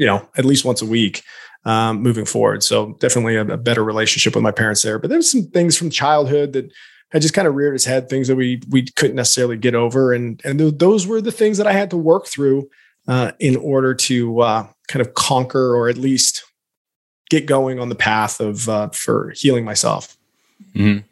you 0.00 0.06
know, 0.06 0.26
at 0.34 0.46
least 0.46 0.64
once 0.64 0.80
a 0.80 0.86
week 0.86 1.22
um, 1.64 2.02
moving 2.02 2.24
forward. 2.24 2.62
So 2.62 2.96
definitely 3.00 3.36
a, 3.36 3.46
a, 3.46 3.56
better 3.56 3.84
relationship 3.84 4.34
with 4.34 4.42
my 4.42 4.50
parents 4.50 4.82
there. 4.82 4.98
But 4.98 5.10
there's 5.10 5.30
some 5.30 5.44
things 5.44 5.76
from 5.76 5.90
childhood 5.90 6.54
that 6.54 6.72
had 7.10 7.22
just 7.22 7.34
kind 7.34 7.46
of 7.46 7.54
reared 7.54 7.74
its 7.74 7.84
head, 7.84 8.08
things 8.08 8.28
that 8.28 8.36
we 8.36 8.62
we 8.70 8.86
couldn't 8.96 9.16
necessarily 9.16 9.56
get 9.56 9.74
over, 9.74 10.12
and 10.12 10.40
and 10.44 10.58
th- 10.58 10.78
those 10.78 11.06
were 11.06 11.20
the 11.20 11.32
things 11.32 11.58
that 11.58 11.66
I 11.66 11.72
had 11.72 11.90
to 11.90 11.96
work 11.96 12.26
through 12.26 12.68
uh, 13.08 13.32
in 13.40 13.56
order 13.56 13.94
to 13.94 14.40
uh, 14.40 14.66
kind 14.88 15.00
of 15.04 15.14
conquer 15.14 15.74
or 15.74 15.88
at 15.88 15.98
least 15.98 16.44
get 17.28 17.46
going 17.46 17.78
on 17.78 17.88
the 17.88 17.94
path 17.94 18.40
of 18.40 18.68
uh, 18.68 18.88
for 18.90 19.32
healing 19.36 19.64
myself. 19.64 20.16
Mm-hmm. 20.74 21.06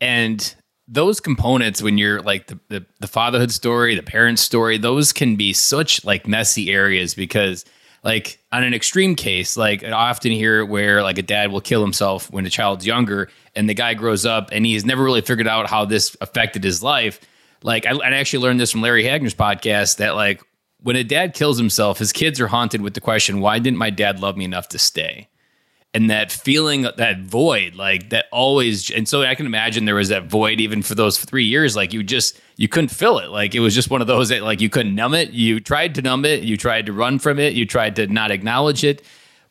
And 0.00 0.54
those 0.90 1.20
components 1.20 1.80
when 1.80 1.98
you're 1.98 2.20
like 2.20 2.48
the, 2.48 2.58
the, 2.68 2.84
the 2.98 3.06
fatherhood 3.06 3.52
story 3.52 3.94
the 3.94 4.02
parent 4.02 4.40
story 4.40 4.76
those 4.76 5.12
can 5.12 5.36
be 5.36 5.52
such 5.52 6.04
like 6.04 6.26
messy 6.26 6.72
areas 6.72 7.14
because 7.14 7.64
like 8.02 8.38
on 8.52 8.64
an 8.64 8.74
extreme 8.74 9.14
case 9.14 9.56
like 9.56 9.84
i 9.84 9.90
often 9.90 10.32
hear 10.32 10.64
where 10.64 11.02
like 11.02 11.18
a 11.18 11.22
dad 11.22 11.52
will 11.52 11.60
kill 11.60 11.82
himself 11.82 12.30
when 12.30 12.46
a 12.46 12.50
child's 12.50 12.86
younger 12.86 13.28
and 13.54 13.68
the 13.68 13.74
guy 13.74 13.94
grows 13.94 14.24
up 14.24 14.48
and 14.52 14.64
he 14.64 14.74
has 14.74 14.84
never 14.84 15.02
really 15.02 15.20
figured 15.20 15.48
out 15.48 15.68
how 15.68 15.84
this 15.84 16.16
affected 16.20 16.62
his 16.62 16.82
life. 16.82 17.20
Like 17.62 17.86
i, 17.86 17.90
I 17.90 18.10
actually 18.12 18.42
learned 18.42 18.60
this 18.60 18.70
from 18.70 18.80
larry 18.80 19.04
hagner's 19.04 19.34
podcast 19.34 19.98
that 19.98 20.14
like 20.14 20.42
when 20.82 20.96
a 20.96 21.04
dad 21.04 21.34
kills 21.34 21.58
himself 21.58 21.98
his 21.98 22.12
kids 22.12 22.40
are 22.40 22.48
haunted 22.48 22.80
with 22.80 22.94
the 22.94 23.00
question 23.00 23.40
why 23.40 23.58
didn't 23.58 23.78
my 23.78 23.90
dad 23.90 24.20
love 24.20 24.36
me 24.36 24.44
enough 24.44 24.68
to 24.68 24.78
stay 24.78 25.28
and 25.92 26.08
that 26.08 26.30
feeling 26.30 26.82
that 26.82 27.20
void 27.20 27.74
like 27.74 28.10
that 28.10 28.26
always 28.30 28.90
and 28.90 29.08
so 29.08 29.22
i 29.22 29.34
can 29.34 29.44
imagine 29.44 29.84
there 29.84 29.96
was 29.96 30.08
that 30.08 30.24
void 30.26 30.60
even 30.60 30.82
for 30.82 30.94
those 30.94 31.18
three 31.18 31.44
years 31.44 31.74
like 31.74 31.92
you 31.92 32.02
just 32.02 32.40
you 32.56 32.68
couldn't 32.68 32.88
fill 32.88 33.18
it. 33.18 33.30
Like 33.30 33.54
it 33.54 33.60
was 33.60 33.74
just 33.74 33.88
one 33.88 34.02
of 34.02 34.06
those 34.06 34.28
that 34.28 34.42
like 34.42 34.60
you 34.60 34.68
couldn't 34.68 34.94
numb 34.94 35.14
it. 35.14 35.30
You 35.30 35.60
tried 35.60 35.94
to 35.94 36.02
numb 36.02 36.26
it. 36.26 36.42
You 36.42 36.58
tried 36.58 36.84
to 36.86 36.92
run 36.92 37.18
from 37.18 37.38
it. 37.38 37.54
You 37.54 37.64
tried 37.64 37.96
to 37.96 38.06
not 38.06 38.30
acknowledge 38.30 38.84
it 38.84 39.02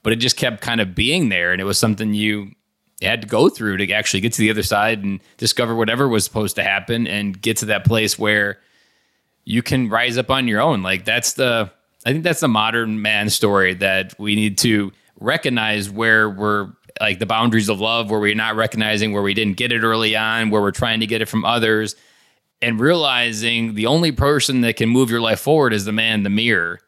but 0.04 0.14
it 0.14 0.18
just 0.18 0.38
kept 0.38 0.62
kind 0.62 0.82
of 0.82 0.96
being 0.96 1.30
there 1.30 1.52
and 1.52 1.62
it 1.62 1.66
was 1.66 1.78
something 1.78 2.14
you 2.14 2.52
had 3.02 3.22
to 3.22 3.28
go 3.28 3.50
through 3.50 3.78
to 3.78 3.92
actually 3.92 4.20
get 4.20 4.34
to 4.34 4.42
the 4.42 4.50
other 4.50 4.64
side 4.64 5.04
and 5.04 5.20
discover 5.38 5.76
whatever 5.76 6.08
was 6.08 6.24
supposed 6.24 6.56
to 6.56 6.64
happen 6.64 7.08
and 7.08 7.42
get 7.42 7.58
to 7.58 7.66
that 7.66 7.86
place 7.86 8.20
where 8.20 8.60
you 9.46 9.62
can 9.62 9.90
rise 9.90 10.18
up 10.18 10.30
on 10.30 10.48
your 10.48 10.62
own. 10.62 10.84
Like 10.84 11.06
that's 11.06 11.34
the 11.34 11.72
i 12.06 12.12
think 12.12 12.24
that's 12.24 12.40
the 12.40 12.48
modern 12.48 13.02
man 13.02 13.30
story 13.30 13.74
that 13.74 14.18
we 14.18 14.36
need 14.36 14.58
to 14.58 14.92
recognize 15.20 15.90
where 15.90 16.30
we're 16.30 16.70
like 17.00 17.20
the 17.20 17.26
boundaries 17.26 17.70
of 17.70 17.80
love, 17.80 18.10
where 18.10 18.20
we're 18.20 18.36
not 18.36 18.56
recognizing 18.56 19.14
where 19.14 19.22
we 19.22 19.34
didn't 19.34 19.58
get 19.58 19.72
it 19.72 19.84
early 19.84 20.16
on, 20.16 20.50
where 20.50 20.62
we're 20.62 20.72
trying 20.72 21.00
to 21.00 21.08
get 21.08 21.22
it 21.22 21.28
from 21.28 21.46
others, 21.46 21.96
and 22.62 22.80
realizing 22.80 23.76
the 23.76 23.86
only 23.86 24.12
person 24.12 24.62
that 24.62 24.76
can 24.76 24.90
move 24.90 25.10
your 25.10 25.22
life 25.22 25.40
forward 25.40 25.74
is 25.74 25.86
the 25.86 25.92
man 25.92 26.16
in 26.16 26.24
the 26.24 26.30
mirror. 26.30 26.80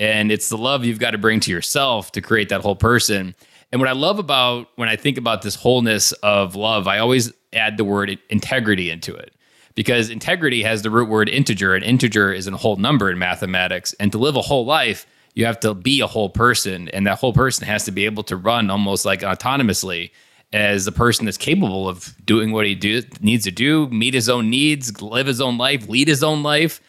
And 0.00 0.30
it's 0.30 0.48
the 0.48 0.58
love 0.58 0.84
you've 0.84 1.00
got 1.00 1.10
to 1.10 1.18
bring 1.18 1.40
to 1.40 1.50
yourself 1.50 2.12
to 2.12 2.20
create 2.20 2.50
that 2.50 2.60
whole 2.60 2.76
person. 2.76 3.34
And 3.72 3.80
what 3.80 3.88
I 3.88 3.92
love 3.92 4.20
about 4.20 4.68
when 4.76 4.88
I 4.88 4.94
think 4.94 5.18
about 5.18 5.42
this 5.42 5.56
wholeness 5.56 6.12
of 6.12 6.54
love, 6.54 6.86
I 6.86 6.98
always 6.98 7.32
add 7.52 7.76
the 7.76 7.84
word 7.84 8.16
integrity 8.30 8.90
into 8.90 9.14
it 9.14 9.34
because 9.74 10.08
integrity 10.10 10.62
has 10.62 10.82
the 10.82 10.90
root 10.90 11.08
word 11.08 11.28
integer, 11.28 11.74
and 11.74 11.84
integer 11.84 12.32
is 12.32 12.46
a 12.46 12.56
whole 12.56 12.76
number 12.76 13.10
in 13.10 13.18
mathematics. 13.18 13.92
And 13.94 14.12
to 14.12 14.18
live 14.18 14.36
a 14.36 14.42
whole 14.42 14.64
life, 14.64 15.06
you 15.38 15.46
have 15.46 15.60
to 15.60 15.72
be 15.72 16.00
a 16.00 16.06
whole 16.08 16.28
person 16.28 16.88
and 16.88 17.06
that 17.06 17.16
whole 17.16 17.32
person 17.32 17.64
has 17.64 17.84
to 17.84 17.92
be 17.92 18.06
able 18.06 18.24
to 18.24 18.36
run 18.36 18.70
almost 18.70 19.04
like 19.04 19.20
autonomously 19.20 20.10
as 20.52 20.88
a 20.88 20.92
person 20.92 21.26
that's 21.26 21.36
capable 21.38 21.88
of 21.88 22.12
doing 22.24 22.50
what 22.50 22.66
he 22.66 22.74
do, 22.74 23.02
needs 23.20 23.44
to 23.44 23.52
do, 23.52 23.86
meet 23.90 24.14
his 24.14 24.28
own 24.28 24.50
needs, 24.50 25.00
live 25.00 25.28
his 25.28 25.40
own 25.40 25.56
life, 25.56 25.88
lead 25.88 26.08
his 26.08 26.24
own 26.24 26.42
life. 26.42 26.80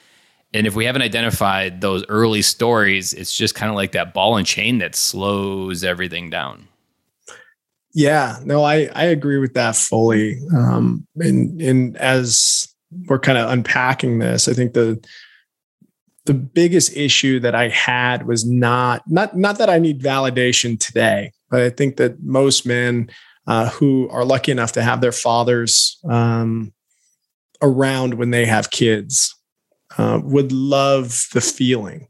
And 0.52 0.66
if 0.66 0.74
we 0.74 0.86
haven't 0.86 1.04
identified 1.04 1.82
those 1.82 2.04
early 2.10 2.42
stories, 2.42 3.14
it's 3.14 3.38
just 3.38 3.54
kind 3.54 3.70
of 3.70 3.76
like 3.76 3.92
that 3.92 4.16
ball 4.16 4.36
and 4.36 4.48
chain 4.48 4.80
that 4.80 4.96
slows 4.96 5.84
everything 5.84 6.32
down. 6.32 6.68
Yeah, 7.94 8.40
no, 8.44 8.64
I 8.64 8.90
I 8.96 9.06
agree 9.06 9.38
with 9.38 9.54
that 9.54 9.76
fully. 9.76 10.40
Um, 10.58 11.06
and 11.18 11.62
and 11.62 11.98
as 11.98 12.68
we're 13.06 13.20
kind 13.20 13.38
of 13.38 13.52
unpacking 13.52 14.18
this, 14.18 14.48
I 14.48 14.54
think 14.54 14.74
the 14.74 15.00
the 16.30 16.34
biggest 16.36 16.96
issue 16.96 17.40
that 17.40 17.56
I 17.56 17.70
had 17.70 18.28
was 18.28 18.46
not 18.46 19.02
not 19.10 19.36
not 19.36 19.58
that 19.58 19.68
I 19.68 19.80
need 19.80 20.00
validation 20.00 20.80
today, 20.80 21.32
but 21.50 21.62
I 21.62 21.72
think 21.72 21.98
that 21.98 22.22
most 22.22 22.68
men 22.68 23.10
uh, 23.48 23.72
who 23.72 24.08
are 24.10 24.24
lucky 24.24 24.52
enough 24.52 24.74
to 24.74 24.84
have 24.84 25.02
their 25.02 25.12
fathers 25.12 25.98
um, 26.08 26.72
around 27.64 28.14
when 28.14 28.30
they 28.30 28.46
have 28.46 28.70
kids 28.70 29.36
uh, 29.98 30.20
would 30.24 30.52
love 30.52 31.26
the 31.34 31.42
feeling 31.42 32.08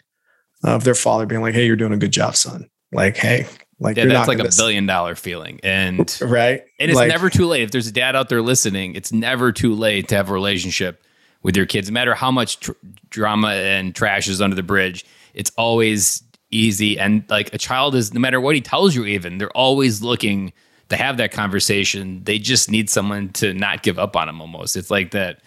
of 0.66 0.84
their 0.84 0.96
father 0.96 1.26
being 1.26 1.42
like, 1.42 1.54
"Hey, 1.54 1.66
you're 1.66 1.78
doing 1.78 1.94
a 1.94 1.98
good 1.98 2.12
job, 2.12 2.36
son." 2.36 2.70
Like, 2.92 3.16
"Hey, 3.16 3.48
like 3.80 3.96
yeah, 3.96 4.04
that's 4.04 4.28
like 4.28 4.40
a 4.40 4.50
billion 4.58 4.86
dollar 4.86 5.16
feeling, 5.16 5.62
and 5.64 6.14
right, 6.22 6.62
and 6.78 6.92
it's 6.92 6.98
like, 6.98 7.08
never 7.08 7.30
too 7.30 7.46
late. 7.46 7.64
If 7.64 7.72
there's 7.72 7.88
a 7.88 7.94
dad 7.94 8.18
out 8.18 8.28
there 8.28 8.42
listening, 8.42 8.96
it's 8.96 9.14
never 9.14 9.54
too 9.54 9.76
late 9.76 10.10
to 10.10 10.18
have 10.18 10.30
a 10.30 10.34
relationship 10.34 11.06
with 11.44 11.56
your 11.56 11.66
kids. 11.66 11.90
No 11.90 11.94
matter 11.94 12.14
how 12.14 12.32
much 12.32 12.60
tr- 12.60 12.72
drama 13.10 13.50
and 13.50 13.96
trash 13.96 14.28
is 14.28 14.42
under 14.42 14.56
the 14.56 14.64
bridge, 14.64 15.06
it's 15.34 15.52
always 15.58 16.24
easy. 16.52 17.00
And 17.00 17.24
like 17.30 17.54
a 17.54 17.58
child 17.58 17.96
is, 17.96 18.14
no 18.14 18.20
matter 18.20 18.42
what 18.42 18.56
he 18.56 18.62
tells 18.62 18.96
you, 18.96 19.06
even 19.06 19.38
they're 19.38 19.50
always 19.52 20.02
looking 20.02 20.54
to 20.90 20.98
have 20.98 21.18
that 21.18 21.32
conversation. 21.32 22.24
They 22.24 22.40
just 22.40 22.70
need 22.70 22.90
someone 22.90 23.30
to 23.34 23.54
not 23.54 23.84
give 23.84 24.00
up 24.00 24.16
on 24.16 24.28
them. 24.28 24.42
Almost, 24.42 24.76
it's 24.76 24.92
like 24.92 25.12
that 25.12 25.42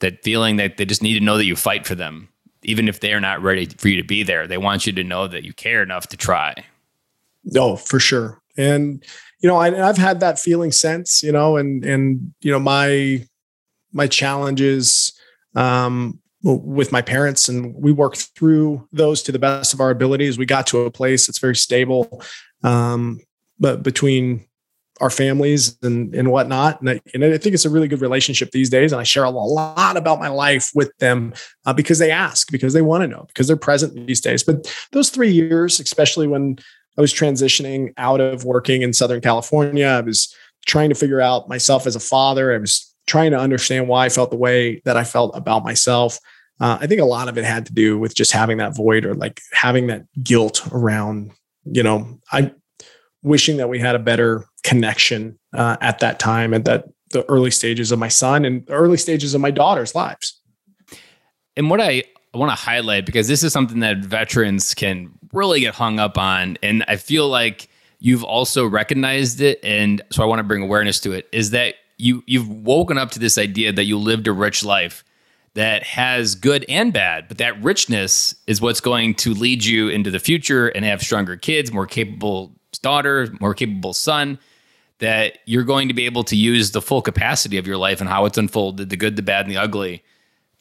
that 0.00 0.22
feeling 0.22 0.56
that 0.56 0.76
they 0.76 0.84
just 0.84 1.02
need 1.02 1.14
to 1.14 1.24
know 1.24 1.36
that 1.36 1.46
you 1.46 1.56
fight 1.56 1.86
for 1.86 1.94
them, 1.94 2.28
even 2.62 2.88
if 2.88 3.00
they're 3.00 3.20
not 3.20 3.42
ready 3.42 3.66
for 3.66 3.88
you 3.88 3.96
to 3.96 4.06
be 4.06 4.22
there. 4.22 4.46
They 4.46 4.58
want 4.58 4.86
you 4.86 4.92
to 4.92 5.04
know 5.04 5.26
that 5.26 5.44
you 5.44 5.52
care 5.52 5.82
enough 5.82 6.08
to 6.08 6.16
try. 6.16 6.64
No, 7.44 7.76
for 7.76 7.98
sure. 7.98 8.40
And 8.56 9.02
you 9.40 9.48
know, 9.48 9.56
I, 9.56 9.88
I've 9.88 9.96
had 9.96 10.20
that 10.20 10.38
feeling 10.38 10.72
since. 10.72 11.22
You 11.22 11.32
know, 11.32 11.56
and 11.56 11.84
and 11.84 12.34
you 12.40 12.52
know, 12.52 12.60
my 12.60 13.26
my 13.92 14.06
challenges 14.06 15.13
um, 15.54 16.20
with 16.42 16.92
my 16.92 17.00
parents, 17.00 17.48
and 17.48 17.74
we 17.74 17.90
worked 17.90 18.28
through 18.36 18.86
those 18.92 19.22
to 19.22 19.32
the 19.32 19.38
best 19.38 19.72
of 19.72 19.80
our 19.80 19.90
abilities. 19.90 20.36
We 20.36 20.46
got 20.46 20.66
to 20.68 20.80
a 20.80 20.90
place 20.90 21.26
that's 21.26 21.38
very 21.38 21.56
stable, 21.56 22.22
um, 22.62 23.20
but 23.58 23.82
between 23.82 24.46
our 25.00 25.10
families 25.10 25.76
and 25.82 26.14
and 26.14 26.30
whatnot. 26.30 26.80
And 26.80 26.90
I, 26.90 27.00
and 27.12 27.24
I, 27.24 27.38
think 27.38 27.54
it's 27.54 27.64
a 27.64 27.70
really 27.70 27.88
good 27.88 28.00
relationship 28.00 28.50
these 28.52 28.70
days. 28.70 28.92
And 28.92 29.00
I 29.00 29.04
share 29.04 29.24
a 29.24 29.30
lot 29.30 29.96
about 29.96 30.20
my 30.20 30.28
life 30.28 30.70
with 30.74 30.96
them 30.98 31.34
uh, 31.66 31.72
because 31.72 31.98
they 31.98 32.10
ask, 32.10 32.50
because 32.52 32.74
they 32.74 32.82
want 32.82 33.02
to 33.02 33.08
know, 33.08 33.24
because 33.26 33.48
they're 33.48 33.56
present 33.56 34.06
these 34.06 34.20
days. 34.20 34.44
But 34.44 34.72
those 34.92 35.10
three 35.10 35.32
years, 35.32 35.80
especially 35.80 36.28
when 36.28 36.58
I 36.96 37.00
was 37.00 37.12
transitioning 37.12 37.92
out 37.96 38.20
of 38.20 38.44
working 38.44 38.82
in 38.82 38.92
Southern 38.92 39.20
California, 39.20 39.86
I 39.86 40.00
was 40.00 40.32
trying 40.66 40.90
to 40.90 40.94
figure 40.94 41.20
out 41.20 41.48
myself 41.48 41.86
as 41.86 41.96
a 41.96 42.00
father. 42.00 42.54
I 42.54 42.58
was 42.58 42.93
trying 43.06 43.30
to 43.32 43.38
understand 43.38 43.88
why 43.88 44.06
I 44.06 44.08
felt 44.08 44.30
the 44.30 44.36
way 44.36 44.80
that 44.84 44.96
I 44.96 45.04
felt 45.04 45.36
about 45.36 45.64
myself. 45.64 46.18
Uh, 46.60 46.78
I 46.80 46.86
think 46.86 47.00
a 47.00 47.06
lot 47.06 47.28
of 47.28 47.36
it 47.36 47.44
had 47.44 47.66
to 47.66 47.72
do 47.72 47.98
with 47.98 48.14
just 48.14 48.32
having 48.32 48.58
that 48.58 48.76
void 48.76 49.04
or 49.04 49.14
like 49.14 49.40
having 49.52 49.88
that 49.88 50.04
guilt 50.22 50.66
around, 50.72 51.32
you 51.64 51.82
know, 51.82 52.18
I 52.32 52.52
wishing 53.22 53.56
that 53.56 53.68
we 53.68 53.78
had 53.78 53.96
a 53.96 53.98
better 53.98 54.44
connection 54.62 55.38
uh, 55.54 55.76
at 55.80 55.98
that 55.98 56.18
time 56.18 56.54
at 56.54 56.64
that 56.66 56.84
the 57.10 57.24
early 57.24 57.50
stages 57.50 57.92
of 57.92 57.98
my 57.98 58.08
son 58.08 58.44
and 58.44 58.64
early 58.68 58.96
stages 58.96 59.34
of 59.34 59.40
my 59.40 59.50
daughter's 59.50 59.94
lives. 59.94 60.40
And 61.56 61.70
what 61.70 61.80
I 61.80 62.04
want 62.34 62.50
to 62.50 62.56
highlight 62.56 63.06
because 63.06 63.28
this 63.28 63.42
is 63.42 63.52
something 63.52 63.80
that 63.80 63.98
veterans 63.98 64.74
can 64.74 65.10
really 65.32 65.60
get 65.60 65.74
hung 65.74 65.98
up 65.98 66.18
on, 66.18 66.58
and 66.62 66.84
I 66.88 66.96
feel 66.96 67.28
like 67.28 67.68
you've 68.00 68.24
also 68.24 68.66
recognized 68.66 69.40
it, 69.40 69.60
and 69.62 70.02
so 70.10 70.22
I 70.22 70.26
want 70.26 70.40
to 70.40 70.44
bring 70.44 70.62
awareness 70.62 71.00
to 71.00 71.12
it. 71.12 71.28
Is 71.32 71.50
that 71.50 71.76
you 72.04 72.22
you've 72.26 72.48
woken 72.48 72.98
up 72.98 73.10
to 73.12 73.18
this 73.18 73.38
idea 73.38 73.72
that 73.72 73.84
you 73.84 73.98
lived 73.98 74.28
a 74.28 74.32
rich 74.32 74.62
life 74.62 75.04
that 75.54 75.82
has 75.84 76.34
good 76.34 76.64
and 76.68 76.92
bad, 76.92 77.28
but 77.28 77.38
that 77.38 77.62
richness 77.62 78.34
is 78.46 78.60
what's 78.60 78.80
going 78.80 79.14
to 79.14 79.32
lead 79.32 79.64
you 79.64 79.88
into 79.88 80.10
the 80.10 80.18
future 80.18 80.68
and 80.68 80.84
have 80.84 81.00
stronger 81.00 81.36
kids, 81.36 81.72
more 81.72 81.86
capable 81.86 82.52
daughter, 82.82 83.28
more 83.40 83.54
capable 83.54 83.94
son. 83.94 84.38
That 84.98 85.38
you're 85.44 85.64
going 85.64 85.88
to 85.88 85.94
be 85.94 86.06
able 86.06 86.24
to 86.24 86.36
use 86.36 86.70
the 86.70 86.80
full 86.80 87.02
capacity 87.02 87.58
of 87.58 87.66
your 87.66 87.76
life 87.76 88.00
and 88.00 88.08
how 88.08 88.26
it's 88.26 88.38
unfolded, 88.38 88.90
the 88.90 88.96
good, 88.96 89.16
the 89.16 89.22
bad, 89.22 89.44
and 89.44 89.50
the 89.50 89.60
ugly, 89.60 90.04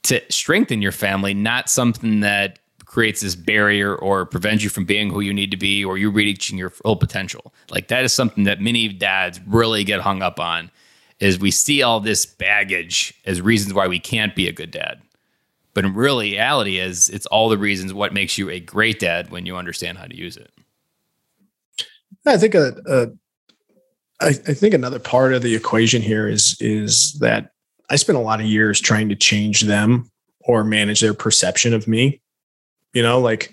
to 0.04 0.22
strengthen 0.30 0.82
your 0.82 0.92
family, 0.92 1.34
not 1.34 1.70
something 1.70 2.22
that 2.22 2.60
creates 2.84 3.22
this 3.22 3.36
barrier 3.36 3.96
or 3.96 4.26
prevents 4.26 4.64
you 4.64 4.70
from 4.70 4.86
being 4.86 5.12
who 5.12 5.22
you 5.22 5.34
need 5.34 5.52
to 5.52 5.58
be 5.58 5.86
or 5.86 5.98
you 5.98 6.10
reaching 6.10 6.58
your 6.58 6.72
full 6.72 6.96
potential. 6.96 7.54
Like 7.70 7.90
that 7.90 8.04
is 8.04 8.12
something 8.12 8.46
that 8.46 8.60
many 8.60 8.88
dads 8.88 9.40
really 9.46 9.84
get 9.84 10.02
hung 10.02 10.22
up 10.22 10.40
on 10.40 10.72
is 11.24 11.40
we 11.40 11.52
see 11.52 11.82
all 11.82 12.02
this 12.02 12.26
baggage 12.26 13.14
as 13.26 13.42
reasons 13.42 13.74
why 13.74 13.88
we 13.88 13.98
can't 13.98 14.36
be 14.36 14.48
a 14.48 14.52
good 14.52 14.72
dad. 14.72 15.02
But 15.74 15.86
in 15.86 15.94
real 15.94 16.20
reality 16.20 16.80
is 16.80 17.08
it's 17.08 17.26
all 17.28 17.48
the 17.48 17.58
reasons 17.58 17.94
what 17.94 18.14
makes 18.14 18.38
you 18.38 18.50
a 18.50 18.60
great 18.60 19.00
dad 19.00 19.32
when 19.32 19.46
you 19.46 19.56
understand 19.56 19.98
how 19.98 20.06
to 20.06 20.16
use 20.16 20.36
it. 20.36 20.52
I 22.26 22.38
think 22.38 22.56
a, 22.56 22.74
a 22.86 23.08
I, 24.20 24.28
I 24.28 24.54
think 24.54 24.74
another 24.74 25.00
part 25.00 25.34
of 25.34 25.42
the 25.42 25.56
equation 25.56 26.02
here 26.02 26.28
is 26.28 26.58
is 26.60 27.18
that 27.22 27.52
I 27.90 27.96
spent 27.96 28.18
a 28.18 28.22
lot 28.22 28.42
of 28.42 28.46
years 28.46 28.82
trying 28.82 29.08
to 29.08 29.16
change 29.16 29.62
them 29.62 30.12
or 30.42 30.66
manage 30.66 31.00
their 31.00 31.14
perception 31.14 31.74
of 31.74 31.88
me. 31.88 32.22
You 32.94 33.02
know, 33.02 33.20
like 33.20 33.50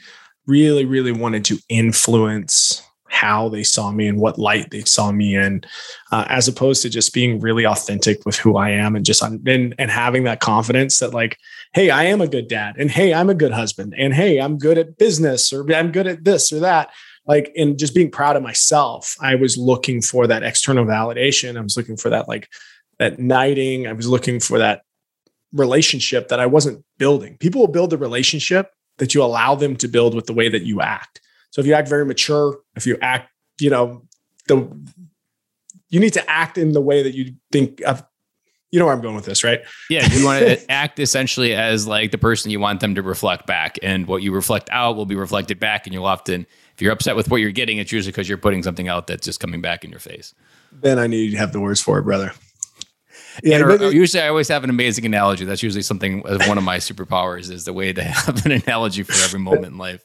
really, 0.47 0.85
really 0.85 1.13
wanted 1.13 1.45
to 1.47 1.59
influence 1.69 2.83
how 3.11 3.49
they 3.49 3.63
saw 3.63 3.91
me 3.91 4.07
and 4.07 4.19
what 4.19 4.39
light 4.39 4.71
they 4.71 4.83
saw 4.83 5.11
me 5.11 5.37
in, 5.37 5.63
uh, 6.13 6.25
as 6.29 6.49
opposed 6.49 6.81
to 6.83 6.89
just 6.89 7.13
being 7.13 7.41
really 7.41 7.67
authentic 7.67 8.25
with 8.25 8.37
who 8.37 8.57
I 8.57 8.71
am 8.71 8.97
and 8.97 9.05
just 9.05 9.21
and, 9.23 9.75
and 9.79 9.91
having 9.91 10.25
that 10.25 10.41
confidence 10.41 11.01
that 11.01 11.13
like, 11.13 11.37
hey, 11.75 11.91
I 11.91 12.05
am 12.05 12.21
a 12.21 12.29
good 12.29 12.49
dad, 12.49 12.77
and 12.79 12.91
hey, 12.91 13.13
I'm 13.13 13.29
a 13.29 13.35
good 13.35 13.53
husband, 13.53 13.95
and 13.99 14.15
hey, 14.15 14.41
I'm 14.41 14.59
good 14.59 14.79
at 14.79 14.97
business, 14.97 15.53
or 15.53 15.71
I'm 15.73 15.93
good 15.93 16.07
at 16.07 16.25
this 16.25 16.53
or 16.53 16.61
that. 16.61 16.91
Like, 17.27 17.53
and 17.57 17.79
just 17.79 17.95
being 17.95 18.11
proud 18.11 18.37
of 18.37 18.43
myself. 18.43 19.15
I 19.21 19.35
was 19.35 19.59
looking 19.59 20.01
for 20.01 20.27
that 20.27 20.43
external 20.43 20.85
validation. 20.85 21.57
I 21.57 21.61
was 21.61 21.77
looking 21.77 21.97
for 21.97 22.11
that 22.11 22.29
like 22.29 22.49
that 22.99 23.19
knighting. 23.19 23.87
I 23.87 23.93
was 23.93 24.09
looking 24.09 24.41
for 24.41 24.59
that 24.59 24.83
relationship 25.53 26.29
that 26.29 26.41
I 26.41 26.47
wasn't 26.47 26.85
building. 26.99 27.37
People 27.39 27.61
will 27.61 27.69
build 27.69 27.93
a 27.93 27.99
relationship 27.99 28.73
that 28.99 29.15
you 29.15 29.23
allow 29.23 29.55
them 29.55 29.77
to 29.77 29.89
build 29.89 30.15
with 30.15 30.27
the 30.27 30.33
way 30.33 30.49
that 30.49 30.63
you 30.63 30.81
act. 30.81 31.21
So 31.51 31.61
if 31.61 31.67
you 31.67 31.75
act 31.75 31.89
very 31.89 32.05
mature, 32.05 32.59
if 32.77 32.87
you 32.87 32.97
act, 33.01 33.31
you 33.61 33.71
know, 33.71 34.03
the 34.49 34.69
you 35.89 36.01
need 36.01 36.13
to 36.15 36.31
act 36.31 36.57
in 36.57 36.73
the 36.73 36.81
way 36.81 37.03
that 37.03 37.15
you 37.15 37.35
think 37.51 37.83
of 37.83 38.05
you 38.71 38.79
know 38.79 38.87
where 38.87 38.95
I'm 38.95 39.01
going 39.01 39.17
with 39.17 39.25
this, 39.25 39.43
right? 39.43 39.63
Yeah, 39.89 40.07
you 40.13 40.25
want 40.25 40.45
to 40.45 40.71
act 40.71 41.01
essentially 41.01 41.55
as 41.55 41.87
like 41.87 42.13
the 42.13 42.19
person 42.19 42.51
you 42.51 42.61
want 42.61 42.81
them 42.81 42.95
to 42.95 43.03
reflect 43.03 43.47
back, 43.47 43.79
and 43.83 44.07
what 44.07 44.23
you 44.23 44.33
reflect 44.33 44.69
out 44.71 44.97
will 44.97 45.07
be 45.07 45.17
reflected 45.17 45.59
back, 45.59 45.87
and 45.87 45.95
you'll 45.95 46.07
often, 46.07 46.47
if 46.75 46.83
you're 46.83 46.93
upset 46.93 47.17
with 47.17 47.31
what 47.31 47.39
you're 47.39 47.51
getting, 47.51 47.79
it's 47.79 47.91
usually 47.91 48.13
because 48.13 48.29
you're 48.29 48.39
putting 48.39 48.63
something 48.63 48.89
out 48.89 49.09
that's 49.09 49.25
just 49.25 49.41
coming 49.41 49.61
back 49.61 49.85
in 49.85 49.91
your 49.91 49.99
face. 49.99 50.35
Then 50.73 50.99
I 50.99 51.09
need 51.09 51.31
to 51.31 51.37
have 51.37 51.53
the 51.53 51.61
words 51.61 51.81
for 51.81 51.99
it, 51.99 52.03
brother. 52.03 52.33
Yeah, 53.43 53.61
or, 53.61 53.71
or 53.71 53.83
uh, 53.85 53.91
usually 53.91 54.23
I 54.23 54.29
always 54.29 54.49
have 54.49 54.65
an 54.65 54.71
amazing 54.71 55.05
analogy. 55.05 55.45
That's 55.45 55.63
usually 55.63 55.83
something 55.83 56.25
uh, 56.27 56.39
one 56.47 56.59
of 56.59 56.65
my 56.65 56.79
superpowers 56.79 57.51
is 57.51 57.65
the 57.65 57.73
way 57.73 57.93
to 57.93 58.03
have 58.05 58.47
an 58.47 58.53
analogy 58.53 59.03
for 59.03 59.13
every 59.25 59.41
moment 59.41 59.67
in 59.67 59.79
life. 59.79 60.05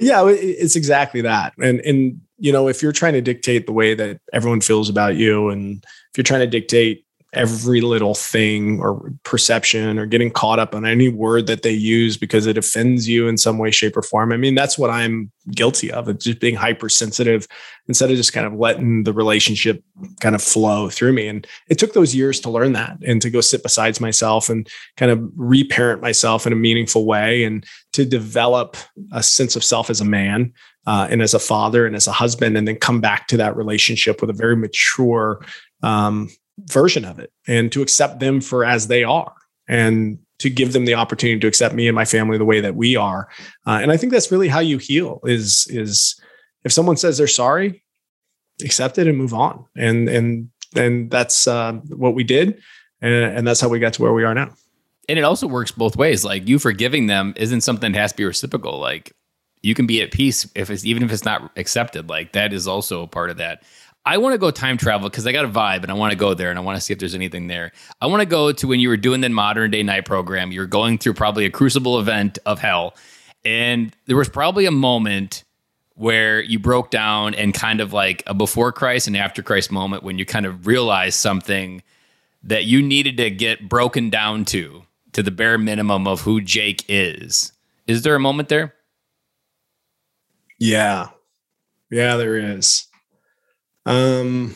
Yeah, 0.00 0.26
it's 0.28 0.76
exactly 0.76 1.20
that. 1.22 1.52
And 1.62 1.80
and 1.80 2.20
you 2.38 2.52
know, 2.52 2.68
if 2.68 2.82
you're 2.82 2.92
trying 2.92 3.12
to 3.12 3.20
dictate 3.20 3.66
the 3.66 3.72
way 3.72 3.94
that 3.94 4.18
everyone 4.32 4.62
feels 4.62 4.88
about 4.88 5.16
you, 5.16 5.50
and 5.50 5.84
if 5.84 6.16
you're 6.16 6.24
trying 6.24 6.40
to 6.40 6.46
dictate 6.46 7.04
every 7.32 7.80
little 7.80 8.14
thing 8.14 8.80
or 8.80 9.12
perception 9.22 9.98
or 9.98 10.06
getting 10.06 10.30
caught 10.30 10.58
up 10.58 10.74
on 10.74 10.84
any 10.84 11.08
word 11.08 11.46
that 11.46 11.62
they 11.62 11.70
use 11.70 12.16
because 12.16 12.44
it 12.46 12.58
offends 12.58 13.08
you 13.08 13.28
in 13.28 13.38
some 13.38 13.56
way, 13.56 13.70
shape, 13.70 13.96
or 13.96 14.02
form. 14.02 14.32
I 14.32 14.36
mean, 14.36 14.56
that's 14.56 14.76
what 14.76 14.90
I'm 14.90 15.30
guilty 15.52 15.92
of. 15.92 16.08
It's 16.08 16.24
just 16.24 16.40
being 16.40 16.56
hypersensitive 16.56 17.46
instead 17.86 18.10
of 18.10 18.16
just 18.16 18.32
kind 18.32 18.46
of 18.46 18.54
letting 18.54 19.04
the 19.04 19.12
relationship 19.12 19.82
kind 20.20 20.34
of 20.34 20.42
flow 20.42 20.88
through 20.88 21.12
me. 21.12 21.28
And 21.28 21.46
it 21.68 21.78
took 21.78 21.92
those 21.92 22.16
years 22.16 22.40
to 22.40 22.50
learn 22.50 22.72
that 22.72 22.98
and 23.06 23.22
to 23.22 23.30
go 23.30 23.40
sit 23.40 23.62
beside 23.62 24.00
myself 24.00 24.48
and 24.48 24.68
kind 24.96 25.12
of 25.12 25.22
reparent 25.36 26.02
myself 26.02 26.46
in 26.46 26.52
a 26.52 26.56
meaningful 26.56 27.06
way 27.06 27.44
and 27.44 27.64
to 27.92 28.04
develop 28.04 28.76
a 29.12 29.22
sense 29.22 29.54
of 29.54 29.62
self 29.62 29.88
as 29.88 30.00
a 30.00 30.04
man. 30.04 30.52
Uh, 30.86 31.06
and 31.10 31.20
as 31.20 31.34
a 31.34 31.38
father 31.38 31.86
and 31.86 31.94
as 31.94 32.06
a 32.06 32.12
husband, 32.12 32.56
and 32.56 32.66
then 32.66 32.74
come 32.74 33.02
back 33.02 33.28
to 33.28 33.36
that 33.36 33.54
relationship 33.54 34.22
with 34.22 34.30
a 34.30 34.32
very 34.32 34.56
mature 34.56 35.44
um, 35.82 36.26
version 36.66 37.04
of 37.04 37.18
it 37.18 37.32
and 37.46 37.70
to 37.72 37.82
accept 37.82 38.20
them 38.20 38.40
for 38.40 38.64
as 38.64 38.86
they 38.86 39.04
are 39.04 39.32
and 39.68 40.18
to 40.38 40.48
give 40.48 40.72
them 40.72 40.86
the 40.86 40.94
opportunity 40.94 41.38
to 41.38 41.46
accept 41.46 41.74
me 41.74 41.86
and 41.86 41.94
my 41.94 42.04
family 42.04 42.38
the 42.38 42.44
way 42.44 42.60
that 42.60 42.74
we 42.74 42.96
are. 42.96 43.28
Uh, 43.66 43.78
and 43.82 43.92
i 43.92 43.96
think 43.96 44.12
that's 44.12 44.32
really 44.32 44.48
how 44.48 44.60
you 44.60 44.78
heal 44.78 45.20
is 45.24 45.66
is 45.70 46.20
if 46.64 46.72
someone 46.72 46.96
says 46.96 47.18
they're 47.18 47.26
sorry 47.26 47.82
accept 48.64 48.98
it 48.98 49.06
and 49.06 49.16
move 49.16 49.34
on. 49.34 49.64
And 49.76 50.08
and 50.08 50.50
and 50.76 51.10
that's 51.10 51.48
uh, 51.48 51.72
what 51.88 52.14
we 52.14 52.24
did 52.24 52.60
and, 53.00 53.12
and 53.12 53.46
that's 53.46 53.60
how 53.60 53.68
we 53.68 53.78
got 53.78 53.94
to 53.94 54.02
where 54.02 54.12
we 54.12 54.24
are 54.24 54.34
now. 54.34 54.50
And 55.08 55.18
it 55.18 55.22
also 55.22 55.48
works 55.48 55.72
both 55.72 55.96
ways. 55.96 56.24
Like 56.24 56.48
you 56.48 56.58
forgiving 56.58 57.06
them 57.06 57.34
isn't 57.36 57.62
something 57.62 57.92
that 57.92 57.98
has 57.98 58.12
to 58.12 58.16
be 58.16 58.24
reciprocal. 58.24 58.78
Like 58.78 59.12
you 59.62 59.74
can 59.74 59.86
be 59.86 60.00
at 60.02 60.12
peace 60.12 60.50
if 60.54 60.70
it's 60.70 60.84
even 60.84 61.02
if 61.02 61.12
it's 61.12 61.24
not 61.24 61.50
accepted. 61.56 62.08
Like 62.08 62.32
that 62.32 62.52
is 62.52 62.68
also 62.68 63.02
a 63.02 63.08
part 63.08 63.30
of 63.30 63.38
that 63.38 63.62
I 64.04 64.16
want 64.18 64.32
to 64.32 64.38
go 64.38 64.50
time 64.50 64.78
travel 64.78 65.10
because 65.10 65.26
I 65.26 65.32
got 65.32 65.44
a 65.44 65.48
vibe 65.48 65.82
and 65.82 65.90
I 65.90 65.94
want 65.94 66.12
to 66.12 66.16
go 66.16 66.32
there 66.32 66.50
and 66.50 66.58
I 66.58 66.62
want 66.62 66.76
to 66.76 66.80
see 66.80 66.92
if 66.92 66.98
there's 66.98 67.14
anything 67.14 67.48
there. 67.48 67.72
I 68.00 68.06
want 68.06 68.20
to 68.20 68.26
go 68.26 68.50
to 68.50 68.66
when 68.66 68.80
you 68.80 68.88
were 68.88 68.96
doing 68.96 69.20
the 69.20 69.28
Modern 69.28 69.70
Day 69.70 69.82
Knight 69.82 70.06
program. 70.06 70.52
You're 70.52 70.66
going 70.66 70.96
through 70.96 71.14
probably 71.14 71.44
a 71.44 71.50
crucible 71.50 72.00
event 72.00 72.38
of 72.46 72.58
hell. 72.58 72.94
And 73.44 73.94
there 74.06 74.16
was 74.16 74.28
probably 74.28 74.66
a 74.66 74.70
moment 74.70 75.44
where 75.94 76.40
you 76.40 76.58
broke 76.58 76.90
down 76.90 77.34
and 77.34 77.52
kind 77.52 77.80
of 77.80 77.92
like 77.92 78.22
a 78.26 78.32
before 78.32 78.72
Christ 78.72 79.06
and 79.06 79.16
after 79.16 79.42
Christ 79.42 79.70
moment 79.70 80.02
when 80.02 80.16
you 80.16 80.24
kind 80.24 80.46
of 80.46 80.66
realized 80.66 81.18
something 81.18 81.82
that 82.42 82.64
you 82.64 82.80
needed 82.80 83.18
to 83.18 83.30
get 83.30 83.68
broken 83.68 84.08
down 84.08 84.46
to, 84.46 84.84
to 85.12 85.22
the 85.22 85.30
bare 85.30 85.58
minimum 85.58 86.06
of 86.06 86.22
who 86.22 86.40
Jake 86.40 86.84
is. 86.88 87.52
Is 87.86 88.00
there 88.00 88.14
a 88.14 88.20
moment 88.20 88.48
there? 88.48 88.74
Yeah. 90.58 91.08
Yeah, 91.90 92.16
there 92.16 92.36
is. 92.36 92.86
Um, 93.86 94.54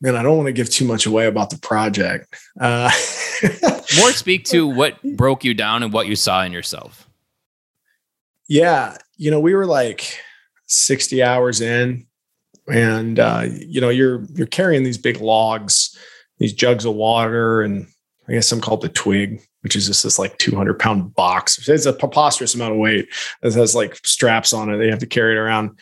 man, 0.00 0.16
I 0.16 0.22
don't 0.22 0.36
want 0.36 0.46
to 0.48 0.52
give 0.52 0.68
too 0.70 0.84
much 0.84 1.06
away 1.06 1.26
about 1.26 1.50
the 1.50 1.58
project. 1.58 2.34
Uh, 2.60 2.90
More 3.98 4.12
speak 4.12 4.44
to 4.46 4.66
what 4.66 5.02
broke 5.16 5.44
you 5.44 5.54
down 5.54 5.82
and 5.82 5.92
what 5.92 6.06
you 6.06 6.16
saw 6.16 6.42
in 6.42 6.52
yourself. 6.52 7.08
Yeah, 8.48 8.96
you 9.16 9.30
know, 9.30 9.40
we 9.40 9.54
were 9.54 9.66
like 9.66 10.18
60 10.66 11.22
hours 11.22 11.60
in, 11.60 12.06
and 12.70 13.18
uh, 13.18 13.46
you 13.48 13.80
know, 13.80 13.88
you're 13.88 14.24
you're 14.34 14.46
carrying 14.46 14.82
these 14.82 14.98
big 14.98 15.20
logs, 15.20 15.96
these 16.38 16.52
jugs 16.52 16.84
of 16.84 16.94
water, 16.94 17.62
and 17.62 17.86
I 18.28 18.32
guess 18.32 18.48
some 18.48 18.60
call 18.60 18.76
it 18.76 18.82
the 18.82 18.88
twig, 18.88 19.42
which 19.62 19.76
is 19.76 19.86
just 19.86 20.04
this 20.04 20.18
like 20.18 20.38
200 20.38 20.78
pound 20.78 21.14
box. 21.14 21.68
It's 21.68 21.86
a 21.86 21.92
preposterous 21.92 22.54
amount 22.54 22.72
of 22.72 22.78
weight 22.78 23.08
that 23.42 23.52
has 23.54 23.74
like 23.74 23.96
straps 24.04 24.52
on 24.52 24.72
it. 24.72 24.78
They 24.78 24.90
have 24.90 25.00
to 25.00 25.06
carry 25.06 25.34
it 25.34 25.38
around. 25.38 25.78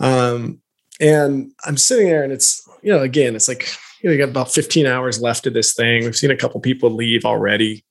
Um, 0.00 0.60
and 1.00 1.52
I'm 1.64 1.76
sitting 1.76 2.06
there 2.06 2.24
and 2.24 2.32
it's, 2.32 2.66
you 2.82 2.92
know, 2.92 3.02
again, 3.02 3.36
it's 3.36 3.48
like, 3.48 3.68
you 4.00 4.08
know, 4.08 4.14
you 4.14 4.18
got 4.18 4.30
about 4.30 4.50
15 4.50 4.86
hours 4.86 5.20
left 5.20 5.46
of 5.46 5.54
this 5.54 5.74
thing. 5.74 6.04
We've 6.04 6.16
seen 6.16 6.30
a 6.30 6.36
couple 6.36 6.60
people 6.60 6.90
leave 6.90 7.24
already. 7.24 7.84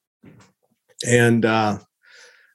And 1.08 1.46
uh, 1.46 1.80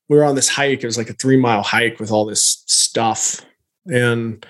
we 0.09 0.16
were 0.16 0.24
on 0.24 0.34
this 0.34 0.49
hike. 0.49 0.82
It 0.82 0.86
was 0.86 0.99
like 0.99 1.11
a 1.11 1.14
three 1.14 1.36
mile 1.36 1.62
hike 1.62 2.01
with 2.01 2.11
all 2.11 2.24
this 2.24 2.62
stuff. 2.66 3.45
And 3.86 4.45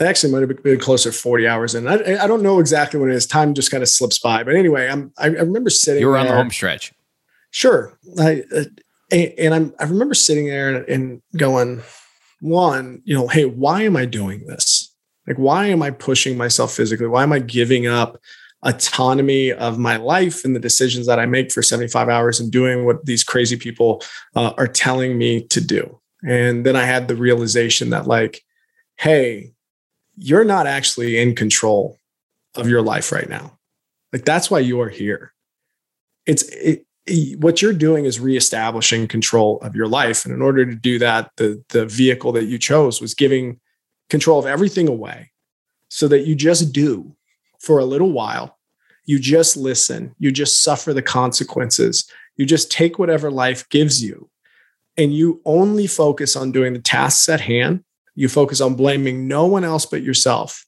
actually 0.00 0.32
might 0.32 0.48
have 0.48 0.62
been 0.62 0.78
closer 0.78 1.10
to 1.10 1.16
40 1.16 1.46
hours 1.46 1.74
in. 1.74 1.86
I, 1.86 2.22
I 2.22 2.26
don't 2.26 2.42
know 2.42 2.58
exactly 2.58 2.98
when 3.00 3.10
it 3.10 3.14
is. 3.14 3.26
Time 3.26 3.54
just 3.54 3.70
kind 3.70 3.82
of 3.82 3.88
slips 3.88 4.18
by. 4.18 4.42
But 4.44 4.54
anyway, 4.54 4.88
I'm, 4.88 5.12
I, 5.18 5.26
I 5.26 5.28
remember 5.28 5.70
sitting 5.70 6.00
You 6.00 6.08
were 6.08 6.18
on 6.18 6.26
the 6.26 6.34
home 6.34 6.50
stretch. 6.50 6.92
Sure. 7.50 7.98
I, 8.18 8.44
uh, 8.54 8.64
and 9.12 9.54
I'm, 9.54 9.74
I 9.78 9.84
remember 9.84 10.14
sitting 10.14 10.46
there 10.46 10.74
and, 10.74 10.88
and 10.88 11.22
going, 11.36 11.82
one, 12.40 13.02
you 13.04 13.14
know, 13.14 13.28
hey, 13.28 13.44
why 13.44 13.82
am 13.82 13.96
I 13.96 14.04
doing 14.04 14.46
this? 14.46 14.92
Like, 15.26 15.36
why 15.36 15.66
am 15.66 15.82
I 15.82 15.90
pushing 15.90 16.36
myself 16.36 16.72
physically? 16.72 17.06
Why 17.06 17.22
am 17.22 17.32
I 17.32 17.38
giving 17.38 17.86
up 17.86 18.18
autonomy 18.64 19.52
of 19.52 19.78
my 19.78 19.96
life 19.96 20.44
and 20.44 20.54
the 20.54 20.60
decisions 20.60 21.06
that 21.06 21.18
I 21.18 21.26
make 21.26 21.52
for 21.52 21.62
75 21.62 22.08
hours 22.08 22.40
and 22.40 22.50
doing 22.50 22.84
what 22.84 23.06
these 23.06 23.22
crazy 23.22 23.56
people 23.56 24.02
uh, 24.34 24.52
are 24.58 24.66
telling 24.66 25.16
me 25.16 25.42
to 25.48 25.60
do? 25.60 26.00
And 26.26 26.66
then 26.66 26.74
I 26.74 26.84
had 26.84 27.06
the 27.06 27.16
realization 27.16 27.90
that, 27.90 28.06
like, 28.06 28.42
hey, 28.96 29.52
you're 30.16 30.44
not 30.44 30.66
actually 30.66 31.18
in 31.18 31.34
control 31.34 31.98
of 32.54 32.68
your 32.68 32.82
life 32.82 33.12
right 33.12 33.28
now. 33.28 33.58
Like 34.12 34.24
that's 34.24 34.50
why 34.50 34.60
you 34.60 34.80
are 34.80 34.88
here. 34.88 35.32
It's 36.26 36.42
it, 36.44 36.86
it, 37.06 37.40
what 37.40 37.62
you're 37.62 37.72
doing 37.72 38.04
is 38.04 38.20
reestablishing 38.20 39.08
control 39.08 39.58
of 39.60 39.74
your 39.74 39.88
life, 39.88 40.24
and 40.24 40.34
in 40.34 40.42
order 40.42 40.64
to 40.64 40.74
do 40.74 40.98
that, 40.98 41.30
the 41.36 41.62
the 41.70 41.86
vehicle 41.86 42.32
that 42.32 42.44
you 42.44 42.58
chose 42.58 43.00
was 43.00 43.14
giving 43.14 43.58
control 44.10 44.38
of 44.38 44.46
everything 44.46 44.88
away, 44.88 45.32
so 45.88 46.06
that 46.08 46.26
you 46.26 46.34
just 46.34 46.72
do 46.72 47.16
for 47.58 47.78
a 47.78 47.84
little 47.84 48.12
while. 48.12 48.58
You 49.04 49.18
just 49.18 49.56
listen. 49.56 50.14
You 50.18 50.30
just 50.30 50.62
suffer 50.62 50.92
the 50.92 51.02
consequences. 51.02 52.08
You 52.36 52.46
just 52.46 52.70
take 52.70 52.98
whatever 52.98 53.30
life 53.30 53.68
gives 53.68 54.02
you, 54.02 54.30
and 54.96 55.12
you 55.12 55.40
only 55.44 55.86
focus 55.86 56.36
on 56.36 56.52
doing 56.52 56.74
the 56.74 56.78
tasks 56.78 57.28
at 57.28 57.40
hand 57.40 57.82
you 58.14 58.28
focus 58.28 58.60
on 58.60 58.74
blaming 58.74 59.26
no 59.28 59.46
one 59.46 59.64
else 59.64 59.86
but 59.86 60.02
yourself. 60.02 60.64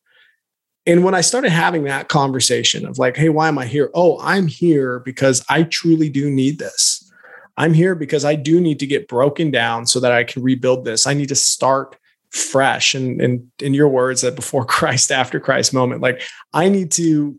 And 0.87 1.03
when 1.03 1.15
I 1.15 1.23
started 1.23 1.51
having 1.51 1.85
that 1.85 2.09
conversation 2.09 2.87
of 2.87 2.99
like, 2.99 3.17
hey, 3.17 3.31
why 3.31 3.49
am 3.49 3.59
I 3.59 3.67
here? 3.67 3.91
Oh, 3.95 4.19
I'm 4.21 4.47
here 4.47 5.01
because 5.01 5.45
I 5.49 5.63
truly 5.65 6.11
do 6.11 6.31
need 6.31 6.59
this. 6.59 7.11
I'm 7.57 7.73
here 7.73 7.95
because 7.95 8.25
I 8.25 8.35
do 8.35 8.61
need 8.61 8.81
to 8.81 8.87
get 8.87 9.09
broken 9.09 9.51
down 9.51 9.87
so 9.87 10.01
that 10.01 10.13
I 10.13 10.25
can 10.25 10.43
rebuild 10.43 10.85
this. 10.85 11.07
I 11.07 11.15
need 11.15 11.29
to 11.29 11.35
start 11.35 11.97
fresh. 12.31 12.95
And, 12.95 13.21
and 13.21 13.47
in 13.61 13.75
your 13.75 13.89
words, 13.89 14.23
that 14.23 14.37
before 14.37 14.65
Christ, 14.67 15.11
after 15.11 15.41
Christ 15.41 15.73
moment, 15.73 16.01
like 16.01 16.23
I 16.53 16.69
need 16.69 16.91
to, 16.93 17.39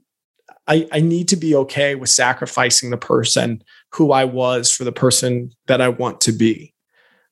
I, 0.67 0.87
I 0.91 0.99
need 1.01 1.27
to 1.27 1.35
be 1.35 1.53
okay 1.55 1.93
with 1.93 2.09
sacrificing 2.09 2.89
the 2.89 2.97
person 2.97 3.63
who 3.91 4.11
I 4.11 4.25
was 4.25 4.71
for 4.71 4.83
the 4.83 4.91
person 4.91 5.51
that 5.67 5.81
I 5.81 5.89
want 5.89 6.21
to 6.21 6.31
be. 6.31 6.73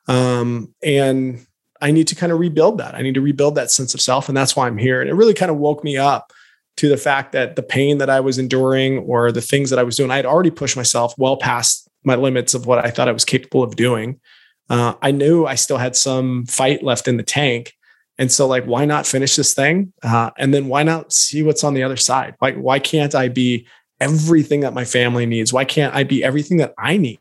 Um, 0.08 0.76
and 0.84 1.46
I 1.84 1.92
need 1.92 2.08
to 2.08 2.16
kind 2.16 2.32
of 2.32 2.40
rebuild 2.40 2.78
that. 2.78 2.96
I 2.96 3.02
need 3.02 3.16
to 3.16 3.22
rebuild 3.22 3.56
that 3.56 3.70
sense 3.70 3.94
of 3.94 4.00
self. 4.00 4.30
And 4.30 4.38
that's 4.38 4.56
why 4.56 4.68
I'm 4.68 4.78
here. 4.78 5.02
And 5.02 5.10
it 5.10 5.16
really 5.16 5.34
kind 5.34 5.52
of 5.52 5.58
woke 5.58 5.84
me 5.84 5.98
up 5.98 6.32
to 6.78 6.88
the 6.88 6.96
fact 6.96 7.34
that 7.34 7.58
the 7.58 7.62
pain 7.62 7.98
that 7.98 8.10
I 8.10 8.22
was 8.22 8.40
enduring 8.40 9.00
or 9.00 9.34
the 9.34 9.42
things 9.42 9.70
that 9.70 9.80
I 9.80 9.84
was 9.84 9.98
doing, 9.98 10.10
I 10.10 10.16
had 10.16 10.26
already 10.26 10.50
pushed 10.50 10.78
myself 10.78 11.14
well 11.18 11.36
past 11.36 11.90
my 12.06 12.16
limits 12.16 12.54
of 12.54 12.66
what 12.66 12.84
I 12.84 12.90
thought 12.90 13.10
I 13.10 13.12
was 13.12 13.26
capable 13.26 13.64
of 13.64 13.76
doing. 13.76 14.22
Uh, 14.70 14.94
I 15.02 15.12
knew 15.12 15.46
I 15.46 15.56
still 15.56 15.78
had 15.78 15.98
some 15.98 16.46
fight 16.46 16.84
left 16.84 17.10
in 17.10 17.18
the 17.18 17.24
tank. 17.24 17.74
And 18.18 18.32
so, 18.32 18.48
like, 18.48 18.64
why 18.64 18.86
not 18.86 19.06
finish 19.06 19.36
this 19.36 19.54
thing? 19.54 19.92
Uh, 20.02 20.30
and 20.38 20.54
then 20.54 20.68
why 20.68 20.84
not 20.84 21.12
see 21.12 21.44
what's 21.44 21.66
on 21.66 21.74
the 21.74 21.84
other 21.84 21.98
side? 21.98 22.36
Why, 22.40 22.54
why 22.54 22.80
can't 22.80 23.14
I 23.14 23.28
be 23.28 23.68
everything 24.00 24.62
that 24.62 24.74
my 24.74 24.86
family 24.86 25.26
needs? 25.26 25.52
Why 25.52 25.66
can't 25.66 25.94
I 25.94 26.04
be 26.04 26.24
everything 26.24 26.58
that 26.58 26.74
I 26.78 26.96
need? 26.96 27.20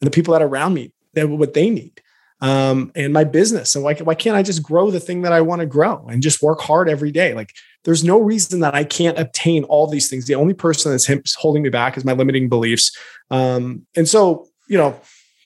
And 0.00 0.06
the 0.08 0.10
people 0.10 0.32
that 0.32 0.42
are 0.42 0.48
around 0.48 0.74
me, 0.74 0.92
that 1.14 1.28
what 1.28 1.54
they 1.54 1.70
need. 1.70 2.00
Um, 2.42 2.90
and 2.94 3.12
my 3.12 3.24
business. 3.24 3.74
And 3.74 3.84
why, 3.84 3.94
why 3.94 4.14
can't 4.14 4.36
I 4.36 4.42
just 4.42 4.62
grow 4.62 4.90
the 4.90 5.00
thing 5.00 5.22
that 5.22 5.32
I 5.32 5.42
want 5.42 5.60
to 5.60 5.66
grow 5.66 6.06
and 6.08 6.22
just 6.22 6.42
work 6.42 6.60
hard 6.60 6.88
every 6.88 7.12
day? 7.12 7.34
Like, 7.34 7.52
there's 7.84 8.02
no 8.02 8.18
reason 8.18 8.60
that 8.60 8.74
I 8.74 8.84
can't 8.84 9.18
obtain 9.18 9.64
all 9.64 9.86
these 9.86 10.08
things. 10.08 10.26
The 10.26 10.34
only 10.34 10.54
person 10.54 10.90
that's 10.92 11.34
holding 11.34 11.62
me 11.62 11.68
back 11.68 11.96
is 11.96 12.04
my 12.04 12.12
limiting 12.12 12.48
beliefs. 12.48 12.96
Um, 13.30 13.86
and 13.96 14.08
so, 14.08 14.48
you 14.68 14.78
know, 14.78 14.98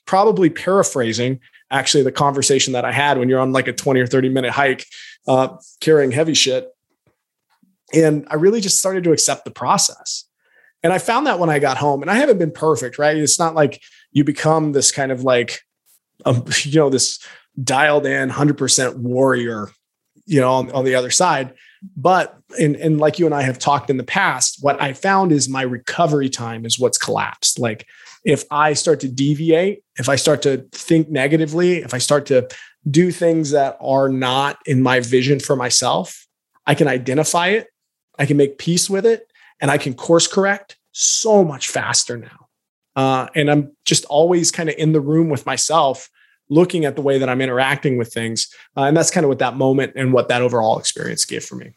probably 0.05 0.49
paraphrasing 0.49 1.39
actually 1.71 2.03
the 2.03 2.11
conversation 2.11 2.73
that 2.73 2.85
I 2.85 2.91
had 2.91 3.17
when 3.17 3.29
you're 3.29 3.39
on 3.39 3.51
like 3.51 3.67
a 3.67 3.73
20 3.73 3.99
or 3.99 4.07
30 4.07 4.29
minute 4.29 4.51
hike, 4.51 4.85
uh, 5.27 5.57
carrying 5.81 6.11
heavy 6.11 6.33
shit. 6.33 6.69
And 7.93 8.27
I 8.29 8.35
really 8.35 8.61
just 8.61 8.79
started 8.79 9.03
to 9.05 9.11
accept 9.11 9.45
the 9.45 9.51
process. 9.51 10.25
And 10.83 10.93
I 10.93 10.99
found 10.99 11.25
that 11.27 11.39
when 11.39 11.49
I 11.49 11.59
got 11.59 11.77
home, 11.77 12.01
and 12.01 12.11
I 12.11 12.15
haven't 12.15 12.37
been 12.37 12.51
perfect, 12.51 12.99
right? 12.99 13.17
It's 13.17 13.39
not 13.39 13.55
like 13.55 13.81
you 14.11 14.23
become 14.23 14.71
this 14.71 14.91
kind 14.91 15.11
of 15.11 15.23
like, 15.23 15.61
you 16.63 16.79
know, 16.79 16.89
this 16.89 17.19
dialed 17.61 18.05
in 18.05 18.29
100% 18.29 18.95
warrior, 18.97 19.69
you 20.25 20.41
know, 20.41 20.53
on, 20.53 20.71
on 20.71 20.85
the 20.85 20.95
other 20.95 21.11
side. 21.11 21.53
But, 21.95 22.37
and, 22.59 22.75
and 22.75 22.99
like 22.99 23.19
you 23.19 23.25
and 23.25 23.35
I 23.35 23.43
have 23.43 23.59
talked 23.59 23.89
in 23.89 23.97
the 23.97 24.03
past, 24.03 24.57
what 24.61 24.81
I 24.81 24.93
found 24.93 25.31
is 25.31 25.47
my 25.47 25.61
recovery 25.61 26.29
time 26.29 26.65
is 26.65 26.79
what's 26.79 26.97
collapsed. 26.97 27.59
Like, 27.59 27.85
if 28.25 28.43
I 28.49 28.73
start 28.73 28.99
to 29.01 29.07
deviate, 29.07 29.83
if 29.97 30.09
I 30.09 30.15
start 30.15 30.41
to 30.41 30.65
think 30.71 31.09
negatively, 31.09 31.77
if 31.77 31.93
I 31.93 31.99
start 31.99 32.25
to 32.27 32.49
do 32.89 33.11
things 33.11 33.51
that 33.51 33.77
are 33.79 34.09
not 34.09 34.57
in 34.65 34.81
my 34.81 34.99
vision 34.99 35.39
for 35.39 35.55
myself, 35.55 36.25
I 36.65 36.73
can 36.73 36.87
identify 36.87 37.49
it, 37.49 37.67
I 38.17 38.25
can 38.25 38.37
make 38.37 38.57
peace 38.57 38.89
with 38.89 39.05
it, 39.05 39.31
and 39.61 39.69
I 39.69 39.77
can 39.77 39.93
course 39.93 40.27
correct 40.27 40.77
so 40.91 41.43
much 41.43 41.69
faster 41.69 42.17
now. 42.17 42.47
Uh, 42.95 43.27
and 43.35 43.51
I'm 43.51 43.75
just 43.85 44.05
always 44.05 44.51
kind 44.51 44.69
of 44.69 44.75
in 44.77 44.91
the 44.91 45.01
room 45.01 45.29
with 45.29 45.45
myself, 45.45 46.09
looking 46.49 46.85
at 46.85 46.95
the 46.95 47.01
way 47.01 47.17
that 47.17 47.29
I'm 47.29 47.41
interacting 47.41 47.97
with 47.97 48.13
things. 48.13 48.53
Uh, 48.77 48.83
and 48.83 48.95
that's 48.95 49.11
kind 49.11 49.23
of 49.23 49.29
what 49.29 49.39
that 49.39 49.55
moment 49.55 49.93
and 49.95 50.13
what 50.13 50.27
that 50.29 50.41
overall 50.41 50.77
experience 50.79 51.25
gave 51.25 51.43
for 51.43 51.55
me. 51.55 51.73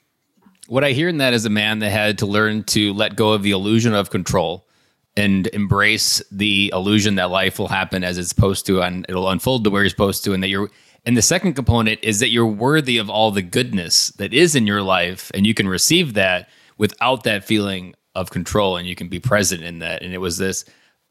What 0.69 0.85
I 0.85 0.93
hear 0.93 1.09
in 1.09 1.19
that 1.19 1.33
is 1.33 1.47
a 1.47 1.51
man 1.51 1.79
that 1.79 1.91
had 1.91 2.19
to 2.19 2.27
learn 2.27 2.65
to 2.65 2.93
let 2.93 3.17
go 3.17 3.33
of 3.33 3.43
the 3.43 3.53
illusion 3.53 3.95
of 3.95 4.11
control 4.11 4.69
and 5.17 5.47
embrace 5.49 6.23
the 6.31 6.71
illusion 6.73 7.17
that 7.17 7.31
life 7.31 7.59
will 7.59 7.69
happen 7.69 8.05
as 8.05 8.19
it's 8.19 8.29
supposed 8.29 8.67
to 8.67 8.83
and 8.83 9.05
it'll 9.09 9.31
unfold 9.31 9.65
to 9.65 9.71
where 9.71 9.83
you're 9.83 9.91
supposed 9.91 10.23
to 10.25 10.33
and 10.33 10.43
that 10.43 10.49
you're 10.49 10.71
and 11.07 11.17
the 11.17 11.23
second 11.23 11.55
component 11.55 11.99
is 12.03 12.21
that 12.21 12.29
you're 12.29 12.47
worthy 12.47 12.99
of 12.99 13.09
all 13.09 13.31
the 13.31 13.43
goodness 13.43 14.09
that 14.19 14.35
is 14.35 14.55
in 14.55 14.67
your 14.67 14.83
life 14.83 15.31
and 15.35 15.47
you 15.47 15.55
can 15.55 15.67
receive 15.67 16.15
that 16.15 16.49
without 16.77 17.25
that 17.25 17.45
feeling 17.45 17.95
of 18.15 18.31
control 18.31 18.77
and 18.77 18.87
you 18.87 18.95
can 18.95 19.09
be 19.09 19.19
present 19.19 19.63
in 19.63 19.81
that 19.81 20.03
and 20.03 20.13
it 20.13 20.19
was 20.19 20.39
this 20.39 20.65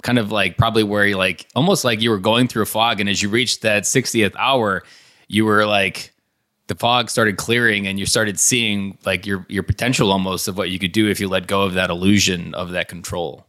kind 0.04 0.20
of 0.20 0.32
like 0.32 0.58
probably 0.58 0.84
where 0.84 1.06
you 1.06 1.18
like 1.18 1.48
almost 1.56 1.84
like 1.84 2.02
you 2.02 2.10
were 2.10 2.20
going 2.20 2.48
through 2.48 2.62
a 2.62 2.68
fog 2.68 3.00
and 3.00 3.10
as 3.10 3.22
you 3.22 3.30
reached 3.30 3.64
that 3.64 3.84
60th 3.84 4.36
hour 4.38 4.84
you 5.28 5.44
were 5.44 5.66
like 5.66 6.14
the 6.68 6.76
fog 6.76 7.10
started 7.10 7.38
clearing 7.38 7.88
and 7.88 8.00
you 8.00 8.06
started 8.06 8.40
seeing 8.40 8.98
like 9.06 9.26
your 9.26 9.46
your 9.50 9.64
potential 9.64 10.12
almost 10.12 10.48
of 10.48 10.58
what 10.58 10.70
you 10.70 10.80
could 10.80 10.92
do 10.92 11.10
if 11.10 11.20
you 11.20 11.28
let 11.28 11.48
go 11.48 11.64
of 11.64 11.74
that 11.74 11.90
illusion 11.90 12.54
of 12.54 12.72
that 12.72 12.88
control. 12.88 13.46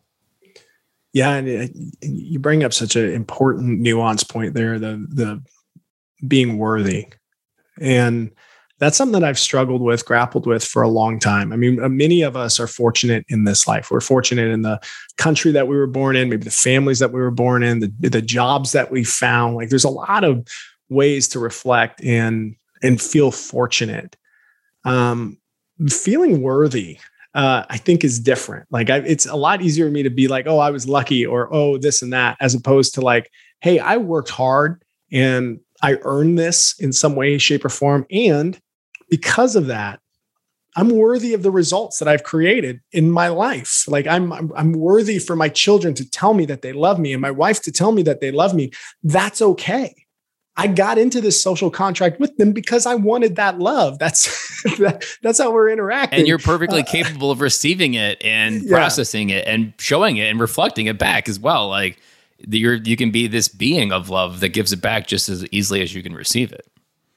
Yeah, 1.13 1.35
and 1.35 1.49
uh, 1.49 1.73
you 2.03 2.39
bring 2.39 2.65
up 2.65 2.73
such 2.73 2.97
an 2.97 3.11
important 3.13 3.81
nuance 3.81 4.23
point 4.25 4.55
there 4.55 4.79
the 4.79 5.05
the 5.09 5.43
being 6.27 6.59
worthy, 6.59 7.09
and 7.81 8.31
that's 8.79 8.97
something 8.97 9.21
that 9.21 9.29
I've 9.29 9.39
struggled 9.39 9.83
with, 9.83 10.05
grappled 10.05 10.47
with 10.47 10.65
for 10.65 10.83
a 10.83 10.89
long 10.89 11.19
time. 11.19 11.53
I 11.53 11.57
mean, 11.57 11.83
uh, 11.83 11.89
many 11.89 12.23
of 12.23 12.37
us 12.37 12.61
are 12.61 12.67
fortunate 12.67 13.25
in 13.29 13.45
this 13.45 13.67
life. 13.67 13.91
We're 13.91 14.01
fortunate 14.01 14.49
in 14.49 14.63
the 14.63 14.81
country 15.17 15.51
that 15.53 15.69
we 15.69 15.77
were 15.77 15.87
born 15.87 16.17
in, 16.17 16.29
maybe 16.29 16.45
the 16.45 16.51
families 16.51 16.99
that 17.01 17.13
we 17.13 17.21
were 17.21 17.31
born 17.31 17.63
in, 17.63 17.81
the, 17.81 17.93
the 18.09 18.23
jobs 18.23 18.73
that 18.73 18.91
we 18.91 19.05
found. 19.05 19.57
Like, 19.57 19.69
there's 19.69 19.85
a 19.85 19.91
lot 19.91 20.25
of 20.25 20.47
ways 20.89 21.29
to 21.29 21.39
reflect 21.39 22.03
and 22.03 22.55
and 22.83 23.03
feel 23.03 23.33
fortunate. 23.33 24.17
Um, 24.85 25.39
feeling 25.89 26.43
worthy 26.43 26.99
uh, 27.35 27.65
I 27.69 27.77
think 27.77 28.05
is 28.05 28.19
different. 28.19 28.67
Like 28.71 28.91
I, 28.91 28.97
it's 28.99 29.27
a 29.27 29.37
lot 29.37 29.63
easier 29.63 29.87
for 29.87 29.93
me 29.93 30.03
to 30.03 30.11
be 30.11 30.29
like, 30.29 30.47
oh, 30.47 30.59
I 30.59 30.71
was 30.71 30.89
lucky 30.89 31.25
or 31.25 31.53
oh, 31.53 31.79
this 31.79 32.03
and 32.03 32.13
that, 32.13 32.37
as 32.41 32.55
opposed 32.55 32.95
to 32.95 33.01
like, 33.01 33.31
hey, 33.61 33.79
I 33.79 33.97
worked 33.97 34.31
hard 34.31 34.83
and 35.13 35.61
I 35.83 35.99
earned 36.03 36.39
this 36.39 36.75
in 36.81 36.93
some 36.93 37.15
way, 37.15 37.39
shape, 37.39 37.65
or 37.65 37.69
form. 37.69 38.07
And 38.11 38.59
because 39.09 39.57
of 39.57 39.67
that, 39.67 40.01
I'm 40.77 40.91
worthy 40.91 41.35
of 41.35 41.43
the 41.43 41.51
results 41.51 41.99
that 41.99 42.09
I've 42.09 42.23
created 42.23 42.81
in 42.93 43.11
my 43.11 43.29
life. 43.29 43.85
Like 43.89 44.07
I'm, 44.07 44.33
I'm, 44.33 44.53
I'm 44.55 44.73
worthy 44.73 45.19
for 45.19 45.35
my 45.35 45.49
children 45.49 45.95
to 45.95 46.09
tell 46.09 46.35
me 46.35 46.45
that 46.47 46.63
they 46.63 46.73
love 46.73 46.99
me 47.01 47.13
and 47.13 47.21
my 47.21 47.31
wife 47.31 47.63
to 47.63 47.73
tell 47.73 47.91
me 47.91 48.03
that 48.05 48.21
they 48.21 48.31
love 48.31 48.55
me. 48.55 48.71
That's 49.03 49.43
okay. 49.43 49.95
I 50.57 50.67
got 50.67 50.99
into 50.99 51.21
this 51.21 51.43
social 51.43 51.71
contract 51.71 52.19
with 52.19 52.37
them 52.37 52.53
because 52.53 52.85
I 52.85 52.97
wanted 52.97 53.37
that 53.37 53.59
love. 53.59 53.99
That's 53.99 54.27
that, 54.79 55.05
that's 55.23 55.39
how 55.39 55.53
we're 55.53 55.71
interacting. 55.71 56.19
And 56.19 56.29
you're 56.29 56.39
perfectly 56.39 56.83
uh, 56.83 56.85
capable 56.85 57.31
of 57.31 57.41
receiving 57.41 57.95
it 57.95 58.23
and 58.25 58.63
yeah. 58.63 58.71
processing 58.71 59.31
it 59.31 59.47
and 59.47 59.73
showing 59.79 60.17
it 60.17 60.29
and 60.29 60.41
reflecting 60.41 60.87
it 60.87 60.99
back 60.99 61.29
as 61.29 61.41
well. 61.41 61.69
Like 61.69 62.01
you're 62.47 62.75
you 62.75 62.97
can 62.97 63.11
be 63.11 63.27
this 63.27 63.49
being 63.49 63.93
of 63.93 64.11
love 64.11 64.41
that 64.41 64.51
gives 64.51 64.73
it 64.73 64.81
back 64.81 65.07
just 65.07 65.29
as 65.29 65.47
easily 65.53 65.83
as 65.83 65.95
you 65.95 66.03
can 66.03 66.15
receive 66.15 66.53
it 66.53 66.67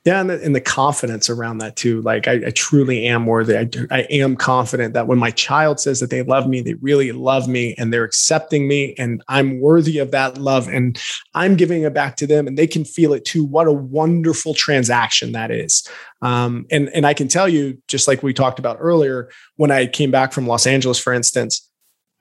yeah 0.06 0.20
and 0.20 0.30
the, 0.30 0.43
and 0.43 0.56
the 0.56 0.62
confidence 0.62 1.30
around 1.30 1.60
that 1.60 1.76
too 1.76 2.02
like 2.02 2.28
I, 2.28 2.34
I 2.47 2.49
truly 2.52 3.06
am 3.06 3.26
worthy. 3.26 3.58
I, 3.58 3.70
I 3.91 4.02
am 4.10 4.36
confident 4.36 4.93
that 4.93 5.08
when 5.08 5.20
my 5.20 5.32
child 5.32 5.80
says 5.80 5.99
that 5.99 6.10
they 6.10 6.24
love 6.24 6.47
me 6.47 6.62
they 6.62 6.74
really 6.76 7.12
love 7.12 7.47
me 7.47 7.76
and 7.78 7.93
they're 7.93 8.04
accepting 8.04 8.68
me 8.68 8.95
and 8.97 9.24
i'm 9.28 9.60
worthy 9.60 9.99
of 9.99 10.12
that 10.12 10.38
love 10.38 10.68
and 10.68 10.99
i'm 11.34 11.56
giving 11.56 11.84
it 11.84 11.93
back 11.93 12.16
to 12.18 12.28
them 12.28 12.47
and 12.47 12.58
they 12.58 12.68
can 12.68 12.86
feel 12.86 13.14
it 13.14 13.26
too. 13.26 13.43
What 13.43 13.68
a 13.68 13.72
wonderful 13.72 14.54
transaction 14.54 15.32
that 15.34 15.52
is. 15.52 15.88
Um, 16.22 16.66
and 16.72 16.89
and 16.89 17.06
i 17.06 17.14
can 17.14 17.28
tell 17.28 17.49
you 17.49 17.82
just 17.88 18.08
like 18.08 18.24
we 18.24 18.34
talked 18.34 18.60
about 18.60 18.78
earlier 18.80 19.30
when 19.56 19.72
i 19.72 19.88
came 19.88 20.12
back 20.12 20.34
from 20.34 20.47
los 20.47 20.68
angeles 20.68 20.99
for 20.99 21.14
instance 21.14 21.70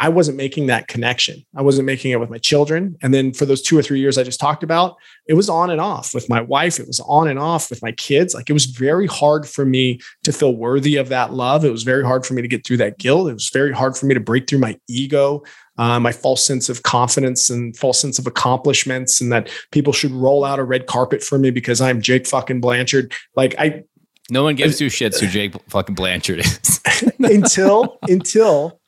I 0.01 0.09
wasn't 0.09 0.39
making 0.39 0.67
that 0.67 0.89
connection. 0.89 1.45
I 1.55 1.61
wasn't 1.61 1.85
making 1.85 2.11
it 2.13 2.19
with 2.19 2.31
my 2.31 2.39
children. 2.39 2.97
And 3.03 3.13
then 3.13 3.35
for 3.35 3.45
those 3.45 3.61
two 3.61 3.77
or 3.77 3.83
three 3.83 4.01
years 4.01 4.17
I 4.17 4.23
just 4.23 4.41
talked 4.41 4.63
about, 4.63 4.97
it 5.29 5.35
was 5.35 5.51
on 5.51 5.69
and 5.69 5.79
off 5.81 6.15
with 6.15 6.27
my 6.31 6.41
wife. 6.41 6.81
It 6.81 6.87
was 6.87 7.01
on 7.01 7.29
and 7.29 7.39
off 7.39 7.69
with 7.69 7.83
my 7.83 7.93
kids. 7.93 8.35
Like 8.35 8.49
it 8.49 8.55
was 8.55 8.65
very 8.65 9.07
hard 9.07 9.47
for 9.47 9.67
me 9.67 10.01
to 10.25 10.33
feel 10.33 10.57
worthy 10.57 10.97
of 10.97 11.11
that 11.11 11.35
love. 11.35 11.67
It 11.67 11.71
was 11.71 11.83
very 11.83 12.03
hard 12.03 12.25
for 12.25 12.33
me 12.33 12.41
to 12.41 12.49
get 12.49 12.67
through 12.67 12.79
that 12.79 12.97
guilt. 12.97 13.29
It 13.29 13.35
was 13.35 13.51
very 13.53 13.73
hard 13.73 13.95
for 13.95 14.07
me 14.07 14.15
to 14.15 14.21
break 14.21 14.49
through 14.49 14.61
my 14.61 14.81
ego, 14.89 15.43
uh, 15.77 16.01
my 16.01 16.13
false 16.13 16.43
sense 16.43 16.71
of 16.71 16.83
confidence 16.83 17.51
and 17.51 17.77
false 17.77 18.01
sense 18.01 18.19
of 18.19 18.27
accomplishments, 18.27 19.21
and 19.21 19.31
that 19.31 19.51
people 19.71 19.93
should 19.93 20.13
roll 20.13 20.47
out 20.47 20.59
a 20.59 20.65
red 20.65 20.87
carpet 20.87 21.23
for 21.23 21.39
me 21.39 21.51
because 21.51 21.83
I'm 21.83 22.01
Jake 22.01 22.27
fucking 22.27 22.63
Blanchard. 22.63 23.13
Like 23.37 23.55
I, 23.59 23.85
no 24.31 24.45
one 24.45 24.55
gives 24.55 24.79
two 24.79 24.87
shits 24.87 25.21
who 25.21 25.27
Jake 25.27 25.53
fucking 25.69 25.95
Blanchard 25.95 26.39
is 26.39 26.81
until 27.19 27.99
until 28.09 28.80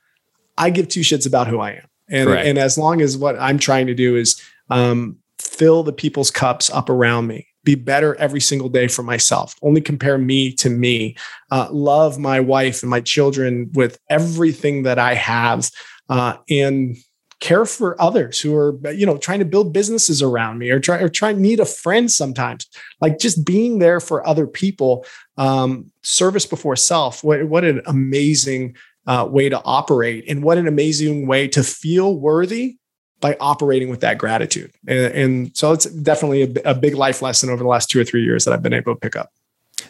I 0.57 0.70
give 0.70 0.88
two 0.88 1.00
shits 1.00 1.26
about 1.26 1.48
who 1.48 1.61
I 1.61 1.72
am. 1.72 1.86
And, 2.09 2.28
and 2.30 2.59
as 2.59 2.76
long 2.76 3.00
as 3.00 3.16
what 3.16 3.38
I'm 3.38 3.59
trying 3.59 3.86
to 3.86 3.94
do 3.94 4.16
is 4.16 4.40
um, 4.70 5.16
fill 5.40 5.82
the 5.82 5.92
people's 5.92 6.30
cups 6.30 6.68
up 6.70 6.90
around 6.90 7.26
me, 7.26 7.46
be 7.64 7.74
better 7.74 8.14
every 8.16 8.40
single 8.40 8.68
day 8.68 8.88
for 8.88 9.03
myself, 9.03 9.55
only 9.62 9.80
compare 9.80 10.18
me 10.18 10.53
to 10.55 10.68
me, 10.68 11.16
uh, 11.50 11.68
love 11.70 12.18
my 12.18 12.40
wife 12.40 12.82
and 12.82 12.90
my 12.90 13.00
children 13.00 13.70
with 13.74 13.98
everything 14.11 14.82
that 14.82 14.98
I 14.98 15.14
have, 15.14 15.70
uh, 16.09 16.36
and 16.50 16.96
care 17.42 17.64
for 17.64 18.00
others 18.00 18.40
who 18.40 18.55
are 18.55 18.78
you 18.92 19.05
know 19.05 19.18
trying 19.18 19.40
to 19.40 19.44
build 19.44 19.72
businesses 19.72 20.22
around 20.22 20.59
me 20.59 20.70
or 20.70 20.78
try 20.78 20.98
or 20.98 21.09
try 21.09 21.32
need 21.32 21.59
a 21.59 21.64
friend 21.64 22.09
sometimes 22.09 22.68
like 23.00 23.18
just 23.18 23.44
being 23.44 23.80
there 23.80 23.98
for 23.98 24.24
other 24.24 24.46
people 24.46 25.05
um, 25.38 25.90
service 26.05 26.46
before 26.46 26.76
self 26.76 27.24
what, 27.24 27.48
what 27.48 27.64
an 27.64 27.82
amazing 27.86 28.76
uh, 29.07 29.26
way 29.28 29.48
to 29.48 29.61
operate. 29.64 30.24
And 30.28 30.42
what 30.42 30.59
an 30.59 30.66
amazing 30.66 31.26
way 31.26 31.48
to 31.48 31.62
feel 31.62 32.16
worthy 32.16 32.76
by 33.20 33.36
operating 33.40 33.88
with 33.88 34.00
that 34.00 34.18
gratitude. 34.18 34.72
And, 34.86 35.14
and 35.14 35.57
so 35.57 35.72
it's 35.72 35.86
definitely 35.86 36.42
a, 36.42 36.70
a, 36.70 36.74
big 36.74 36.94
life 36.94 37.22
lesson 37.22 37.50
over 37.50 37.62
the 37.62 37.68
last 37.68 37.88
two 37.88 38.00
or 38.00 38.05
three 38.05 38.24
years 38.24 38.44
that 38.44 38.53
I've 38.53 38.62
been 38.62 38.72
able 38.72 38.94
to 38.94 39.00
pick 39.00 39.16
up. 39.16 39.32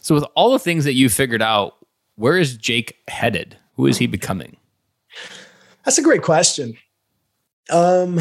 So, 0.00 0.14
with 0.14 0.24
all 0.34 0.52
the 0.52 0.58
things 0.58 0.84
that 0.84 0.94
you 0.94 1.08
figured 1.08 1.42
out, 1.42 1.74
where 2.16 2.38
is 2.38 2.56
Jake 2.56 2.96
headed? 3.08 3.56
Who 3.76 3.86
is 3.86 3.98
he 3.98 4.06
becoming? 4.06 4.56
That's 5.84 5.98
a 5.98 6.02
great 6.02 6.22
question. 6.22 6.76
Um, 7.70 8.18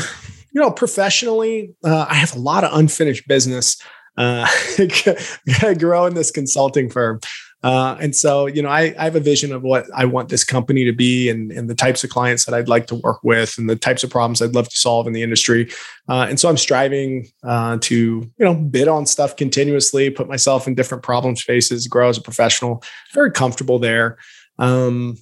you 0.51 0.61
know, 0.61 0.71
professionally, 0.71 1.75
uh, 1.83 2.05
I 2.09 2.15
have 2.15 2.35
a 2.35 2.39
lot 2.39 2.63
of 2.63 2.73
unfinished 2.73 3.27
business. 3.27 3.81
Uh, 4.17 4.45
growing 5.79 6.15
this 6.15 6.31
consulting 6.31 6.89
firm. 6.89 7.19
Uh, 7.64 7.95
and 7.99 8.16
so, 8.16 8.47
you 8.47 8.62
know, 8.62 8.70
I, 8.70 8.93
I 8.97 9.03
have 9.03 9.16
a 9.16 9.20
vision 9.20 9.53
of 9.53 9.62
what 9.62 9.86
I 9.93 10.05
want 10.05 10.30
this 10.30 10.43
company 10.43 10.84
to 10.86 10.93
be 10.93 11.30
and, 11.30 11.51
and 11.51 11.70
the 11.70 11.76
types 11.76 12.03
of 12.03 12.09
clients 12.09 12.45
that 12.45 12.55
I'd 12.55 12.68
like 12.68 12.88
to 12.88 12.95
work 12.95 13.20
with 13.24 13.57
and 13.57 13.70
the 13.70 13.76
types 13.76 14.03
of 14.03 14.09
problems 14.09 14.41
I'd 14.41 14.55
love 14.55 14.68
to 14.70 14.76
solve 14.76 15.05
in 15.05 15.14
the 15.14 15.22
industry. 15.22 15.70
Uh, 16.09 16.26
and 16.28 16.39
so 16.39 16.49
I'm 16.49 16.57
striving 16.57 17.28
uh, 17.43 17.78
to, 17.82 17.95
you 17.95 18.32
know, 18.39 18.55
bid 18.55 18.88
on 18.88 19.05
stuff 19.05 19.36
continuously, 19.36 20.09
put 20.09 20.28
myself 20.28 20.68
in 20.68 20.74
different 20.74 21.03
problem 21.03 21.36
spaces, 21.36 21.88
grow 21.88 22.09
as 22.09 22.18
a 22.18 22.22
professional, 22.22 22.84
very 23.14 23.32
comfortable 23.32 23.78
there. 23.78 24.18
Um, 24.57 25.18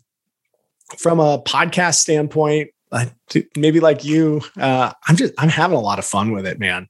from 0.98 1.20
a 1.20 1.42
podcast 1.42 1.96
standpoint, 1.96 2.72
maybe 3.56 3.80
like 3.80 4.04
you, 4.04 4.42
uh, 4.58 4.94
I'm 5.08 5.16
just, 5.18 5.34
I'm 5.38 5.50
having 5.50 5.78
a 5.78 5.82
lot 5.82 6.00
of 6.00 6.06
fun 6.06 6.32
with 6.32 6.48
it, 6.48 6.58
man 6.58 6.88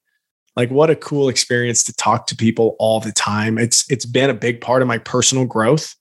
like 0.59 0.71
what 0.71 0.89
a 0.89 0.95
cool 0.97 1.29
experience 1.29 1.85
to 1.85 1.93
talk 1.93 2.27
to 2.27 2.35
people 2.35 2.75
all 2.79 2.99
the 2.99 3.13
time. 3.13 3.57
It's 3.57 3.89
it's 3.89 4.05
been 4.05 4.29
a 4.29 4.33
big 4.33 4.59
part 4.59 4.81
of 4.81 4.89
my 4.89 4.97
personal 4.97 5.45
growth 5.45 5.95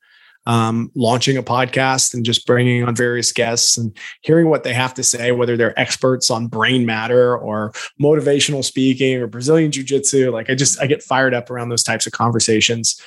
um, 0.47 0.91
launching 0.97 1.37
a 1.37 1.45
podcast 1.45 2.13
and 2.13 2.25
just 2.25 2.45
bringing 2.45 2.83
on 2.83 2.97
various 2.97 3.31
guests 3.31 3.79
and 3.79 3.97
hearing 4.23 4.49
what 4.49 4.65
they 4.65 4.75
have 4.75 4.95
to 4.95 5.05
say 5.05 5.31
whether 5.31 5.57
they're 5.57 5.79
experts 5.79 6.29
on 6.29 6.49
brain 6.49 6.85
matter 6.85 7.39
or 7.39 7.71
motivational 8.03 8.65
speaking 8.65 9.19
or 9.19 9.29
brazilian 9.29 9.71
jiu-jitsu. 9.71 10.33
Like 10.33 10.51
i 10.51 10.57
just 10.57 10.81
i 10.83 10.89
get 10.89 11.05
fired 11.05 11.35
up 11.35 11.51
around 11.51 11.69
those 11.69 11.85
types 11.85 12.05
of 12.09 12.13
conversations. 12.13 13.01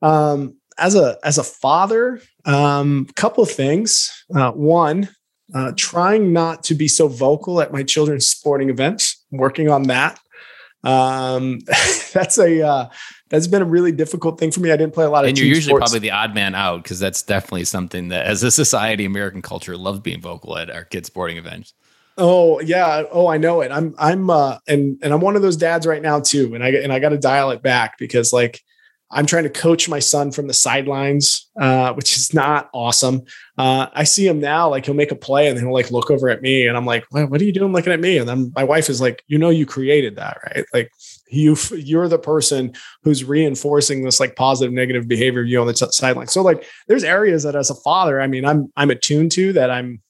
Um, 0.00 0.56
as 0.78 0.94
a 0.94 1.18
as 1.22 1.36
a 1.36 1.44
father 1.44 2.18
um 2.46 3.06
couple 3.14 3.44
of 3.44 3.50
things. 3.50 4.10
Uh, 4.34 4.52
one 4.52 5.10
uh, 5.54 5.72
trying 5.76 6.32
not 6.32 6.62
to 6.62 6.74
be 6.74 6.88
so 6.88 7.08
vocal 7.08 7.60
at 7.60 7.74
my 7.74 7.82
children's 7.82 8.26
sporting 8.26 8.70
events 8.70 9.22
working 9.30 9.68
on 9.68 9.82
that 9.82 10.18
um, 10.84 11.60
that's 12.12 12.38
a 12.38 12.62
uh, 12.62 12.88
that's 13.30 13.46
been 13.46 13.62
a 13.62 13.66
really 13.66 13.92
difficult 13.92 14.38
thing 14.38 14.50
for 14.50 14.60
me. 14.60 14.70
I 14.70 14.76
didn't 14.76 14.94
play 14.94 15.04
a 15.04 15.10
lot 15.10 15.24
of. 15.24 15.28
And 15.28 15.38
you're 15.38 15.48
usually 15.48 15.70
sports. 15.70 15.90
probably 15.90 16.00
the 16.00 16.12
odd 16.12 16.34
man 16.34 16.54
out 16.54 16.82
because 16.82 16.98
that's 16.98 17.22
definitely 17.22 17.64
something 17.64 18.08
that, 18.08 18.26
as 18.26 18.42
a 18.42 18.50
society, 18.50 19.04
American 19.04 19.42
culture 19.42 19.76
loves 19.76 20.00
being 20.00 20.20
vocal 20.20 20.56
at 20.56 20.70
our 20.70 20.84
kids' 20.84 21.08
sporting 21.08 21.36
events. 21.36 21.74
Oh 22.16 22.60
yeah. 22.60 23.04
Oh, 23.10 23.26
I 23.26 23.38
know 23.38 23.60
it. 23.60 23.72
I'm 23.72 23.94
I'm 23.98 24.30
uh 24.30 24.58
and 24.68 24.98
and 25.02 25.12
I'm 25.12 25.20
one 25.20 25.36
of 25.36 25.42
those 25.42 25.56
dads 25.56 25.86
right 25.86 26.02
now 26.02 26.20
too. 26.20 26.54
And 26.54 26.62
I 26.62 26.68
and 26.68 26.92
I 26.92 27.00
got 27.00 27.08
to 27.08 27.18
dial 27.18 27.50
it 27.50 27.62
back 27.62 27.98
because 27.98 28.32
like 28.32 28.62
I'm 29.14 29.26
trying 29.26 29.44
to 29.44 29.50
coach 29.50 29.88
my 29.88 30.00
son 30.00 30.32
from 30.32 30.48
the 30.48 30.52
sidelines, 30.52 31.48
uh, 31.58 31.92
which 31.94 32.16
is 32.16 32.34
not 32.34 32.68
awesome. 32.74 33.22
Uh, 33.56 33.86
I 33.94 34.02
see 34.02 34.26
him 34.26 34.40
now, 34.40 34.68
like 34.68 34.84
he'll 34.84 34.94
make 34.94 35.12
a 35.12 35.16
play 35.16 35.46
and 35.46 35.56
then 35.56 35.64
he'll 35.64 35.72
like 35.72 35.92
look 35.92 36.10
over 36.10 36.28
at 36.28 36.42
me, 36.42 36.66
and 36.66 36.76
I'm 36.76 36.84
like, 36.84 37.04
"What 37.10 37.40
are 37.40 37.44
you 37.44 37.52
doing 37.52 37.72
looking 37.72 37.92
at 37.92 38.00
me?" 38.00 38.18
And 38.18 38.28
then 38.28 38.52
my 38.56 38.64
wife 38.64 38.90
is 38.90 39.00
like, 39.00 39.22
"You 39.28 39.38
know, 39.38 39.50
you 39.50 39.66
created 39.66 40.16
that, 40.16 40.38
right? 40.44 40.64
Like 40.74 40.90
you, 41.30 41.56
you're 41.70 42.08
the 42.08 42.18
person 42.18 42.74
who's 43.04 43.24
reinforcing 43.24 44.04
this 44.04 44.18
like 44.18 44.34
positive, 44.34 44.72
negative 44.72 45.06
behavior 45.06 45.42
you 45.42 45.60
on 45.60 45.68
the 45.68 45.72
t- 45.72 45.86
sideline." 45.90 46.26
So 46.26 46.42
like, 46.42 46.66
there's 46.88 47.04
areas 47.04 47.44
that 47.44 47.54
as 47.54 47.70
a 47.70 47.76
father, 47.76 48.20
I 48.20 48.26
mean, 48.26 48.44
I'm 48.44 48.72
I'm 48.76 48.90
attuned 48.90 49.30
to 49.32 49.52
that 49.52 49.70
I'm 49.70 50.02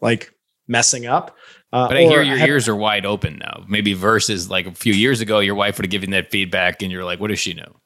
like 0.00 0.34
messing 0.66 1.06
up. 1.06 1.36
Uh, 1.72 1.86
but 1.86 1.96
I 1.96 2.00
hear 2.00 2.22
your 2.22 2.34
I 2.34 2.38
have, 2.38 2.48
ears 2.48 2.68
are 2.68 2.76
wide 2.76 3.06
open 3.06 3.38
now. 3.38 3.64
Maybe 3.68 3.92
versus 3.92 4.50
like 4.50 4.66
a 4.66 4.72
few 4.72 4.92
years 4.92 5.20
ago, 5.20 5.38
your 5.38 5.54
wife 5.54 5.78
would 5.78 5.84
have 5.84 5.90
given 5.90 6.10
that 6.10 6.30
feedback, 6.32 6.82
and 6.82 6.90
you're 6.90 7.04
like, 7.04 7.20
"What 7.20 7.28
does 7.28 7.38
she 7.38 7.54
know?" 7.54 7.76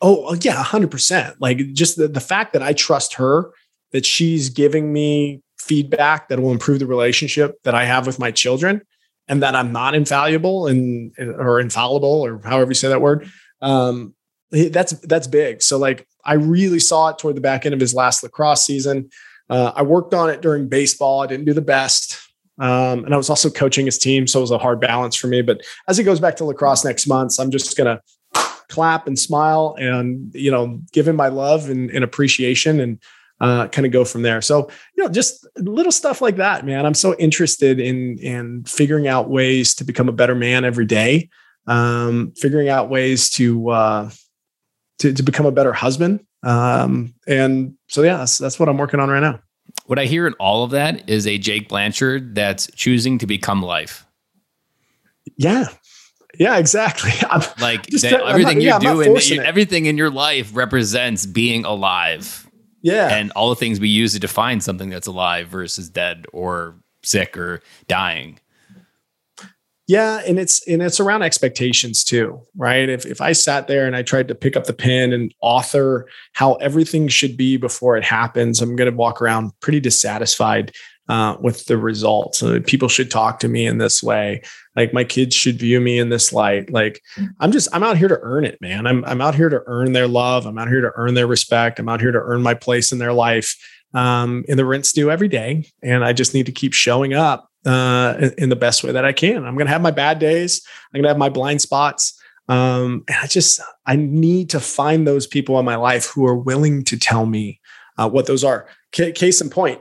Oh 0.00 0.34
yeah, 0.40 0.62
hundred 0.62 0.90
percent. 0.90 1.36
Like 1.40 1.58
just 1.72 1.96
the, 1.96 2.08
the 2.08 2.20
fact 2.20 2.52
that 2.52 2.62
I 2.62 2.72
trust 2.72 3.14
her, 3.14 3.50
that 3.92 4.04
she's 4.04 4.50
giving 4.50 4.92
me 4.92 5.42
feedback 5.58 6.28
that 6.28 6.40
will 6.40 6.52
improve 6.52 6.80
the 6.80 6.86
relationship 6.86 7.56
that 7.64 7.74
I 7.74 7.84
have 7.84 8.06
with 8.06 8.18
my 8.18 8.30
children, 8.30 8.82
and 9.28 9.42
that 9.42 9.54
I'm 9.54 9.72
not 9.72 9.94
infallible 9.94 10.66
and 10.66 11.12
or 11.18 11.60
infallible 11.60 12.24
or 12.24 12.40
however 12.44 12.70
you 12.70 12.74
say 12.74 12.88
that 12.88 13.00
word. 13.00 13.30
Um, 13.62 14.14
that's 14.50 14.92
that's 15.00 15.26
big. 15.26 15.62
So 15.62 15.78
like 15.78 16.06
I 16.24 16.34
really 16.34 16.78
saw 16.78 17.08
it 17.08 17.18
toward 17.18 17.36
the 17.36 17.40
back 17.40 17.66
end 17.66 17.74
of 17.74 17.80
his 17.80 17.94
last 17.94 18.22
lacrosse 18.22 18.64
season. 18.64 19.10
Uh, 19.48 19.72
I 19.74 19.82
worked 19.82 20.12
on 20.12 20.28
it 20.28 20.42
during 20.42 20.68
baseball. 20.68 21.22
I 21.22 21.26
didn't 21.26 21.46
do 21.46 21.52
the 21.52 21.62
best. 21.62 22.18
Um, 22.58 23.04
and 23.04 23.12
I 23.12 23.16
was 23.16 23.28
also 23.28 23.50
coaching 23.50 23.84
his 23.84 23.98
team, 23.98 24.26
so 24.26 24.38
it 24.40 24.42
was 24.42 24.50
a 24.50 24.58
hard 24.58 24.80
balance 24.80 25.14
for 25.14 25.26
me. 25.26 25.42
But 25.42 25.60
as 25.88 25.98
he 25.98 26.04
goes 26.04 26.20
back 26.20 26.36
to 26.36 26.44
lacrosse 26.44 26.84
next 26.84 27.06
month, 27.06 27.38
I'm 27.38 27.50
just 27.50 27.76
gonna 27.76 28.00
clap 28.68 29.06
and 29.06 29.18
smile 29.18 29.76
and 29.78 30.34
you 30.34 30.50
know 30.50 30.80
give 30.92 31.06
him 31.06 31.16
my 31.16 31.28
love 31.28 31.70
and, 31.70 31.90
and 31.90 32.04
appreciation 32.04 32.80
and 32.80 33.00
uh, 33.40 33.68
kind 33.68 33.84
of 33.84 33.92
go 33.92 34.04
from 34.04 34.22
there. 34.22 34.40
So 34.40 34.70
you 34.96 35.04
know, 35.04 35.10
just 35.10 35.46
little 35.56 35.92
stuff 35.92 36.20
like 36.20 36.36
that, 36.36 36.64
man. 36.64 36.86
I'm 36.86 36.94
so 36.94 37.14
interested 37.16 37.80
in 37.80 38.18
in 38.18 38.64
figuring 38.64 39.08
out 39.08 39.28
ways 39.28 39.74
to 39.76 39.84
become 39.84 40.08
a 40.08 40.12
better 40.12 40.34
man 40.34 40.64
every 40.64 40.86
day. 40.86 41.28
Um, 41.66 42.32
figuring 42.36 42.68
out 42.68 42.88
ways 42.88 43.28
to 43.30 43.70
uh, 43.70 44.10
to, 44.98 45.12
to 45.12 45.22
become 45.22 45.46
a 45.46 45.52
better 45.52 45.72
husband. 45.72 46.24
Um, 46.42 47.14
and 47.26 47.74
so 47.88 48.02
yeah, 48.02 48.18
that's, 48.18 48.38
that's 48.38 48.58
what 48.58 48.68
I'm 48.68 48.78
working 48.78 49.00
on 49.00 49.08
right 49.08 49.20
now. 49.20 49.40
What 49.86 49.98
I 49.98 50.06
hear 50.06 50.26
in 50.26 50.32
all 50.34 50.64
of 50.64 50.70
that 50.70 51.08
is 51.08 51.26
a 51.26 51.38
Jake 51.38 51.68
Blanchard 51.68 52.34
that's 52.34 52.68
choosing 52.74 53.18
to 53.18 53.26
become 53.26 53.62
life. 53.62 54.06
Yeah, 55.36 55.66
yeah, 56.38 56.58
exactly. 56.58 57.12
I'm 57.30 57.42
like 57.60 57.86
that, 57.86 58.12
everything 58.12 58.58
not, 58.58 58.62
you 58.62 58.68
yeah, 58.68 58.78
do 58.78 59.00
and 59.00 59.46
everything 59.46 59.86
in 59.86 59.96
your 59.96 60.10
life 60.10 60.50
represents 60.54 61.26
being 61.26 61.64
alive. 61.64 62.48
Yeah. 62.82 63.08
And 63.08 63.32
all 63.32 63.50
the 63.50 63.56
things 63.56 63.80
we 63.80 63.88
use 63.88 64.12
to 64.12 64.20
define 64.20 64.60
something 64.60 64.90
that's 64.90 65.08
alive 65.08 65.48
versus 65.48 65.90
dead 65.90 66.26
or 66.32 66.76
sick 67.02 67.36
or 67.36 67.60
dying. 67.88 68.38
Yeah, 69.88 70.20
and 70.26 70.38
it's 70.38 70.66
and 70.66 70.82
it's 70.82 70.98
around 70.98 71.22
expectations 71.22 72.02
too, 72.02 72.40
right? 72.56 72.88
If 72.88 73.06
if 73.06 73.20
I 73.20 73.32
sat 73.32 73.68
there 73.68 73.86
and 73.86 73.94
I 73.94 74.02
tried 74.02 74.26
to 74.28 74.34
pick 74.34 74.56
up 74.56 74.64
the 74.64 74.72
pen 74.72 75.12
and 75.12 75.32
author 75.40 76.08
how 76.32 76.54
everything 76.54 77.06
should 77.06 77.36
be 77.36 77.56
before 77.56 77.96
it 77.96 78.02
happens, 78.02 78.60
I'm 78.60 78.74
going 78.74 78.90
to 78.90 78.96
walk 78.96 79.22
around 79.22 79.52
pretty 79.60 79.78
dissatisfied 79.78 80.72
uh, 81.08 81.36
with 81.40 81.66
the 81.66 81.78
results. 81.78 82.42
Uh, 82.42 82.58
people 82.66 82.88
should 82.88 83.12
talk 83.12 83.38
to 83.40 83.48
me 83.48 83.64
in 83.64 83.78
this 83.78 84.02
way 84.02 84.42
like 84.76 84.92
my 84.92 85.04
kids 85.04 85.34
should 85.34 85.58
view 85.58 85.80
me 85.80 85.98
in 85.98 86.10
this 86.10 86.32
light. 86.32 86.70
Like 86.70 87.02
i'm 87.40 87.50
just 87.50 87.68
i'm 87.72 87.82
out 87.82 87.96
here 87.96 88.08
to 88.08 88.18
earn 88.22 88.44
it 88.44 88.60
man. 88.60 88.86
I'm, 88.86 89.04
I'm 89.04 89.20
out 89.20 89.34
here 89.34 89.48
to 89.48 89.62
earn 89.66 89.92
their 89.92 90.06
love. 90.06 90.46
I'm 90.46 90.58
out 90.58 90.68
here 90.68 90.82
to 90.82 90.92
earn 90.94 91.14
their 91.14 91.26
respect. 91.26 91.78
I'm 91.78 91.88
out 91.88 92.00
here 92.00 92.12
to 92.12 92.20
earn 92.20 92.42
my 92.42 92.54
place 92.54 92.92
in 92.92 92.98
their 92.98 93.12
life 93.12 93.56
um, 93.94 94.44
and 94.48 94.58
the 94.58 94.64
rent's 94.64 94.92
due 94.92 95.10
every 95.10 95.28
day. 95.28 95.64
And 95.82 96.04
i 96.04 96.12
just 96.12 96.34
need 96.34 96.46
to 96.46 96.52
keep 96.52 96.72
showing 96.72 97.14
up 97.14 97.50
uh, 97.64 98.14
in, 98.20 98.34
in, 98.38 98.48
the 98.48 98.56
best 98.56 98.84
way 98.84 98.92
that 98.92 99.04
i 99.04 99.12
can. 99.12 99.44
I'm 99.44 99.54
going 99.54 99.66
to 99.66 99.72
have 99.72 99.82
my 99.82 99.90
bad 99.90 100.20
days. 100.20 100.62
I'm 100.92 100.98
going 100.98 101.04
to 101.04 101.08
have 101.08 101.18
my 101.18 101.30
blind 101.30 101.62
spots. 101.62 102.20
Um, 102.48 103.02
and 103.08 103.16
i 103.20 103.26
just 103.26 103.60
i 103.86 103.96
need 103.96 104.50
to 104.50 104.60
find 104.60 105.04
those 105.04 105.26
people 105.26 105.58
in 105.58 105.64
my 105.64 105.74
life 105.74 106.06
who 106.06 106.24
are 106.26 106.36
willing 106.36 106.84
to 106.84 106.96
tell 106.96 107.26
me 107.26 107.60
uh, 107.98 108.08
what 108.08 108.26
those 108.26 108.44
are. 108.44 108.68
C- 108.94 109.12
case 109.12 109.40
in 109.40 109.50
point 109.50 109.80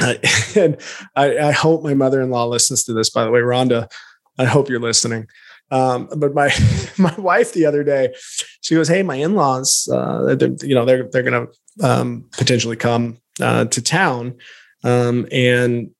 uh, 0.00 0.14
and 0.56 0.76
I, 1.14 1.38
I, 1.38 1.52
hope 1.52 1.82
my 1.82 1.94
mother-in-law 1.94 2.46
listens 2.46 2.84
to 2.84 2.92
this. 2.92 3.10
By 3.10 3.24
the 3.24 3.30
way, 3.30 3.40
Rhonda, 3.40 3.90
I 4.38 4.44
hope 4.44 4.68
you're 4.68 4.80
listening. 4.80 5.26
Um, 5.70 6.08
but 6.16 6.34
my 6.34 6.50
my 6.98 7.14
wife 7.16 7.52
the 7.52 7.66
other 7.66 7.82
day, 7.82 8.14
she 8.60 8.74
goes, 8.74 8.88
"Hey, 8.88 9.02
my 9.02 9.16
in-laws, 9.16 9.88
uh, 9.90 10.36
you 10.62 10.74
know, 10.74 10.84
they're 10.84 11.08
they're 11.10 11.22
going 11.22 11.46
to 11.46 11.86
um, 11.86 12.28
potentially 12.32 12.76
come 12.76 13.18
uh, 13.40 13.64
to 13.66 13.82
town," 13.82 14.36
um, 14.84 15.26
and 15.32 15.90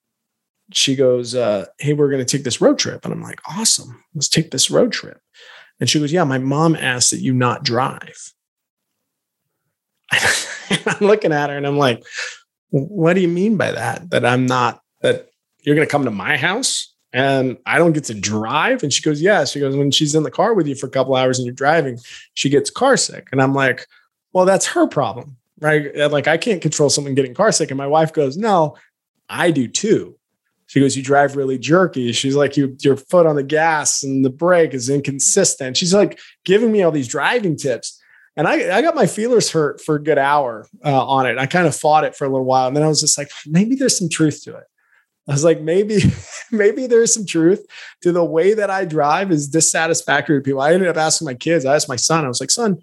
she 0.72 0.94
goes, 0.94 1.34
uh, 1.34 1.66
"Hey, 1.78 1.92
we're 1.92 2.10
going 2.10 2.24
to 2.24 2.36
take 2.36 2.44
this 2.44 2.60
road 2.60 2.78
trip," 2.78 3.04
and 3.04 3.12
I'm 3.12 3.22
like, 3.22 3.40
"Awesome, 3.48 4.02
let's 4.14 4.28
take 4.28 4.50
this 4.50 4.70
road 4.70 4.92
trip." 4.92 5.20
And 5.80 5.90
she 5.90 5.98
goes, 5.98 6.12
"Yeah, 6.12 6.24
my 6.24 6.38
mom 6.38 6.76
asked 6.76 7.10
that 7.10 7.20
you 7.20 7.32
not 7.32 7.64
drive." 7.64 8.32
I'm 10.86 11.06
looking 11.06 11.32
at 11.32 11.50
her 11.50 11.56
and 11.56 11.66
I'm 11.66 11.78
like, 11.78 12.04
what 12.70 13.14
do 13.14 13.20
you 13.20 13.28
mean 13.28 13.56
by 13.56 13.72
that? 13.72 14.10
That 14.10 14.24
I'm 14.24 14.46
not, 14.46 14.82
that 15.00 15.30
you're 15.62 15.74
going 15.74 15.86
to 15.86 15.90
come 15.90 16.04
to 16.04 16.10
my 16.10 16.36
house 16.36 16.94
and 17.12 17.56
I 17.66 17.78
don't 17.78 17.92
get 17.92 18.04
to 18.04 18.14
drive? 18.14 18.82
And 18.82 18.92
she 18.92 19.02
goes, 19.02 19.22
Yeah. 19.22 19.44
She 19.44 19.60
goes, 19.60 19.76
When 19.76 19.90
she's 19.90 20.14
in 20.14 20.22
the 20.22 20.30
car 20.30 20.54
with 20.54 20.66
you 20.66 20.74
for 20.74 20.86
a 20.86 20.90
couple 20.90 21.14
hours 21.14 21.38
and 21.38 21.46
you're 21.46 21.54
driving, 21.54 21.98
she 22.34 22.48
gets 22.50 22.70
car 22.70 22.96
sick. 22.96 23.28
And 23.32 23.42
I'm 23.42 23.54
like, 23.54 23.86
Well, 24.32 24.44
that's 24.44 24.66
her 24.66 24.86
problem, 24.86 25.36
right? 25.60 25.94
Like, 26.10 26.28
I 26.28 26.36
can't 26.36 26.62
control 26.62 26.90
someone 26.90 27.14
getting 27.14 27.34
car 27.34 27.52
sick. 27.52 27.70
And 27.70 27.78
my 27.78 27.86
wife 27.86 28.12
goes, 28.12 28.36
No, 28.36 28.76
I 29.28 29.50
do 29.50 29.68
too. 29.68 30.18
She 30.66 30.80
goes, 30.80 30.96
You 30.96 31.02
drive 31.02 31.36
really 31.36 31.58
jerky. 31.58 32.12
She's 32.12 32.36
like, 32.36 32.56
you, 32.56 32.76
Your 32.80 32.96
foot 32.96 33.26
on 33.26 33.36
the 33.36 33.42
gas 33.42 34.02
and 34.02 34.24
the 34.24 34.30
brake 34.30 34.74
is 34.74 34.90
inconsistent. 34.90 35.76
She's 35.76 35.94
like 35.94 36.18
giving 36.44 36.72
me 36.72 36.82
all 36.82 36.92
these 36.92 37.08
driving 37.08 37.56
tips. 37.56 37.95
And 38.36 38.46
I, 38.46 38.76
I 38.76 38.82
got 38.82 38.94
my 38.94 39.06
feelers 39.06 39.50
hurt 39.50 39.80
for 39.80 39.94
a 39.94 40.02
good 40.02 40.18
hour 40.18 40.66
uh, 40.84 41.06
on 41.06 41.26
it. 41.26 41.38
I 41.38 41.46
kind 41.46 41.66
of 41.66 41.74
fought 41.74 42.04
it 42.04 42.14
for 42.14 42.26
a 42.26 42.28
little 42.28 42.44
while. 42.44 42.68
And 42.68 42.76
then 42.76 42.82
I 42.82 42.88
was 42.88 43.00
just 43.00 43.16
like, 43.16 43.30
maybe 43.46 43.74
there's 43.74 43.98
some 43.98 44.10
truth 44.10 44.44
to 44.44 44.56
it. 44.56 44.64
I 45.28 45.32
was 45.32 45.42
like, 45.42 45.60
maybe, 45.60 46.00
maybe 46.52 46.86
there's 46.86 47.14
some 47.14 47.26
truth 47.26 47.64
to 48.02 48.12
the 48.12 48.24
way 48.24 48.54
that 48.54 48.70
I 48.70 48.84
drive 48.84 49.32
is 49.32 49.48
dissatisfactory 49.48 50.38
to 50.38 50.44
people. 50.44 50.60
I 50.60 50.74
ended 50.74 50.88
up 50.88 50.98
asking 50.98 51.26
my 51.26 51.34
kids, 51.34 51.64
I 51.64 51.74
asked 51.74 51.88
my 51.88 51.96
son, 51.96 52.24
I 52.24 52.28
was 52.28 52.40
like, 52.40 52.50
son, 52.50 52.78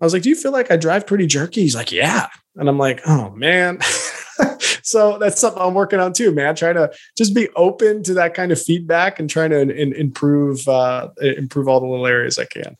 I 0.00 0.04
was 0.04 0.12
like, 0.12 0.22
do 0.22 0.28
you 0.28 0.36
feel 0.36 0.52
like 0.52 0.70
I 0.70 0.76
drive 0.76 1.06
pretty 1.06 1.26
jerky? 1.26 1.62
He's 1.62 1.74
like, 1.74 1.92
yeah. 1.92 2.28
And 2.56 2.68
I'm 2.68 2.78
like, 2.78 3.00
oh 3.06 3.30
man. 3.30 3.80
so 4.82 5.18
that's 5.18 5.40
something 5.40 5.60
I'm 5.60 5.74
working 5.74 6.00
on 6.00 6.12
too, 6.12 6.32
man. 6.32 6.54
Trying 6.54 6.76
to 6.76 6.92
just 7.16 7.34
be 7.34 7.48
open 7.56 8.02
to 8.04 8.14
that 8.14 8.34
kind 8.34 8.52
of 8.52 8.60
feedback 8.60 9.18
and 9.18 9.28
trying 9.28 9.50
to 9.50 9.60
in, 9.60 9.92
improve, 9.94 10.66
uh, 10.68 11.08
improve 11.20 11.68
all 11.68 11.80
the 11.80 11.86
little 11.86 12.06
areas 12.06 12.38
I 12.38 12.44
can. 12.46 12.76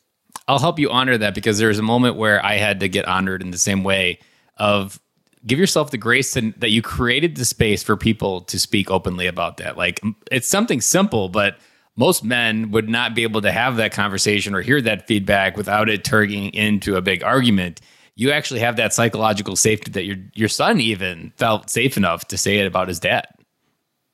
I'll 0.51 0.59
help 0.59 0.79
you 0.79 0.89
honor 0.89 1.17
that 1.17 1.33
because 1.33 1.59
there 1.59 1.69
was 1.69 1.79
a 1.79 1.83
moment 1.83 2.17
where 2.17 2.45
I 2.45 2.57
had 2.57 2.81
to 2.81 2.89
get 2.89 3.05
honored 3.07 3.41
in 3.41 3.51
the 3.51 3.57
same 3.57 3.85
way 3.85 4.19
of 4.57 4.99
give 5.45 5.57
yourself 5.57 5.91
the 5.91 5.97
grace 5.97 6.33
to, 6.33 6.51
that 6.57 6.71
you 6.71 6.81
created 6.81 7.37
the 7.37 7.45
space 7.45 7.81
for 7.81 7.95
people 7.95 8.41
to 8.41 8.59
speak 8.59 8.91
openly 8.91 9.27
about 9.27 9.55
that. 9.57 9.77
Like 9.77 10.01
it's 10.29 10.49
something 10.49 10.81
simple, 10.81 11.29
but 11.29 11.57
most 11.95 12.25
men 12.25 12.69
would 12.71 12.89
not 12.89 13.15
be 13.15 13.23
able 13.23 13.41
to 13.43 13.51
have 13.51 13.77
that 13.77 13.93
conversation 13.93 14.53
or 14.53 14.59
hear 14.59 14.81
that 14.81 15.07
feedback 15.07 15.55
without 15.55 15.87
it 15.87 16.03
turning 16.03 16.53
into 16.53 16.97
a 16.97 17.01
big 17.01 17.23
argument. 17.23 17.79
You 18.15 18.31
actually 18.31 18.59
have 18.59 18.75
that 18.75 18.93
psychological 18.93 19.55
safety 19.55 19.89
that 19.91 20.03
your 20.03 20.17
your 20.33 20.49
son 20.49 20.81
even 20.81 21.31
felt 21.37 21.69
safe 21.69 21.95
enough 21.95 22.27
to 22.27 22.37
say 22.37 22.57
it 22.57 22.67
about 22.67 22.89
his 22.89 22.99
dad. 22.99 23.25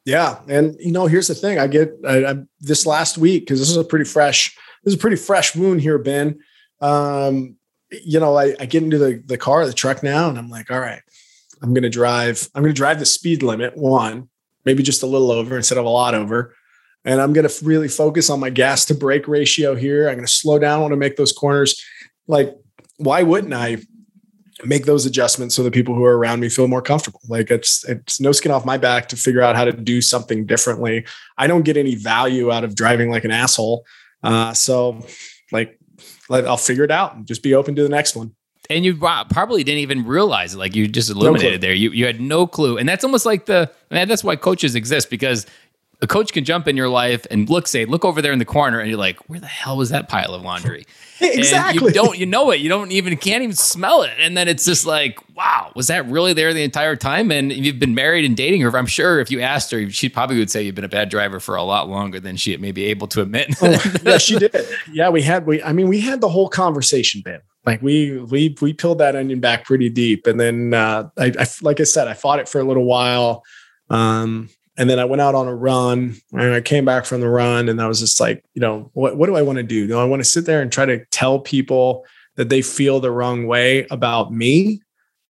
Yeah, 0.05 0.39
and 0.47 0.75
you 0.79 0.91
know, 0.91 1.07
here's 1.07 1.29
the 1.29 1.35
thing: 1.35 1.57
I 1.57 1.65
get 1.65 1.95
I, 2.07 2.25
I, 2.25 2.35
this 2.59 2.85
last 2.85 3.17
week 3.17 3.41
because 3.41 3.59
this 3.59 3.71
is 3.71 3.75
a 3.75 3.83
pretty 3.83 4.05
fresh 4.05 4.55
this 4.87 4.93
is 4.93 4.99
a 4.99 5.01
pretty 5.01 5.17
fresh 5.17 5.53
wound 5.53 5.81
here, 5.81 5.97
Ben. 5.97 6.39
Um, 6.79 7.57
you 7.91 8.21
know, 8.21 8.37
I, 8.37 8.55
I 8.57 8.65
get 8.65 8.83
into 8.83 8.97
the 8.97 9.21
the 9.25 9.37
car, 9.37 9.65
the 9.65 9.73
truck 9.73 10.01
now, 10.01 10.29
and 10.29 10.37
I'm 10.37 10.49
like, 10.49 10.71
all 10.71 10.79
right, 10.79 11.01
I'm 11.61 11.73
gonna 11.73 11.89
drive. 11.89 12.47
I'm 12.55 12.63
gonna 12.63 12.73
drive 12.73 12.99
the 12.99 13.05
speed 13.05 13.43
limit 13.43 13.75
one, 13.75 14.29
maybe 14.63 14.83
just 14.83 15.03
a 15.03 15.07
little 15.07 15.31
over 15.31 15.57
instead 15.57 15.77
of 15.77 15.83
a 15.83 15.89
lot 15.89 16.15
over 16.15 16.53
and 17.07 17.21
I'm 17.21 17.31
going 17.31 17.47
to 17.47 17.65
really 17.65 17.87
focus 17.87 18.29
on 18.29 18.41
my 18.41 18.49
gas 18.49 18.83
to 18.85 18.93
brake 18.93 19.29
ratio 19.29 19.75
here. 19.75 20.09
I'm 20.09 20.15
going 20.15 20.27
to 20.27 20.31
slow 20.31 20.59
down 20.59 20.83
when 20.83 20.91
I 20.91 20.97
make 20.97 21.15
those 21.15 21.31
corners. 21.31 21.81
Like, 22.27 22.53
why 22.97 23.23
wouldn't 23.23 23.53
I 23.53 23.77
make 24.65 24.85
those 24.85 25.05
adjustments 25.05 25.55
so 25.55 25.63
the 25.63 25.71
people 25.71 25.95
who 25.95 26.03
are 26.03 26.17
around 26.17 26.41
me 26.41 26.49
feel 26.49 26.67
more 26.67 26.81
comfortable? 26.81 27.21
Like, 27.29 27.49
it's 27.49 27.87
it's 27.87 28.19
no 28.19 28.33
skin 28.33 28.51
off 28.51 28.65
my 28.65 28.77
back 28.77 29.07
to 29.09 29.15
figure 29.15 29.41
out 29.41 29.55
how 29.55 29.63
to 29.63 29.71
do 29.71 30.01
something 30.01 30.45
differently. 30.45 31.05
I 31.37 31.47
don't 31.47 31.63
get 31.63 31.77
any 31.77 31.95
value 31.95 32.51
out 32.51 32.65
of 32.65 32.75
driving 32.75 33.09
like 33.09 33.23
an 33.23 33.31
asshole. 33.31 33.85
Uh, 34.23 34.53
so, 34.53 35.05
like, 35.51 35.79
I'll 36.29 36.57
figure 36.57 36.83
it 36.83 36.91
out 36.91 37.15
and 37.15 37.25
just 37.25 37.43
be 37.43 37.53
open 37.53 37.75
to 37.75 37.83
the 37.83 37.89
next 37.89 38.15
one 38.15 38.35
and 38.69 38.83
you 38.83 38.97
probably 38.97 39.63
didn't 39.63 39.79
even 39.79 40.05
realize 40.05 40.53
it. 40.53 40.57
Like 40.57 40.75
you 40.75 40.87
just 40.87 41.09
illuminated 41.09 41.61
no 41.61 41.67
there. 41.67 41.73
You 41.73 41.91
you 41.91 42.05
had 42.05 42.19
no 42.19 42.47
clue, 42.47 42.77
and 42.77 42.87
that's 42.87 43.03
almost 43.03 43.25
like 43.25 43.45
the. 43.45 43.71
That's 43.89 44.23
why 44.23 44.35
coaches 44.35 44.75
exist 44.75 45.09
because 45.09 45.45
a 46.01 46.07
coach 46.07 46.31
can 46.31 46.43
jump 46.43 46.67
in 46.67 46.77
your 46.77 46.89
life 46.89 47.25
and 47.31 47.49
look, 47.49 47.67
say, 47.67 47.85
look 47.85 48.05
over 48.05 48.21
there 48.21 48.31
in 48.31 48.37
the 48.37 48.45
corner, 48.45 48.79
and 48.79 48.87
you're 48.87 48.99
like, 48.99 49.17
where 49.29 49.39
the 49.39 49.47
hell 49.47 49.77
was 49.77 49.89
that 49.89 50.07
pile 50.07 50.35
of 50.35 50.43
laundry? 50.43 50.85
exactly. 51.21 51.87
And 51.87 51.87
you 51.87 51.91
don't, 51.91 52.17
you 52.17 52.25
know 52.27 52.51
it. 52.51 52.59
You 52.59 52.69
don't 52.69 52.91
even 52.91 53.17
can't 53.17 53.43
even 53.43 53.55
smell 53.55 54.03
it, 54.03 54.13
and 54.19 54.37
then 54.37 54.47
it's 54.47 54.63
just 54.63 54.85
like, 54.85 55.17
wow, 55.35 55.71
was 55.75 55.87
that 55.87 56.05
really 56.07 56.33
there 56.33 56.53
the 56.53 56.63
entire 56.63 56.95
time? 56.95 57.31
And 57.31 57.51
you've 57.51 57.79
been 57.79 57.95
married 57.95 58.25
and 58.25 58.37
dating 58.37 58.61
her. 58.61 58.77
I'm 58.77 58.85
sure 58.85 59.19
if 59.19 59.31
you 59.31 59.41
asked 59.41 59.71
her, 59.71 59.89
she 59.89 60.07
probably 60.07 60.37
would 60.37 60.51
say 60.51 60.61
you've 60.61 60.75
been 60.75 60.83
a 60.83 60.89
bad 60.89 61.09
driver 61.09 61.39
for 61.39 61.55
a 61.55 61.63
lot 61.63 61.89
longer 61.89 62.19
than 62.19 62.37
she 62.37 62.55
may 62.57 62.71
be 62.71 62.85
able 62.85 63.07
to 63.07 63.21
admit. 63.21 63.55
oh, 63.61 63.99
yeah, 64.03 64.19
she 64.19 64.37
did. 64.39 64.55
Yeah, 64.91 65.09
we 65.09 65.23
had 65.23 65.47
we. 65.47 65.63
I 65.63 65.73
mean, 65.73 65.87
we 65.87 65.99
had 65.99 66.21
the 66.21 66.29
whole 66.29 66.49
conversation, 66.49 67.21
Ben. 67.21 67.41
Like 67.65 67.81
we 67.81 68.19
we 68.19 68.55
we 68.61 68.73
peeled 68.73 68.99
that 68.99 69.15
onion 69.15 69.39
back 69.39 69.65
pretty 69.65 69.89
deep, 69.89 70.27
and 70.27 70.39
then 70.39 70.75
uh, 70.75 71.09
I, 71.17 71.33
I 71.39 71.47
like 71.63 71.79
I 71.79 71.83
said, 71.83 72.07
I 72.07 72.13
fought 72.13 72.39
it 72.39 72.47
for 72.47 72.61
a 72.61 72.63
little 72.63 72.85
while. 72.85 73.43
Um, 73.89 74.49
and 74.77 74.89
then 74.89 74.99
I 74.99 75.05
went 75.05 75.21
out 75.21 75.35
on 75.35 75.47
a 75.47 75.55
run 75.55 76.15
and 76.31 76.53
I 76.53 76.61
came 76.61 76.85
back 76.85 77.05
from 77.05 77.19
the 77.19 77.29
run 77.29 77.67
and 77.67 77.81
I 77.81 77.87
was 77.87 77.99
just 77.99 78.19
like, 78.19 78.43
you 78.53 78.61
know, 78.61 78.91
what, 78.93 79.17
what 79.17 79.25
do 79.25 79.35
I 79.35 79.41
want 79.41 79.57
to 79.57 79.63
do? 79.63 79.87
Do 79.87 79.97
I 79.97 80.03
want 80.03 80.19
to 80.19 80.29
sit 80.29 80.45
there 80.45 80.61
and 80.61 80.71
try 80.71 80.85
to 80.85 81.03
tell 81.05 81.39
people 81.39 82.05
that 82.35 82.49
they 82.49 82.61
feel 82.61 82.99
the 82.99 83.11
wrong 83.11 83.47
way 83.47 83.87
about 83.89 84.31
me? 84.31 84.81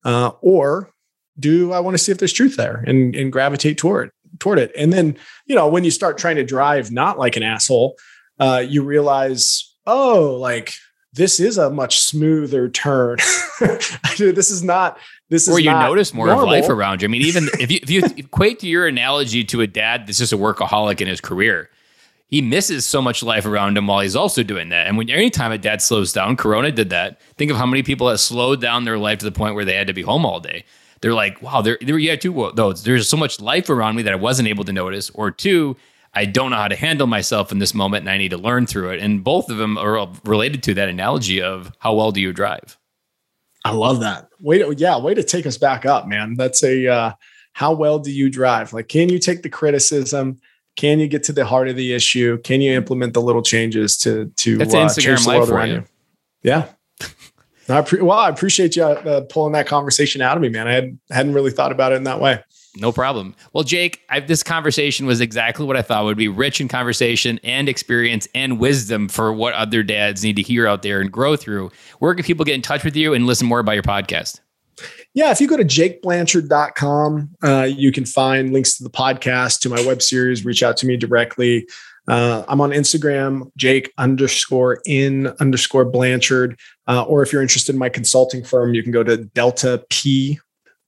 Uh, 0.04 0.32
or 0.42 0.92
do 1.40 1.72
I 1.74 1.80
want 1.80 1.94
to 1.94 2.04
see 2.04 2.12
if 2.12 2.18
there's 2.18 2.34
truth 2.34 2.58
there 2.58 2.84
and, 2.88 3.16
and 3.16 3.32
gravitate 3.32 3.78
toward, 3.78 4.12
toward 4.40 4.58
it? 4.58 4.72
And 4.76 4.92
then, 4.92 5.16
you 5.46 5.56
know, 5.56 5.68
when 5.68 5.84
you 5.84 5.92
start 5.92 6.18
trying 6.18 6.38
to 6.38 6.44
drive 6.44 6.92
not 6.92 7.20
like 7.20 7.36
an 7.36 7.44
asshole, 7.44 7.98
uh, 8.40 8.64
you 8.68 8.84
realize, 8.84 9.76
oh, 9.86 10.38
like 10.40 10.74
this 11.14 11.40
is 11.40 11.58
a 11.58 11.70
much 11.70 12.00
smoother 12.00 12.68
turn. 12.68 13.18
this 14.18 14.50
is 14.50 14.64
not 14.64 14.98
this 15.30 15.50
or 15.50 15.60
you 15.60 15.72
notice 15.72 16.14
more 16.14 16.28
normal. 16.28 16.46
of 16.46 16.50
life 16.52 16.70
around 16.70 17.02
you. 17.02 17.08
I 17.08 17.10
mean, 17.10 17.24
even 17.24 17.48
if 17.60 17.72
you 17.72 17.80
if 17.82 17.90
you 17.90 18.04
equate 18.18 18.60
to 18.60 18.68
your 18.68 18.88
analogy 18.88 19.44
to 19.46 19.62
a 19.62 19.68
dad 19.68 20.08
that's 20.08 20.20
just 20.20 20.34
a 20.34 20.38
workaholic 20.38 21.02
in 21.02 21.08
his 21.08 21.22
career, 21.22 21.70
he 22.28 22.42
misses 22.42 22.86
so 22.86 23.02
much 23.02 23.24
life 23.24 23.46
around 23.46 23.78
him 23.78 23.88
while 23.88 24.02
he's 24.02 24.16
also 24.16 24.44
doing 24.44 24.70
that. 24.70 24.88
And 24.88 24.98
when 24.98 25.10
anytime 25.10 25.52
a 25.52 25.58
dad 25.58 25.82
slows 25.82 26.12
down, 26.14 26.36
Corona 26.36 26.72
did 26.72 26.90
that. 26.90 27.22
Think 27.38 27.52
of 27.52 27.58
how 27.58 27.66
many 27.66 27.84
people 27.84 28.10
have 28.10 28.20
slowed 28.20 28.62
down 28.62 28.86
their 28.86 28.98
life 28.98 29.20
to 29.20 29.26
the 29.26 29.32
point 29.32 29.56
where 29.56 29.66
they 29.66 29.76
had 29.76 29.88
to 29.88 29.94
be 29.94 30.02
home 30.02 30.26
all 30.26 30.40
day. 30.40 30.66
They're 31.02 31.14
like, 31.14 31.42
wow, 31.42 31.62
there, 31.62 31.78
there, 31.82 32.00
yeah, 32.00 32.16
two 32.16 32.52
those. 32.56 32.84
There's 32.84 33.08
so 33.08 33.18
much 33.18 33.40
life 33.40 33.70
around 33.70 33.96
me 33.96 34.04
that 34.04 34.14
I 34.14 34.18
wasn't 34.18 34.48
able 34.48 34.64
to 34.64 34.74
notice. 34.74 35.10
Or 35.12 35.30
two, 35.30 35.76
I 36.14 36.26
don't 36.26 36.52
know 36.52 36.58
how 36.58 36.68
to 36.68 36.76
handle 36.76 37.06
myself 37.08 37.52
in 37.52 37.60
this 37.60 37.74
moment, 37.74 38.04
and 38.04 38.10
I 38.10 38.18
need 38.18 38.30
to 38.30 38.38
learn 38.38 38.66
through 38.66 38.92
it. 38.92 39.02
And 39.02 39.24
both 39.24 39.50
of 39.50 39.58
them 39.58 39.78
are 39.78 40.10
related 40.24 40.64
to 40.64 40.74
that 40.76 40.90
analogy 40.90 41.42
of 41.42 41.72
how 41.80 41.94
well 41.94 42.12
do 42.12 42.22
you 42.22 42.34
drive. 42.34 42.78
I 43.66 43.72
love 43.72 44.00
that. 44.02 44.30
Way 44.40 44.60
to, 44.60 44.74
yeah, 44.78 44.98
way 45.00 45.16
to 45.16 45.24
take 45.24 45.46
us 45.46 45.58
back 45.58 45.86
up, 45.86 46.08
man. 46.08 46.36
That's 46.36 46.64
a 46.64 46.88
uh, 46.88 47.12
how 47.54 47.74
well 47.74 48.00
do 48.00 48.12
you 48.12 48.30
drive? 48.30 48.74
Like, 48.74 48.88
can 48.88 49.10
you 49.10 49.18
take 49.18 49.42
the 49.42 49.50
criticism? 49.50 50.40
Can 50.76 51.00
you 51.00 51.08
get 51.08 51.24
to 51.24 51.34
the 51.34 51.46
heart 51.46 51.68
of 51.68 51.76
the 51.76 51.94
issue? 51.94 52.38
Can 52.44 52.62
you 52.62 52.74
implement 52.74 53.14
the 53.14 53.22
little 53.22 53.42
changes 53.42 53.98
to 54.00 54.32
to 54.38 54.58
That's 54.58 54.74
uh, 54.74 54.86
Instagram 54.86 55.26
life 55.26 55.48
for 55.48 55.66
you. 55.66 55.74
you. 55.74 55.84
Yeah. 56.44 56.68
I 57.70 57.82
pre- 57.82 58.02
well, 58.02 58.20
I 58.20 58.30
appreciate 58.30 58.76
you 58.76 58.84
uh, 58.84 59.22
pulling 59.22 59.54
that 59.54 59.66
conversation 59.68 60.22
out 60.22 60.38
of 60.38 60.42
me, 60.42 60.50
man. 60.50 60.68
I 60.68 60.74
had, 60.74 61.00
hadn't 61.10 61.34
really 61.34 61.50
thought 61.50 61.72
about 61.72 61.92
it 61.92 61.96
in 61.96 62.04
that 62.04 62.22
way. 62.22 62.44
No 62.78 62.92
problem. 62.92 63.36
Well, 63.54 63.64
Jake, 63.64 64.02
I, 64.10 64.20
this 64.20 64.44
conversation 64.44 65.06
was 65.06 65.22
exactly 65.22 65.66
what 65.66 65.78
I 65.78 65.82
thought 65.82 66.04
would 66.06 66.18
be 66.18 66.28
rich 66.28 66.60
in 66.60 66.68
conversation 66.68 67.40
and 67.44 67.70
experience 67.70 68.28
and 68.36 68.60
wisdom 68.60 69.08
for 69.08 69.32
what 69.32 69.54
other 69.54 69.82
dads 69.82 70.24
need 70.24 70.36
to 70.36 70.42
hear 70.42 70.68
out 70.68 70.82
there 70.82 71.00
and 71.00 71.12
grow 71.12 71.36
through. 71.36 71.72
Where 72.00 72.14
can 72.14 72.26
people 72.26 72.44
get 72.44 72.56
in 72.56 72.62
touch 72.62 72.84
with 72.84 72.96
you 72.96 73.14
and 73.14 73.26
listen 73.26 73.48
more 73.48 73.60
about 73.60 73.74
your 73.74 73.84
podcast? 73.84 74.42
Yeah, 75.14 75.32
if 75.32 75.40
you 75.40 75.48
go 75.48 75.56
to 75.56 75.64
jakeblanchard.com, 75.64 77.30
uh, 77.42 77.64
you 77.64 77.94
can 77.94 78.06
find 78.06 78.52
links 78.52 78.78
to 78.78 78.84
the 78.84 78.90
podcast, 78.90 79.62
to 79.62 79.70
my 79.70 79.82
web 79.86 80.02
series, 80.02 80.44
reach 80.44 80.62
out 80.62 80.76
to 80.78 80.86
me 80.86 80.98
directly. 80.98 81.68
Uh, 82.08 82.44
I'm 82.48 82.62
on 82.62 82.72
Instagram, 82.72 83.52
Jake 83.56 83.92
underscore 83.98 84.82
in 84.86 85.28
underscore 85.40 85.86
Blanchard. 85.86 86.60
Uh, 86.88 87.04
or 87.04 87.24
if 87.24 87.32
you're 87.32 87.42
interested 87.42 87.74
in 87.74 87.80
my 87.80 87.90
consulting 87.90 88.44
firm, 88.44 88.74
you 88.74 88.84
can 88.84 88.92
go 88.92 89.04
to 89.04 89.18
Delta 89.18 89.84
P, 89.90 90.40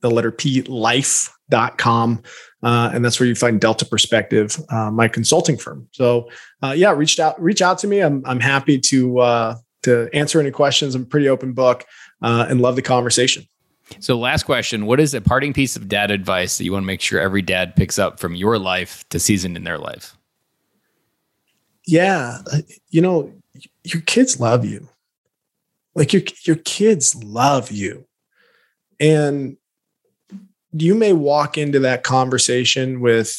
the 0.01 0.11
letter 0.11 0.31
P 0.31 0.61
life 0.63 1.33
com. 1.77 2.21
Uh, 2.63 2.91
and 2.93 3.05
that's 3.05 3.19
where 3.19 3.27
you 3.27 3.35
find 3.35 3.61
Delta 3.61 3.85
Perspective, 3.85 4.59
uh, 4.69 4.91
my 4.91 5.07
consulting 5.07 5.57
firm. 5.57 5.87
So 5.91 6.29
uh, 6.61 6.73
yeah, 6.75 6.91
reached 6.91 7.19
out, 7.19 7.41
reach 7.41 7.61
out 7.61 7.77
to 7.79 7.87
me. 7.87 8.01
I'm, 8.01 8.21
I'm 8.25 8.39
happy 8.39 8.79
to, 8.79 9.19
uh, 9.19 9.55
to 9.83 10.09
answer 10.13 10.39
any 10.39 10.51
questions. 10.51 10.95
I'm 10.95 11.03
a 11.03 11.05
pretty 11.05 11.29
open 11.29 11.53
book 11.53 11.85
uh, 12.21 12.47
and 12.49 12.59
love 12.59 12.75
the 12.75 12.81
conversation. 12.81 13.47
So 13.99 14.17
last 14.17 14.43
question, 14.43 14.85
what 14.85 14.99
is 14.99 15.13
a 15.13 15.21
parting 15.21 15.53
piece 15.53 15.77
of 15.77 15.87
dad 15.87 16.11
advice 16.11 16.57
that 16.57 16.65
you 16.65 16.73
want 16.73 16.83
to 16.83 16.87
make 16.87 16.99
sure 16.99 17.21
every 17.21 17.41
dad 17.41 17.75
picks 17.75 17.97
up 17.97 18.19
from 18.19 18.35
your 18.35 18.59
life 18.59 19.07
to 19.09 19.19
season 19.19 19.55
in 19.55 19.63
their 19.63 19.77
life? 19.77 20.17
Yeah. 21.85 22.39
Uh, 22.51 22.57
you 22.89 23.01
know, 23.01 23.31
your 23.85 24.01
kids 24.01 24.41
love 24.41 24.65
you. 24.65 24.89
Like 25.95 26.11
your, 26.11 26.23
your 26.43 26.57
kids 26.57 27.15
love 27.23 27.71
you. 27.71 28.05
And 28.99 29.55
you 30.73 30.95
may 30.95 31.13
walk 31.13 31.57
into 31.57 31.79
that 31.79 32.03
conversation 32.03 32.99
with 32.99 33.35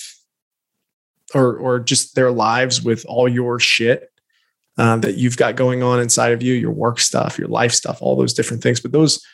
or 1.35 1.57
or 1.57 1.81
just 1.81 2.15
their 2.15 2.31
lives 2.31 2.83
with 2.83 3.05
all 3.07 3.29
your 3.29 3.61
shit 3.61 4.11
uh, 4.79 4.97
that 4.97 5.17
you've 5.17 5.37
got 5.37 5.57
going 5.57 5.83
on 5.83 6.01
inside 6.01 6.33
of 6.33 6.43
you 6.43 6.55
your 6.55 6.73
work 6.73 6.99
stuff 6.99 7.39
your 7.39 7.49
life 7.49 7.73
stuff 7.73 7.99
all 8.01 8.17
those 8.17 8.35
different 8.35 8.63
things. 8.63 8.81
But 8.81 8.93
those 8.93 9.25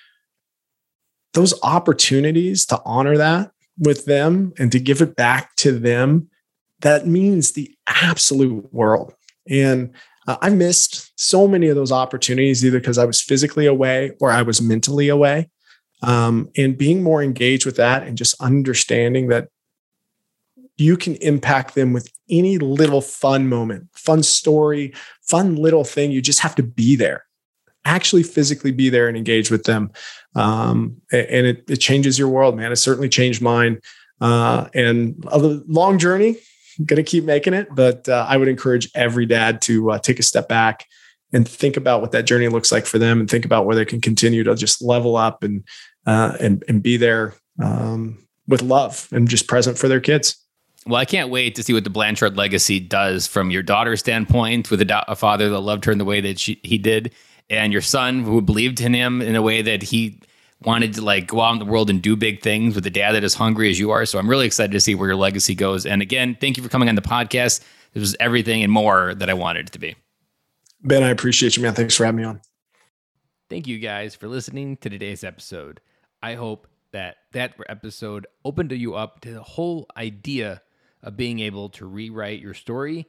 those 1.35 1.55
opportunities 1.63 2.65
to 2.67 2.81
honor 2.85 3.17
that 3.17 3.53
with 3.79 4.05
them 4.05 4.53
and 4.59 4.71
to 4.73 4.79
give 4.79 5.01
it 5.03 5.17
back 5.17 5.55
to 5.57 5.79
them 5.79 6.29
that 6.81 7.07
means 7.07 7.53
the 7.53 7.75
absolute 7.87 8.73
world. 8.73 9.15
And 9.49 9.95
uh, 10.27 10.37
i 10.41 10.49
missed 10.51 11.13
so 11.17 11.47
many 11.47 11.69
of 11.69 11.77
those 11.77 11.93
opportunities 11.93 12.65
either 12.65 12.81
because 12.81 12.99
i 12.99 13.05
was 13.05 13.21
physically 13.21 13.67
away 13.67 14.13
or 14.21 14.31
i 14.31 14.41
was 14.43 14.63
mentally 14.63 15.09
away 15.09 15.49
um, 16.03 16.51
and 16.57 16.77
being 16.77 17.03
more 17.03 17.23
engaged 17.23 17.67
with 17.67 17.77
that 17.77 18.03
and 18.03 18.19
just 18.19 18.41
understanding 18.41 19.29
that 19.29 19.49
you 20.77 20.97
can 20.97 21.15
impact 21.17 21.75
them 21.75 21.93
with 21.93 22.13
any 22.29 22.59
little 22.59 23.01
fun 23.01 23.49
moment, 23.49 23.89
fun 23.93 24.23
story, 24.23 24.93
fun 25.23 25.57
little 25.57 25.85
thing. 25.85 26.11
You 26.11 26.21
just 26.21 26.41
have 26.41 26.55
to 26.57 26.63
be 26.63 26.97
there, 26.97 27.25
actually 27.85 28.25
physically 28.25 28.73
be 28.73 28.89
there 28.89 29.09
and 29.09 29.17
engage 29.17 29.51
with 29.51 29.65
them. 29.65 29.93
Um, 30.35 31.01
and 31.13 31.47
it, 31.47 31.65
it, 31.69 31.77
changes 31.77 32.19
your 32.19 32.29
world, 32.29 32.57
man. 32.57 32.73
It 32.73 32.77
certainly 32.77 33.09
changed 33.09 33.41
mine. 33.41 33.79
Uh, 34.21 34.69
and 34.75 35.25
a 35.29 35.39
long 35.39 35.99
journey, 35.99 36.37
going 36.85 36.97
to 36.97 37.09
keep 37.09 37.25
making 37.25 37.55
it. 37.55 37.69
But 37.73 38.09
uh, 38.09 38.27
I 38.29 38.37
would 38.37 38.49
encourage 38.49 38.91
every 38.95 39.27
dad 39.27 39.63
to 39.63 39.93
uh, 39.93 39.99
take 39.99 40.19
a 40.19 40.25
step 40.25 40.49
back 40.49 40.87
and 41.35 41.47
think 41.47 41.77
about 41.77 42.01
what 42.01 42.13
that 42.13 42.23
journey 42.23 42.49
looks 42.49 42.71
like 42.73 42.87
for 42.87 42.99
them 42.99 43.21
and 43.21 43.29
think 43.29 43.45
about 43.45 43.67
where 43.67 43.75
they 43.75 43.85
can 43.85 44.01
continue 44.01 44.45
to 44.45 44.55
just 44.55 44.81
level 44.81 45.17
up 45.17 45.43
and 45.43 45.65
uh, 46.07 46.37
and 46.41 46.65
and 46.69 46.83
be 46.83 46.97
there 46.97 47.35
um, 47.63 48.25
with 48.47 48.63
love 48.63 49.09
and 49.13 49.29
just 49.29 49.49
present 49.49 49.77
for 49.77 49.89
their 49.89 50.01
kids. 50.01 50.37
Well, 50.87 50.97
I 50.97 51.07
can't 51.07 51.31
wait 51.31 51.55
to 51.57 51.63
see 51.63 51.73
what 51.73 51.85
the 51.85 51.91
Blanchard 51.91 52.37
legacy 52.37 52.79
does 52.79 53.27
from 53.27 53.51
your 53.51 53.63
daughter's 53.63 54.01
standpoint 54.01 54.71
with 54.71 54.81
a, 54.83 55.05
a 55.11 55.17
father 55.17 55.49
that 55.49 55.61
loved 55.61 55.87
her 55.87 55.93
in 55.93 55.99
the 55.99 56.05
way 56.05 56.21
that 56.21 56.39
she, 56.39 56.61
he 56.63 56.77
did, 56.77 57.13
and 57.49 57.73
your 57.73 57.83
son 57.83 58.23
who 58.23 58.41
believed 58.43 58.81
in 58.81 58.93
him 58.93 59.23
in 59.23 59.35
a 59.35 59.43
way 59.43 59.63
that 59.63 59.83
he 59.83 60.21
wanted 60.63 60.95
to 60.95 61.03
like 61.03 61.27
go 61.27 61.41
out 61.41 61.53
in 61.53 61.59
the 61.59 61.65
world 61.65 61.91
and 61.91 62.01
do 62.01 62.17
big 62.17 62.43
things 62.43 62.75
with 62.75 62.87
a 62.87 62.91
dad 62.91 63.13
that 63.13 63.25
is 63.25 63.35
hungry 63.35 63.71
as 63.71 63.79
you 63.79 63.91
are. 63.91 64.07
So 64.07 64.19
I'm 64.19 64.29
really 64.29 64.47
excited 64.47 64.73
to 64.73 64.81
see 64.81 64.95
where 64.95 65.09
your 65.09 65.17
legacy 65.17 65.55
goes. 65.55 65.85
And 65.85 66.01
again, 66.01 66.37
thank 66.41 66.57
you 66.57 66.63
for 66.63 66.69
coming 66.69 66.89
on 66.89 66.95
the 66.95 67.03
podcast. 67.03 67.61
This 67.93 68.01
was 68.01 68.17
everything 68.21 68.63
and 68.63 68.73
more 68.73 69.15
that 69.15 69.29
I 69.29 69.35
wanted 69.35 69.69
it 69.69 69.73
to 69.73 69.79
be. 69.79 69.97
Ben, 70.87 71.03
I 71.03 71.09
appreciate 71.09 71.57
you, 71.57 71.63
man. 71.63 71.73
Thanks 71.73 71.97
for 71.97 72.05
having 72.05 72.21
me 72.21 72.25
on. 72.25 72.43
Thank 73.49 73.67
you 73.67 73.79
guys 73.79 74.15
for 74.15 74.29
listening 74.29 74.77
to 74.79 74.91
today's 74.91 75.25
episode. 75.25 75.81
I 76.23 76.35
hope 76.35 76.69
that 76.93 77.17
that 77.33 77.55
episode 77.71 78.27
opened 78.45 78.71
you 78.73 78.95
up 78.95 79.21
to 79.21 79.33
the 79.33 79.43
whole 79.43 79.87
idea 79.97 80.61
of 81.03 81.17
being 81.17 81.41
able 81.41 81.71
to 81.71 81.87
rewrite 81.87 82.41
your 82.41 82.53
story 82.53 83.07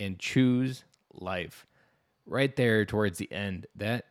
and 0.00 0.18
choose 0.18 0.84
life. 1.12 1.66
Right 2.24 2.54
there 2.56 2.86
towards 2.86 3.18
the 3.18 3.30
end, 3.30 3.66
that 3.76 4.06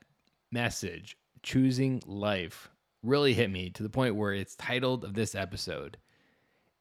message, 0.51 1.17
choosing 1.41 2.03
life, 2.05 2.69
really 3.01 3.33
hit 3.33 3.49
me 3.49 3.71
to 3.71 3.83
the 3.83 3.89
point 3.89 4.15
where 4.15 4.33
it's 4.33 4.55
titled 4.55 5.03
of 5.03 5.15
this 5.15 5.33
episode. 5.33 5.97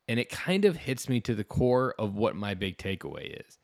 And 0.07 0.21
it 0.21 0.29
kind 0.29 0.67
of 0.67 0.77
hits 0.77 1.09
me 1.09 1.21
to 1.23 1.35
the 1.35 1.45
core 1.45 1.95
of 1.99 2.15
what 2.15 2.37
my 2.37 2.53
big 2.53 2.77
takeaway 2.77 3.41
is. 3.41 3.59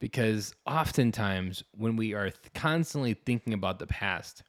Because 0.00 0.54
oftentimes, 0.66 1.64
when 1.72 1.96
we 1.96 2.14
are 2.14 2.30
th- 2.30 2.52
constantly 2.54 3.14
thinking 3.14 3.52
about 3.52 3.78
the 3.78 3.86
past, 3.86 4.44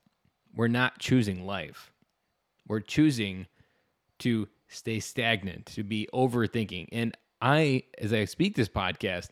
we're 0.55 0.67
not 0.67 0.99
choosing 0.99 1.45
life. 1.45 1.91
We're 2.67 2.81
choosing 2.81 3.47
to 4.19 4.47
stay 4.67 4.99
stagnant, 4.99 5.65
to 5.67 5.83
be 5.83 6.07
overthinking. 6.13 6.89
And 6.91 7.17
I, 7.41 7.83
as 7.97 8.13
I 8.13 8.25
speak 8.25 8.55
this 8.55 8.69
podcast, 8.69 9.29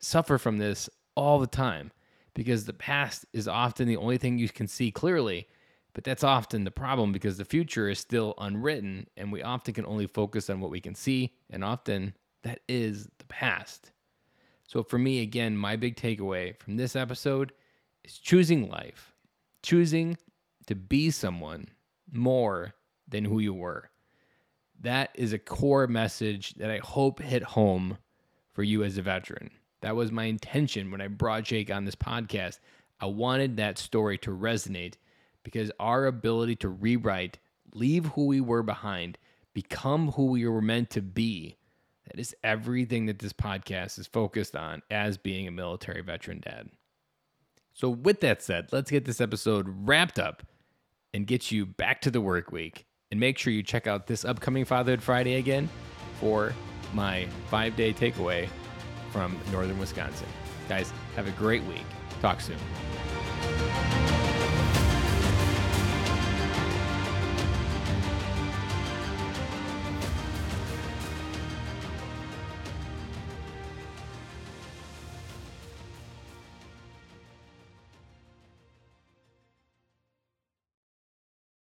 suffer 0.00 0.38
from 0.38 0.58
this 0.58 0.90
all 1.14 1.38
the 1.38 1.46
time 1.46 1.92
because 2.34 2.66
the 2.66 2.72
past 2.72 3.24
is 3.32 3.48
often 3.48 3.88
the 3.88 3.96
only 3.96 4.18
thing 4.18 4.38
you 4.38 4.48
can 4.48 4.68
see 4.68 4.90
clearly. 4.90 5.48
But 5.94 6.04
that's 6.04 6.22
often 6.22 6.64
the 6.64 6.70
problem 6.70 7.12
because 7.12 7.38
the 7.38 7.44
future 7.44 7.88
is 7.88 7.98
still 7.98 8.34
unwritten 8.38 9.08
and 9.16 9.32
we 9.32 9.42
often 9.42 9.74
can 9.74 9.86
only 9.86 10.06
focus 10.06 10.48
on 10.50 10.60
what 10.60 10.70
we 10.70 10.80
can 10.80 10.94
see. 10.94 11.32
And 11.50 11.64
often 11.64 12.14
that 12.44 12.60
is 12.68 13.08
the 13.18 13.24
past. 13.24 13.90
So 14.68 14.82
for 14.82 14.98
me, 14.98 15.22
again, 15.22 15.56
my 15.56 15.76
big 15.76 15.96
takeaway 15.96 16.54
from 16.58 16.76
this 16.76 16.94
episode 16.94 17.52
is 18.04 18.18
choosing 18.18 18.68
life, 18.68 19.14
choosing 19.62 20.18
to 20.66 20.74
be 20.74 21.10
someone 21.10 21.68
more 22.12 22.74
than 23.08 23.24
who 23.24 23.38
you 23.38 23.54
were. 23.54 23.88
That 24.80 25.08
is 25.14 25.32
a 25.32 25.38
core 25.38 25.86
message 25.86 26.54
that 26.56 26.70
I 26.70 26.78
hope 26.78 27.20
hit 27.22 27.42
home 27.42 27.96
for 28.52 28.62
you 28.62 28.84
as 28.84 28.98
a 28.98 29.02
veteran. 29.02 29.50
That 29.80 29.96
was 29.96 30.12
my 30.12 30.24
intention 30.24 30.90
when 30.90 31.00
I 31.00 31.08
brought 31.08 31.44
Jake 31.44 31.70
on 31.70 31.86
this 31.86 31.96
podcast. 31.96 32.58
I 33.00 33.06
wanted 33.06 33.56
that 33.56 33.78
story 33.78 34.18
to 34.18 34.30
resonate 34.30 34.94
because 35.44 35.72
our 35.80 36.04
ability 36.04 36.56
to 36.56 36.68
rewrite, 36.68 37.38
leave 37.72 38.04
who 38.04 38.26
we 38.26 38.42
were 38.42 38.62
behind, 38.62 39.16
become 39.54 40.12
who 40.12 40.26
we 40.26 40.46
were 40.46 40.60
meant 40.60 40.90
to 40.90 41.00
be, 41.00 41.56
that 42.08 42.20
is 42.20 42.34
everything 42.42 43.06
that 43.06 43.18
this 43.18 43.32
podcast 43.32 43.98
is 43.98 44.06
focused 44.06 44.56
on 44.56 44.82
as 44.90 45.16
being 45.18 45.46
a 45.46 45.50
military 45.50 46.02
veteran 46.02 46.40
dad. 46.40 46.68
So, 47.72 47.88
with 47.88 48.20
that 48.20 48.42
said, 48.42 48.68
let's 48.72 48.90
get 48.90 49.04
this 49.04 49.20
episode 49.20 49.66
wrapped 49.68 50.18
up 50.18 50.42
and 51.14 51.26
get 51.26 51.50
you 51.50 51.64
back 51.64 52.00
to 52.02 52.10
the 52.10 52.20
work 52.20 52.50
week. 52.50 52.86
And 53.10 53.18
make 53.18 53.38
sure 53.38 53.52
you 53.52 53.62
check 53.62 53.86
out 53.86 54.06
this 54.06 54.24
upcoming 54.24 54.64
Fatherhood 54.64 55.02
Friday 55.02 55.36
again 55.36 55.68
for 56.20 56.52
my 56.92 57.26
five 57.50 57.76
day 57.76 57.92
takeaway 57.92 58.48
from 59.12 59.38
northern 59.50 59.78
Wisconsin. 59.78 60.26
Guys, 60.68 60.92
have 61.16 61.26
a 61.26 61.32
great 61.32 61.64
week. 61.64 61.86
Talk 62.20 62.40
soon. 62.40 62.58